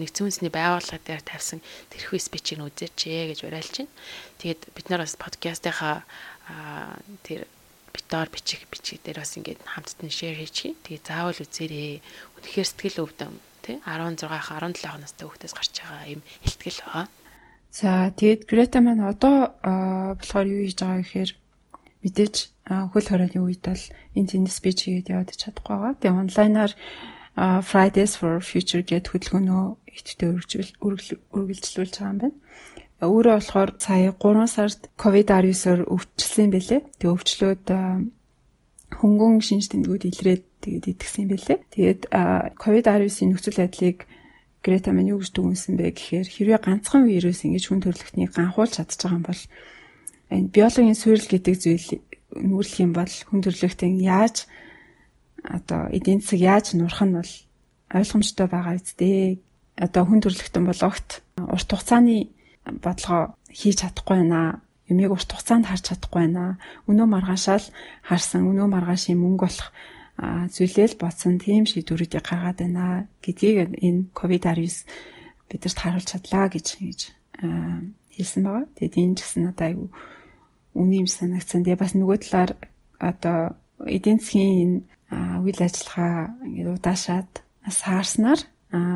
нэгдсэн 0.00 0.24
үндэсний 0.24 0.52
байгууллага 0.52 1.04
дээр 1.04 1.20
тавьсан 1.20 1.60
тэрхүү 1.92 2.16
спичийг 2.16 2.64
үзээч 2.64 2.96
гэж 2.96 3.44
уриалж 3.44 3.84
байна. 3.84 3.92
Тэгээд 4.40 4.60
бид 4.72 4.86
нар 4.88 5.04
бас 5.04 5.20
подкастынхаа 5.20 6.08
тэр 7.28 7.44
битоор 7.92 8.32
бичих 8.32 8.64
бичиг 8.72 9.04
дээр 9.04 9.20
бас 9.20 9.36
ингээд 9.36 9.60
хамтд 9.60 10.00
нь 10.00 10.08
шеэр 10.08 10.40
хийчихье. 10.40 10.80
Тэгээд 10.80 11.04
заавал 11.04 11.36
үзээрэй. 11.36 12.00
Үнэхээр 12.40 12.68
сэтгэл 12.72 13.04
өвдөн 13.04 13.36
тий 13.60 13.76
16-аас 13.84 14.48
17 14.48 15.04
настай 15.04 15.24
хүүхдээс 15.28 15.52
гарч 15.52 15.74
байгаа 15.84 16.08
юм 16.08 16.22
ихтгэл 16.48 16.80
байгаа. 16.88 17.06
За 17.68 18.08
тэгээд 18.16 18.48
Грета 18.48 18.80
маань 18.80 19.04
одоо 19.04 19.52
болохоор 20.16 20.48
юу 20.48 20.64
хийж 20.64 20.80
байгаа 20.80 21.04
гэхээр 21.04 21.30
мэдээж 22.02 22.34
хөл 22.92 23.06
хорионы 23.08 23.38
үед 23.42 23.62
бол 23.66 23.84
энэ 24.18 24.28
тэнд 24.30 24.50
спич 24.50 24.86
хийгээд 24.86 25.10
яваад 25.14 25.30
чадахгүй 25.32 25.76
байгаа. 25.78 25.94
Тэгээ 25.98 26.20
онлайнаар 26.22 26.72
Fridays 27.64 28.12
for 28.20 28.44
Future 28.44 28.84
гэдэг 28.84 29.08
хөдөлгөөнөө 29.08 29.64
идэвхтэй 29.88 30.28
үргэлжлүүлж 31.32 31.94
байгаа 31.96 32.12
юм 32.12 32.18
байна. 32.20 32.38
Өөрөө 33.02 33.34
болохоор 33.40 33.70
сая 33.82 34.12
3 34.14 34.46
сард 34.46 34.80
COVID-19-оор 35.00 35.80
өвчлсөн 35.90 36.50
бэлээ. 36.54 36.80
Тэгээ 37.00 37.14
өвчлөөд 37.16 37.66
хөнгөн 39.00 39.40
шинж 39.42 39.72
тэмдгүүд 39.72 40.04
илрээд 40.06 40.44
тэгээд 40.62 40.84
идэгсэн 40.92 41.26
бэлээ. 41.32 41.58
Тэгээд 41.72 42.00
COVID-19-ийн 42.62 43.30
нөхцөл 43.32 43.58
байдлыг 43.58 43.98
Грета 44.62 44.94
маань 44.94 45.10
юу 45.10 45.18
гэж 45.18 45.34
дүгнсэн 45.34 45.74
бэ 45.74 45.90
гэхээр 45.90 46.28
хэрвээ 46.30 46.60
ганцхан 46.62 47.02
вирус 47.10 47.42
ингэж 47.42 47.64
хүн 47.66 47.82
төрөлхтнийг 47.82 48.30
ганхуулж 48.30 48.78
чадчих 48.78 49.10
байгаа 49.10 49.18
юм 49.18 49.26
бол 49.26 49.42
биологийн 50.32 50.96
суурил 50.96 51.28
гэдэг 51.28 51.54
зүйл 51.60 51.88
нүүрлэх 52.32 52.80
юм 52.80 52.92
бол 52.96 53.12
хүн 53.28 53.40
төрөлхтнийг 53.44 54.00
яаж 54.00 54.48
одоо 55.44 55.92
эдийн 55.92 56.24
засаг 56.24 56.40
яаж 56.40 56.66
нурах 56.72 57.02
нь 57.04 57.16
бол 57.16 57.32
ойлгомжтой 57.92 58.46
байгаа 58.48 58.80
үсттэй. 58.80 59.42
Одоо 59.76 60.02
хүн 60.08 60.20
төрөлхтөн 60.24 60.64
бол 60.64 60.80
огт 60.88 61.20
урт 61.36 61.68
хугацааны 61.68 62.32
бодлогоо 62.64 63.36
хийж 63.52 63.84
чадахгүй 63.84 64.24
байна. 64.24 64.62
Юмыг 64.88 65.12
урт 65.12 65.28
хугацаанд 65.28 65.68
харж 65.68 65.84
чадахгүй 65.92 66.20
байна. 66.24 66.56
Өнөө 66.88 67.06
маргаашаал 67.12 67.66
харсан 68.08 68.48
өнөө 68.48 68.68
маргаашийн 68.72 69.20
мөнгө 69.20 69.44
болох 69.44 69.68
зүйлэл 70.56 70.96
бодсон 71.00 71.36
тийм 71.40 71.64
шийдвэрүүдийг 71.68 72.24
гаргаад 72.24 72.58
байна 72.60 73.08
гэдгийг 73.24 73.76
энэ 73.80 74.12
ковид-19 74.16 74.86
бидэрт 75.48 75.78
харуулж 75.80 76.08
чадлаа 76.08 76.46
гэж 76.52 76.66
хэлсэн 78.12 78.42
байгаа. 78.44 78.64
Тэгээд 78.76 78.96
энэ 79.00 79.16
ч 79.16 79.20
гэсэн 79.24 79.42
надад 79.48 79.72
аюу 79.72 79.88
үний 80.74 81.04
юм 81.04 81.08
санагдсан. 81.08 81.64
Тэгээ 81.64 81.82
бас 81.82 81.92
нөгөө 81.94 82.18
талаар 82.22 82.52
одоо 82.98 83.56
эдийн 83.84 84.18
засгийн 84.18 84.72
үйл 85.12 85.60
ажиллагаа 85.60 86.32
ингээд 86.46 86.74
удаашаад 86.76 87.30
саарснаар 87.68 88.40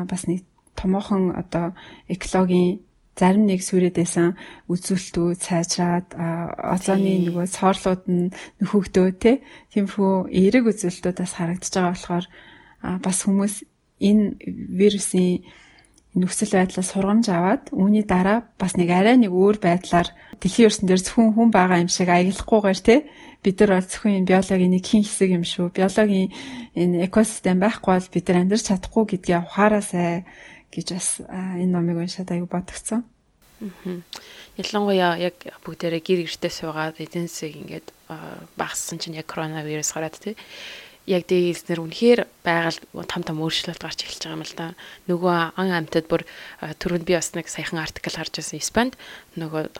бас 0.09 0.21
нэг 0.27 0.41
томоохон 0.75 1.33
одоо 1.37 1.73
экологийн 2.09 2.81
зарим 3.17 3.49
нэг 3.49 3.65
сүрээдсэн 3.65 4.37
үзүүлэлтүүд 4.69 5.39
сайжраад 5.41 6.07
озоны 6.13 7.25
нөгөө 7.25 7.45
цоорлууд 7.49 8.03
нь 8.05 8.29
нөхөгдөө 8.61 9.07
те 9.17 9.41
тиймэрхүү 9.73 10.13
эерэг 10.29 10.69
үзүүлэлтүүдээс 10.69 11.33
харагдаж 11.33 11.73
байгаа 11.73 11.93
болохоор 11.97 12.25
бас 13.01 13.17
хүмүүс 13.25 13.55
энэ 14.05 14.25
вирусын 14.77 15.41
нөхцөл 16.15 16.53
байдлаас 16.55 16.89
сургамж 16.93 17.27
аваад 17.29 17.63
үүний 17.75 18.05
дараа 18.07 18.47
бас 18.55 18.79
нэг 18.79 18.89
арай 18.89 19.17
нэг 19.19 19.33
өөр 19.35 19.59
байдлаар 19.59 20.09
дэлхийн 20.39 20.69
ертөнд 20.71 20.89
дээр 20.89 21.03
зөвхөн 21.03 21.33
хүн 21.35 21.49
байгаа 21.51 21.83
юм 21.83 21.91
шиг 21.91 22.09
аялахгүйгээр 22.09 22.79
те 22.81 22.95
бид 23.43 23.59
нар 23.59 23.71
бол 23.77 23.89
зөвхөн 23.91 24.25
биологийн 24.25 24.73
нэг 24.73 24.85
хин 24.85 25.03
хэсэг 25.03 25.29
юм 25.35 25.45
шүү. 25.45 25.73
Биологийн 25.75 26.31
энэ 26.73 27.05
экосистем 27.05 27.59
байхгүй 27.59 27.91
бол 27.93 28.09
бид 28.13 28.25
нар 28.27 28.39
амьдарч 28.41 28.63
чадахгүй 28.71 29.03
гэдгийг 29.13 29.45
ухаараасай 29.45 30.25
гэж 30.73 30.87
бас 30.95 31.09
энэ 31.27 31.73
номыг 31.73 31.97
уншаад 32.01 32.31
аягүй 32.33 32.49
бодгцсон. 32.49 33.05
Ялангуяа 34.57 35.17
яг 35.17 35.37
бүгдээрээ 35.65 36.01
гэр 36.01 36.19
гэртээ 36.25 36.53
суугаад 36.53 36.97
засаг 36.97 37.53
ингээд 37.57 37.87
багассан 38.57 38.97
чинь 39.01 39.17
яг 39.17 39.25
коронавирус 39.29 39.93
гараад 39.93 40.17
тий 40.17 40.37
яг 41.07 41.23
дээснэр 41.31 41.79
үнэхээр 41.79 42.21
байгаль 42.43 42.79
том 43.07 43.23
том 43.23 43.39
өөрчлөлт 43.39 43.79
гарч 43.79 44.03
эхэлж 44.03 44.27
байгаа 44.27 44.37
юм 44.37 44.43
л 44.43 44.55
да. 44.59 44.67
Нөгөө 45.07 45.35
ан 45.55 45.69
амьтад 45.71 46.05
бүр 46.11 46.27
түрүүнд 46.59 47.07
би 47.07 47.15
бас 47.15 47.31
нэг 47.31 47.47
саяхан 47.47 47.79
артикл 47.79 48.11
харж 48.11 48.43
байсан 48.43 48.59
Испанд 48.59 48.93
нөгөө 49.39 49.71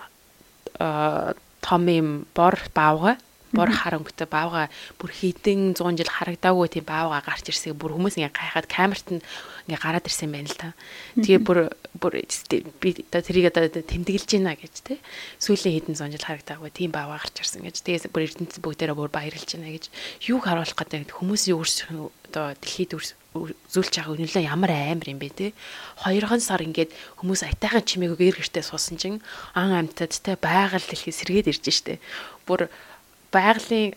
том 1.67 1.83
юм 1.91 2.25
бор 2.31 2.55
баавга 2.71 3.19
бор 3.53 3.71
хар 3.71 3.99
өнгөтэй 3.99 4.27
баавга 4.27 4.67
бүр 4.99 5.11
хідэн 5.11 5.75
100 5.77 5.99
жил 5.99 6.11
харагдаагүй 6.11 6.67
тийм 6.67 6.85
баавга 6.87 7.23
гарч 7.23 7.47
ирсэг 7.47 7.77
бүр 7.79 7.95
хүмүүс 7.95 8.19
ингээ 8.19 8.35
гайхаад 8.35 8.67
камерт 8.67 9.07
нь 9.13 9.21
ингээ 9.67 9.83
гараад 9.83 10.07
ирсэн 10.07 10.31
байна 10.31 10.51
л 10.51 10.59
та. 10.59 10.75
Тэгээ 11.15 11.39
бүр 11.43 11.71
бүр 11.95 12.13
би 12.81 12.89
тэрийг 13.07 13.51
одоо 13.51 13.71
тэмдэглэж 13.71 14.29
байна 14.35 14.55
гэж 14.59 14.75
те. 14.83 14.99
Сүүлийн 15.39 15.79
хідэн 15.79 15.95
100 15.95 16.15
жил 16.15 16.27
харагдаагүй 16.27 16.71
тийм 16.75 16.91
баавга 16.91 17.23
гарч 17.23 17.35
ирсэн 17.39 17.63
гэж. 17.63 17.83
Тэгээ 17.83 18.11
бүр 18.11 18.25
эрдэнэт 18.27 18.59
бүгдээрээ 18.63 18.99
бүр 18.99 19.11
баярлж 19.11 19.47
байна 19.55 19.71
гэж. 19.71 19.91
Юуг 20.27 20.43
харуулах 20.47 20.75
гэдэг 20.75 21.11
хүмүүсийн 21.11 21.55
өөрсдөө 21.55 22.11
одоо 22.27 22.51
дэлхийд 22.59 22.91
үзүүлж 22.95 23.93
байгаа 23.95 24.13
үнэлээ 24.13 24.49
ямар 24.49 24.71
амар 24.71 25.07
юм 25.07 25.19
бэ 25.21 25.29
те. 25.31 25.47
Хоёрхан 26.03 26.41
сар 26.43 26.61
ингээд 26.63 26.91
хүмүүс 27.21 27.47
айтайхан 27.47 27.85
чимээг 27.87 28.17
гэр 28.19 28.35
гэртээ 28.39 28.63
суусан 28.65 28.97
чинь 28.99 29.23
ан 29.55 29.71
амьтад 29.71 30.11
те 30.11 30.35
байгаль 30.35 30.83
дэлхий 30.83 31.13
сэргээд 31.15 31.51
ирж 31.51 31.63
штэ. 31.63 32.03
Бүр 32.43 32.67
байгалийн 33.37 33.93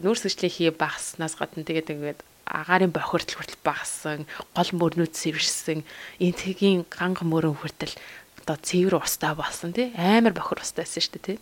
нүүрс 0.00 0.24
хүчлийн 0.24 0.54
хий 0.56 0.70
багаснаас 0.72 1.36
гадна 1.36 1.68
тэгээд 1.68 1.92
ингээд 1.92 2.20
агаарын 2.48 2.92
бохирдол 2.92 3.40
хүртэл 3.40 3.60
багассан, 3.64 4.24
гол 4.56 4.70
мөрнүүд 4.72 5.12
сэвэрсэн, 5.16 5.84
энтгийн 6.20 6.84
ганга 6.88 7.24
мөрөн 7.24 7.56
хүртэл 7.56 7.96
одоо 8.44 8.60
цэвэр 8.60 9.00
устаа 9.00 9.32
болсон 9.32 9.72
тий? 9.72 9.88
Амар 9.96 10.36
бохир 10.36 10.60
устаа 10.60 10.84
байсан 10.84 11.00
шүү 11.00 11.16
дээ 11.16 11.24
тий? 11.24 11.38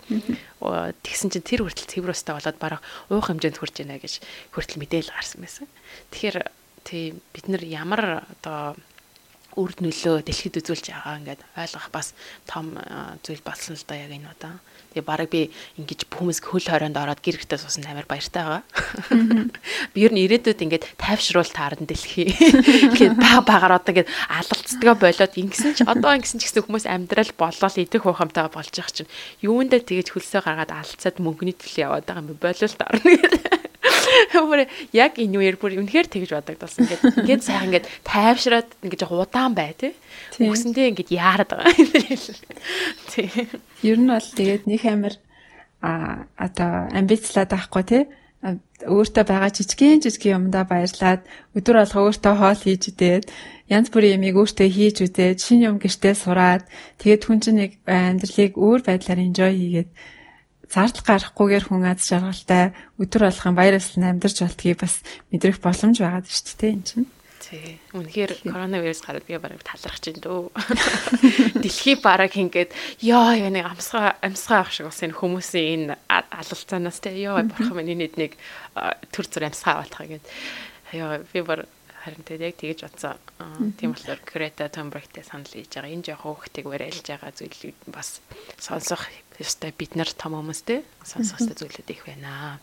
Тэгсэн 0.63 1.35
чинь 1.35 1.43
тэр 1.43 1.67
хүртэл 1.67 1.91
цэвэр 1.91 2.15
устаа 2.15 2.39
болоод 2.39 2.59
бараг 2.63 2.81
уух 3.11 3.27
хэмжээнд 3.27 3.59
хүрч 3.59 3.83
байна 3.83 3.99
гэж 3.99 4.23
хүртэл 4.55 4.79
мэдээлэл 4.79 5.11
гарсан 5.11 5.43
байсан. 5.43 5.67
Тэгэхээр 6.15 6.39
тий 6.87 7.19
бид 7.35 7.47
нар 7.51 7.63
ямар 7.67 8.23
одоо 8.39 8.79
үр 9.59 9.75
нөлөө 9.83 10.23
дэлхийд 10.23 10.63
үзүүлж 10.63 10.95
байгаа 10.95 11.19
ингээд 11.19 11.43
ойлгох 11.59 11.91
бас 11.91 12.15
том 12.47 12.79
зүйл 13.27 13.43
болсон 13.43 13.75
л 13.75 13.85
да 13.85 13.99
яг 13.99 14.15
энэ 14.15 14.31
удаа 14.31 14.63
Тэгээ 14.93 15.09
бараг 15.09 15.29
би 15.33 15.49
ингэж 15.81 16.05
хүмүүс 16.13 16.45
хөл 16.45 16.69
хорионд 16.69 17.01
ороод 17.01 17.25
гэр 17.25 17.41
гэртээ 17.41 17.65
суусан 17.65 17.89
амар 17.89 18.05
баяртай 18.05 18.45
байгаа. 18.45 18.63
Би 19.97 19.99
ер 20.05 20.13
нь 20.13 20.23
ирээдүйд 20.29 20.61
ингэж 20.69 20.83
тайвшруул 21.01 21.49
таарна 21.49 21.89
дэлхий. 21.89 22.29
Тэгээд 22.37 23.17
баг 23.17 23.49
багаар 23.49 23.81
одоо 23.81 23.93
ингэж 23.97 24.09
алалцдгаа 24.29 24.95
болоод 25.01 25.33
ингэсэн 25.33 25.73
чи 25.81 25.83
одоо 25.89 26.13
ингэсэн 26.13 26.39
ч 26.39 26.53
гэсэн 26.53 26.69
хүмүүс 26.69 26.85
амьдрал 26.85 27.33
болол 27.41 27.77
идэх 27.81 28.05
ухамтай 28.05 28.53
болж 28.53 28.69
байгаа 28.69 28.93
чинь 28.93 29.13
юундаа 29.41 29.81
тэгэж 29.81 30.13
хөлсөө 30.13 30.45
гаргаад 30.45 30.77
алцаад 30.77 31.17
мөнгөний 31.17 31.57
төлөө 31.57 31.85
яваад 31.89 32.05
байгаа 32.05 32.23
юм 32.23 32.37
болол 32.37 32.75
таарна 32.77 33.11
гэдэг. 33.17 33.62
Өөр 34.39 34.67
яг 34.95 35.19
энэ 35.19 35.39
үеэр 35.39 35.57
бүр 35.59 35.79
үнэхээр 35.83 36.07
тэгж 36.07 36.31
бодогдолсон. 36.39 36.87
Ингээд 36.87 37.03
ингээд 37.27 37.43
сайхан 37.43 37.69
ингээд 37.71 37.87
тайвшраад 38.07 38.69
ингээд 38.85 39.11
удаан 39.11 39.53
бай 39.59 39.75
тий. 39.75 39.93
Үгсэндээ 40.39 40.91
ингээд 40.95 41.11
яарад 41.11 41.51
байгаа. 41.51 41.75
Тий. 43.11 43.29
Ер 43.83 43.99
нь 43.99 44.07
бол 44.07 44.23
тэгээд 44.23 44.71
нэг 44.71 44.83
амир 44.87 45.15
а 45.83 46.31
одоо 46.39 46.87
амбицлаад 46.95 47.51
байхгүй 47.51 47.83
тий 47.83 48.03
өөртөө 48.43 49.25
байгаа 49.27 49.51
жижигэн 49.55 50.03
жижигэн 50.03 50.51
юмдаа 50.51 50.67
баярлаад 50.67 51.23
өдөр 51.55 51.77
алга 51.87 52.03
өөртөө 52.03 52.35
хоол 52.43 52.61
хийж 52.63 52.83
үдээд 52.91 53.25
янз 53.71 53.89
бүрийн 53.95 54.19
ямиг 54.19 54.35
өөртөө 54.43 54.67
хийж 54.67 54.97
үдээд 55.07 55.39
шинэ 55.39 55.71
юм 55.71 55.79
гэртээ 55.79 56.15
сураад 56.19 56.67
тэгээд 56.99 57.23
хүн 57.23 57.39
чинь 57.39 57.59
нэг 57.63 57.73
амьдралыг 57.87 58.53
өөр 58.59 58.81
байдлаар 58.83 59.21
enjoy 59.23 59.53
хийгээд 59.55 59.91
зардал 60.73 61.05
гарахгүйгээр 61.05 61.65
хүн 61.69 61.85
аз 61.85 62.09
жаргалтай 62.09 62.73
өдөр 62.97 63.29
болгон 63.29 63.55
баяр 63.55 63.77
ёслон 63.77 64.09
амьдарч 64.09 64.41
болтгийг 64.41 64.81
бас 64.81 65.05
мэдрэх 65.29 65.61
боломж 65.61 66.01
байгаа 66.01 66.25
шүү 66.25 66.57
дээ 66.57 66.73
энэ 66.73 66.89
чинь. 66.89 67.09
Тий. 67.43 67.77
Үнэхээр 67.93 68.49
коронавирус 68.49 69.03
гараад 69.05 69.27
би 69.29 69.37
барыг 69.37 69.61
талархаж 69.67 70.01
байна 70.01 70.23
дөө. 70.25 70.49
Дэлхий 71.63 71.99
бараг 72.01 72.33
ингээд 72.39 72.73
ёо 73.05 73.35
яа 73.37 73.51
нэг 73.53 73.67
амсгаа 73.69 74.17
амсгаа 74.25 74.65
авах 74.65 74.73
шиг 74.73 74.89
бас 74.89 75.03
энэ 75.03 75.19
хүмүүсийн 75.19 75.93
энэ 75.93 75.95
алалцаанаас 76.09 77.03
те 77.03 77.13
ёо 77.21 77.43
бурхан 77.43 77.77
минь 77.77 77.93
энэ 77.99 78.17
нэг 78.17 78.33
төр 79.13 79.27
зүр 79.27 79.51
амсгаа 79.51 79.85
авах 79.85 80.07
гэдэг. 80.07 80.25
Ёо 80.97 81.21
би 81.29 81.41
бар 81.43 81.67
харин 82.03 82.23
тэгээд 82.27 82.47
яг 82.47 82.57
тэгэж 82.59 82.79
бодсон. 82.87 83.19
Тийм 83.79 83.95
болохоор 83.95 84.21
Greta 84.27 84.67
Thunberg-тэй 84.67 85.23
санал 85.23 85.47
хийж 85.47 85.71
байгаа. 85.71 85.95
Энэ 85.95 86.07
жоох 86.15 86.47
хөөхтэйг 86.47 86.67
барайлж 86.67 87.07
байгаа 87.07 87.31
зүйлийг 87.31 87.79
бас 87.87 88.19
сонсох 88.59 89.07
ёстой 89.41 89.73
бид 89.73 89.97
нар 89.97 90.11
том 90.13 90.37
хүмүүстэй 90.37 90.85
сонсох 91.05 91.41
ёстой 91.41 91.57
зүйлүүд 91.57 91.89
их 91.93 92.03
байна. 92.05 92.61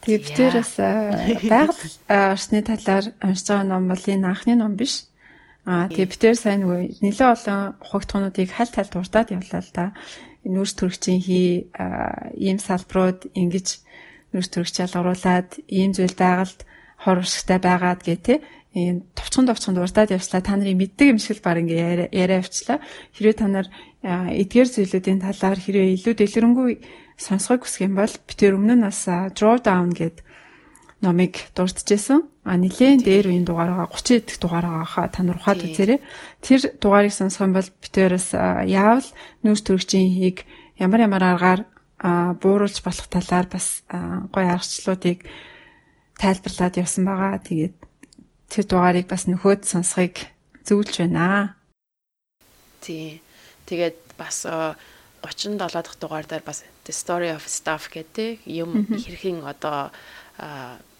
Тэгээд 0.00 0.24
бид 0.24 0.36
тэр 0.36 0.52
бас 0.56 0.74
байгаль 0.76 1.76
орчны 2.08 2.60
талаар 2.64 3.06
уншиж 3.20 3.46
байгаа 3.48 3.68
ном 3.68 3.84
бол 3.88 4.04
энэ 4.08 4.28
анхны 4.28 4.54
ном 4.56 4.74
биш. 4.80 5.04
Аа 5.68 5.92
тэгээд 5.92 6.12
бид 6.16 6.22
тэр 6.24 6.36
сайн 6.40 6.64
нөгөө 6.64 6.80
нэлээд 7.04 7.34
олон 7.36 7.60
ухагтхуунуудыг 7.84 8.48
халь 8.48 8.72
талд 8.72 8.96
урдаад 8.96 9.28
явлаа 9.36 9.60
л 9.60 9.72
да. 9.76 9.84
Нүүрс 10.48 10.74
төрөгчийн 10.80 11.20
хий 11.20 11.68
ийм 12.40 12.56
салбарууд 12.56 13.28
ингэж 13.36 13.68
нүүрс 14.32 14.48
төрөгч 14.48 14.76
ялгаруулад 14.88 15.50
ийм 15.68 15.92
зүйл 15.92 16.16
байгальд 16.16 16.64
хор 17.04 17.20
уршигтай 17.20 17.60
байгаад 17.60 18.00
гэ 18.00 18.16
тэ 18.24 18.34
энэ 18.74 19.02
товчхон 19.18 19.46
товчхон 19.50 19.78
урдаад 19.82 20.14
явчлаа 20.14 20.42
та 20.42 20.54
нарын 20.54 20.78
мэддэг 20.78 21.06
юм 21.14 21.18
шиг 21.18 21.42
л 21.42 21.46
баг 21.46 21.58
ингээ 21.58 22.10
яриа 22.14 22.38
авчлаа 22.38 22.78
хэрвээ 23.18 23.36
та 23.36 23.46
нар 23.50 23.66
эдгээр 24.06 24.68
зүйлүүдийн 24.70 25.20
талаар 25.26 25.58
хэрвээ 25.58 25.94
илүү 25.98 26.14
дэлгэрэнгүй 26.14 26.70
сонсохыг 27.18 27.66
хүсэх 27.66 27.90
юм 27.90 27.98
бол 27.98 28.14
би 28.14 28.32
тэр 28.38 28.54
өмнө 28.56 28.78
нь 28.78 28.86
бас 28.86 29.04
draw 29.34 29.58
down 29.58 29.90
гэд 29.90 30.22
номыг 31.00 31.48
дурдчихсан. 31.56 32.28
А 32.44 32.56
нилээн 32.56 33.00
дээр 33.04 33.32
үеийн 33.32 33.44
дугаараа 33.48 33.88
30 33.88 34.24
дэх 34.28 34.38
дугаараа 34.40 34.84
хаа 34.84 35.08
та 35.08 35.24
нар 35.24 35.40
ухаад 35.40 35.64
үзээрэй. 35.64 36.00
Тэр 36.44 36.60
дугаарыг 36.80 37.12
сонсох 37.12 37.44
юм 37.48 37.56
бол 37.56 37.68
битээрээс 37.68 38.36
яавал 38.68 39.08
нүүрс 39.44 39.64
төрөгчийн 39.64 40.08
хийг 40.12 40.44
ямар 40.76 41.00
ямар 41.04 41.24
аргаар 41.24 41.60
бууруулж 42.40 42.80
болох 42.84 43.08
талаар 43.08 43.48
бас 43.48 43.84
гоё 44.32 44.48
аргачлалуудыг 44.56 45.24
тайлбарлаад 46.20 46.74
явсан 46.80 47.04
байгаа. 47.04 47.40
Тэгээд 47.40 47.76
тэр 48.50 48.64
дугаарыг 48.66 49.06
бас 49.06 49.30
нөхөд 49.30 49.62
сонсхийг 49.62 50.26
зөвлөж 50.66 51.06
байна. 51.06 51.54
Тий. 52.82 53.22
Тэгээд 53.70 54.18
бас 54.18 54.42
37 54.42 55.56
дахь 55.56 55.96
дугаар 56.02 56.26
дээр 56.26 56.42
бас 56.42 56.66
The 56.82 56.92
Story 56.92 57.30
of 57.30 57.46
Stuff 57.46 57.86
гэдэг 57.94 58.42
юм 58.50 58.90
хэрхэн 58.90 59.46
одоо 59.46 59.94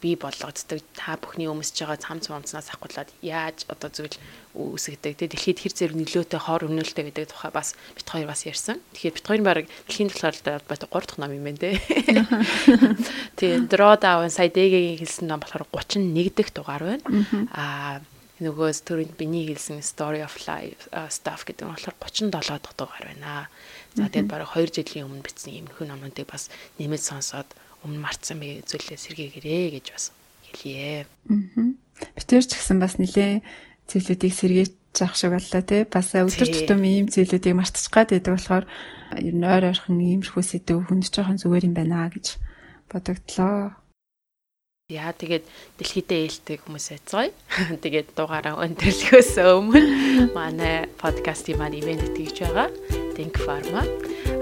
бий 0.00 0.16
болгогддог 0.16 0.80
та 0.94 1.16
бүхний 1.18 1.48
өмсөж 1.48 1.82
байгаа 1.82 1.98
цам 1.98 2.18
цамцнаас 2.20 2.70
ахгуулаад 2.72 3.10
яаж 3.24 3.64
одоо 3.68 3.90
зүйл 3.90 4.16
үүсгдэг 4.54 5.14
те 5.14 5.26
дэлхийд 5.30 5.62
хэр 5.62 5.74
зэрэг 5.74 5.96
нөлөөтэй 5.96 6.40
хор 6.42 6.66
өмнөлтэй 6.66 7.06
гэдэг 7.06 7.30
тухай 7.30 7.54
бас 7.54 7.78
бит 7.94 8.08
хоёр 8.10 8.26
бас 8.26 8.42
ярьсан. 8.42 8.82
Тэгэхээр 8.98 9.14
бит 9.14 9.26
хоёрын 9.30 9.46
баг 9.46 9.58
дэлхийн 9.86 10.10
талаар 10.10 10.62
бат 10.66 10.82
3 10.82 10.90
дахь 10.90 11.20
ном 11.22 11.30
юм 11.30 11.46
байна 11.46 11.62
те. 11.62 11.78
Тэгээ 13.38 13.70
Drawdown 13.70 14.30
сая 14.34 14.50
дэгийн 14.50 14.98
хэлсэн 14.98 15.30
ном 15.30 15.38
болохоор 15.38 15.70
31 15.70 16.34
дэх 16.34 16.50
дугаар 16.50 16.82
байна. 16.82 17.06
Аа 17.54 18.02
нөгөө 18.42 18.68
төрөнд 18.82 19.14
биний 19.14 19.46
хэлсэн 19.46 19.84
Story 19.86 20.24
of 20.24 20.34
Life 20.48 20.90
stuff 21.14 21.46
гэдэг 21.46 21.68
нь 21.68 21.70
болохоор 21.70 21.96
37 22.02 22.34
дахь 22.34 22.74
дугаар 22.74 23.06
байна. 23.06 23.46
За 23.94 24.10
тэгээд 24.10 24.26
бараг 24.26 24.50
2 24.56 24.74
жилийн 24.74 25.06
өмнө 25.06 25.22
бичсэн 25.22 25.62
юм 25.62 25.70
хүү 25.70 25.86
номнуудыг 25.86 26.26
бас 26.26 26.50
нэмээд 26.82 27.06
сонсоод 27.06 27.46
өмнө 27.86 28.02
мартсан 28.02 28.42
би 28.42 28.66
зүйлээ 28.66 28.98
сэргээгээрээ 28.98 29.66
гэж 29.78 29.86
бас 29.94 30.10
хэлье. 30.50 31.06
Аа. 31.06 31.70
Битэр 32.16 32.44
ч 32.44 32.56
гэсэн 32.56 32.80
бас 32.80 32.96
нилээ 32.96 33.44
зүйлүүдийг 33.90 34.34
сэргээж 34.34 34.72
заах 34.94 35.14
шиг 35.14 35.34
боллоо 35.34 35.62
тий. 35.62 35.82
Бас 35.84 36.14
өдөр 36.14 36.48
тутам 36.50 36.82
ийм 36.82 37.06
зүйлүүдийг 37.10 37.54
мартчих 37.58 37.90
гад 37.90 38.10
байдаг 38.10 38.34
болохоор 38.34 38.64
ер 39.18 39.34
нь 39.34 39.46
ойр 39.46 39.70
ойрхон 39.70 39.98
иймэрхүү 39.98 40.42
сэдв 40.42 40.86
хүндж 40.86 41.10
жоохон 41.14 41.38
зүгээр 41.38 41.66
юм 41.68 41.74
байна 41.74 42.10
гэж 42.10 42.38
бодогдлоо. 42.90 43.74
Яа 44.90 45.14
тэгээд 45.14 45.46
дэлхийдээ 45.78 46.20
ээлдэг 46.26 46.66
хүмүүс 46.66 46.86
байцгаая. 46.90 47.30
Тэгээд 47.86 48.10
дугаараа 48.18 48.58
өндөрлөхөөс 48.58 49.38
өмнө 49.38 50.34
манай 50.34 50.90
подкастын 50.98 51.62
маань 51.62 51.78
ивент 51.78 52.10
тэгж 52.18 52.50
байгаа. 52.50 52.74
Think 53.14 53.38
Pharma 53.38 53.86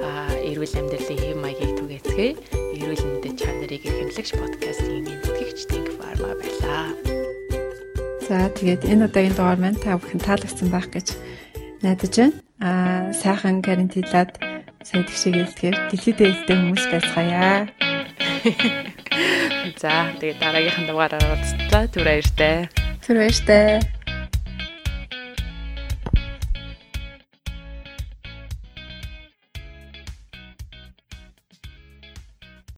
а 0.01 0.33
эрүүл 0.49 0.73
амьдралын 0.81 1.21
хэм 1.21 1.39
маягийг 1.45 1.77
түгээцгээе. 1.77 2.33
Эрүүл 2.81 3.05
мэндэд 3.05 3.37
чанарыг 3.37 3.85
эрхэмлэгч 3.85 4.31
подкастын 4.41 5.05
ивент 5.05 5.29
тэгж 5.37 5.59
Think 5.69 5.89
Pharma 6.01 6.33
байлаа. 6.33 7.18
За 8.29 8.53
тэгээд 8.53 8.85
энэ 8.85 9.09
удаагийн 9.09 9.33
дугаар 9.33 9.57
маань 9.57 9.81
та 9.81 9.97
бүхэн 9.97 10.21
таалагдсан 10.21 10.69
байх 10.69 10.93
гэж 10.93 11.17
найдаж 11.81 12.13
байна. 12.13 12.37
Аа 12.61 13.09
сайхан 13.17 13.65
карантинлаад 13.65 14.37
сая 14.85 15.01
тэгшээ 15.09 15.49
ээлтгэр 15.49 15.77
дэлхийдээ 15.89 16.29
ээлдэг 16.29 16.57
хүмүүс 16.61 16.85
байцгаая. 16.93 17.73
За 19.81 20.13
тэгээд 20.21 20.39
дараагийнхан 20.45 20.85
дугаараар 20.85 21.25
уулзлаа. 21.25 21.89
Түр 21.89 22.05
баяртай. 22.05 22.69
Түр 23.01 23.17
баяртай. 23.17 23.81